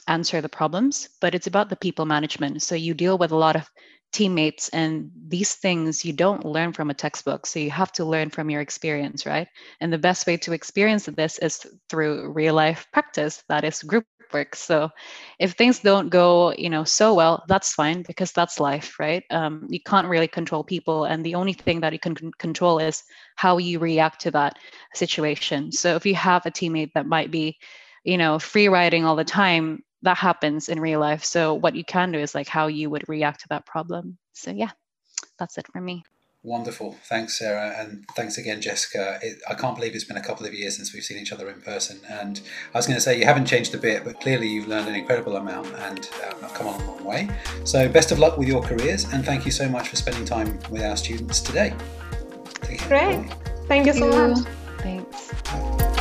answer 0.08 0.40
the 0.40 0.48
problems 0.48 1.08
but 1.20 1.34
it's 1.34 1.46
about 1.46 1.68
the 1.68 1.76
people 1.76 2.04
management. 2.06 2.62
So 2.62 2.74
you 2.74 2.94
deal 2.94 3.18
with 3.18 3.32
a 3.32 3.36
lot 3.36 3.56
of 3.56 3.70
teammates 4.12 4.68
and 4.68 5.10
these 5.28 5.54
things 5.54 6.04
you 6.04 6.12
don't 6.12 6.44
learn 6.44 6.72
from 6.72 6.90
a 6.90 6.94
textbook 6.94 7.46
so 7.46 7.58
you 7.58 7.70
have 7.70 7.90
to 7.90 8.04
learn 8.04 8.28
from 8.28 8.50
your 8.50 8.60
experience 8.60 9.24
right? 9.26 9.48
And 9.80 9.92
the 9.92 9.98
best 9.98 10.26
way 10.26 10.36
to 10.38 10.52
experience 10.52 11.06
this 11.06 11.38
is 11.38 11.66
through 11.88 12.30
real 12.32 12.54
life 12.54 12.86
practice 12.92 13.42
that 13.48 13.64
is 13.64 13.82
group 13.82 14.04
work. 14.32 14.54
So 14.56 14.90
if 15.38 15.52
things 15.52 15.80
don't 15.80 16.08
go 16.08 16.52
you 16.56 16.70
know 16.70 16.84
so 16.84 17.14
well 17.14 17.42
that's 17.48 17.74
fine 17.74 18.02
because 18.02 18.32
that's 18.32 18.60
life 18.60 18.98
right? 19.00 19.24
Um, 19.30 19.66
you 19.70 19.80
can't 19.80 20.08
really 20.08 20.28
control 20.28 20.62
people 20.62 21.04
and 21.04 21.24
the 21.24 21.34
only 21.34 21.54
thing 21.54 21.80
that 21.80 21.92
you 21.92 21.98
can 21.98 22.14
control 22.38 22.78
is 22.78 23.02
how 23.36 23.58
you 23.58 23.78
react 23.78 24.20
to 24.22 24.30
that 24.32 24.58
situation. 24.94 25.72
So 25.72 25.96
if 25.96 26.04
you 26.04 26.14
have 26.14 26.44
a 26.46 26.50
teammate 26.50 26.92
that 26.94 27.06
might 27.06 27.30
be 27.30 27.58
you 28.04 28.18
know 28.18 28.38
free 28.38 28.68
riding 28.68 29.04
all 29.04 29.16
the 29.16 29.24
time 29.24 29.82
that 30.02 30.18
happens 30.18 30.68
in 30.68 30.80
real 30.80 31.00
life. 31.00 31.24
So 31.24 31.54
what 31.54 31.74
you 31.74 31.84
can 31.84 32.12
do 32.12 32.18
is 32.18 32.34
like 32.34 32.48
how 32.48 32.66
you 32.66 32.90
would 32.90 33.08
react 33.08 33.40
to 33.40 33.48
that 33.48 33.66
problem. 33.66 34.18
So 34.32 34.50
yeah, 34.50 34.70
that's 35.38 35.58
it 35.58 35.66
for 35.72 35.80
me. 35.80 36.04
Wonderful. 36.44 36.96
Thanks, 37.04 37.38
Sarah. 37.38 37.72
And 37.78 38.04
thanks 38.16 38.36
again, 38.36 38.60
Jessica. 38.60 39.20
It, 39.22 39.40
I 39.48 39.54
can't 39.54 39.76
believe 39.76 39.94
it's 39.94 40.02
been 40.02 40.16
a 40.16 40.22
couple 40.22 40.44
of 40.44 40.52
years 40.52 40.76
since 40.76 40.92
we've 40.92 41.04
seen 41.04 41.18
each 41.18 41.30
other 41.30 41.48
in 41.48 41.60
person. 41.60 42.00
And 42.10 42.40
I 42.74 42.78
was 42.78 42.86
going 42.86 42.96
to 42.96 43.00
say, 43.00 43.16
you 43.16 43.24
haven't 43.24 43.46
changed 43.46 43.72
a 43.76 43.78
bit, 43.78 44.02
but 44.04 44.20
clearly 44.20 44.48
you've 44.48 44.66
learned 44.66 44.88
an 44.88 44.96
incredible 44.96 45.36
amount 45.36 45.68
and 45.68 46.10
uh, 46.24 46.48
come 46.48 46.66
on 46.66 46.80
a 46.80 46.90
long 46.90 47.04
way. 47.04 47.28
So, 47.62 47.88
best 47.88 48.10
of 48.10 48.18
luck 48.18 48.38
with 48.38 48.48
your 48.48 48.60
careers. 48.60 49.04
And 49.12 49.24
thank 49.24 49.44
you 49.44 49.52
so 49.52 49.68
much 49.68 49.88
for 49.88 49.94
spending 49.94 50.24
time 50.24 50.58
with 50.68 50.82
our 50.82 50.96
students 50.96 51.40
today. 51.40 51.74
Great. 52.88 53.32
Thank 53.68 53.86
you 53.86 53.92
so 53.92 54.08
much. 54.10 54.44
Thanks. 54.78 55.91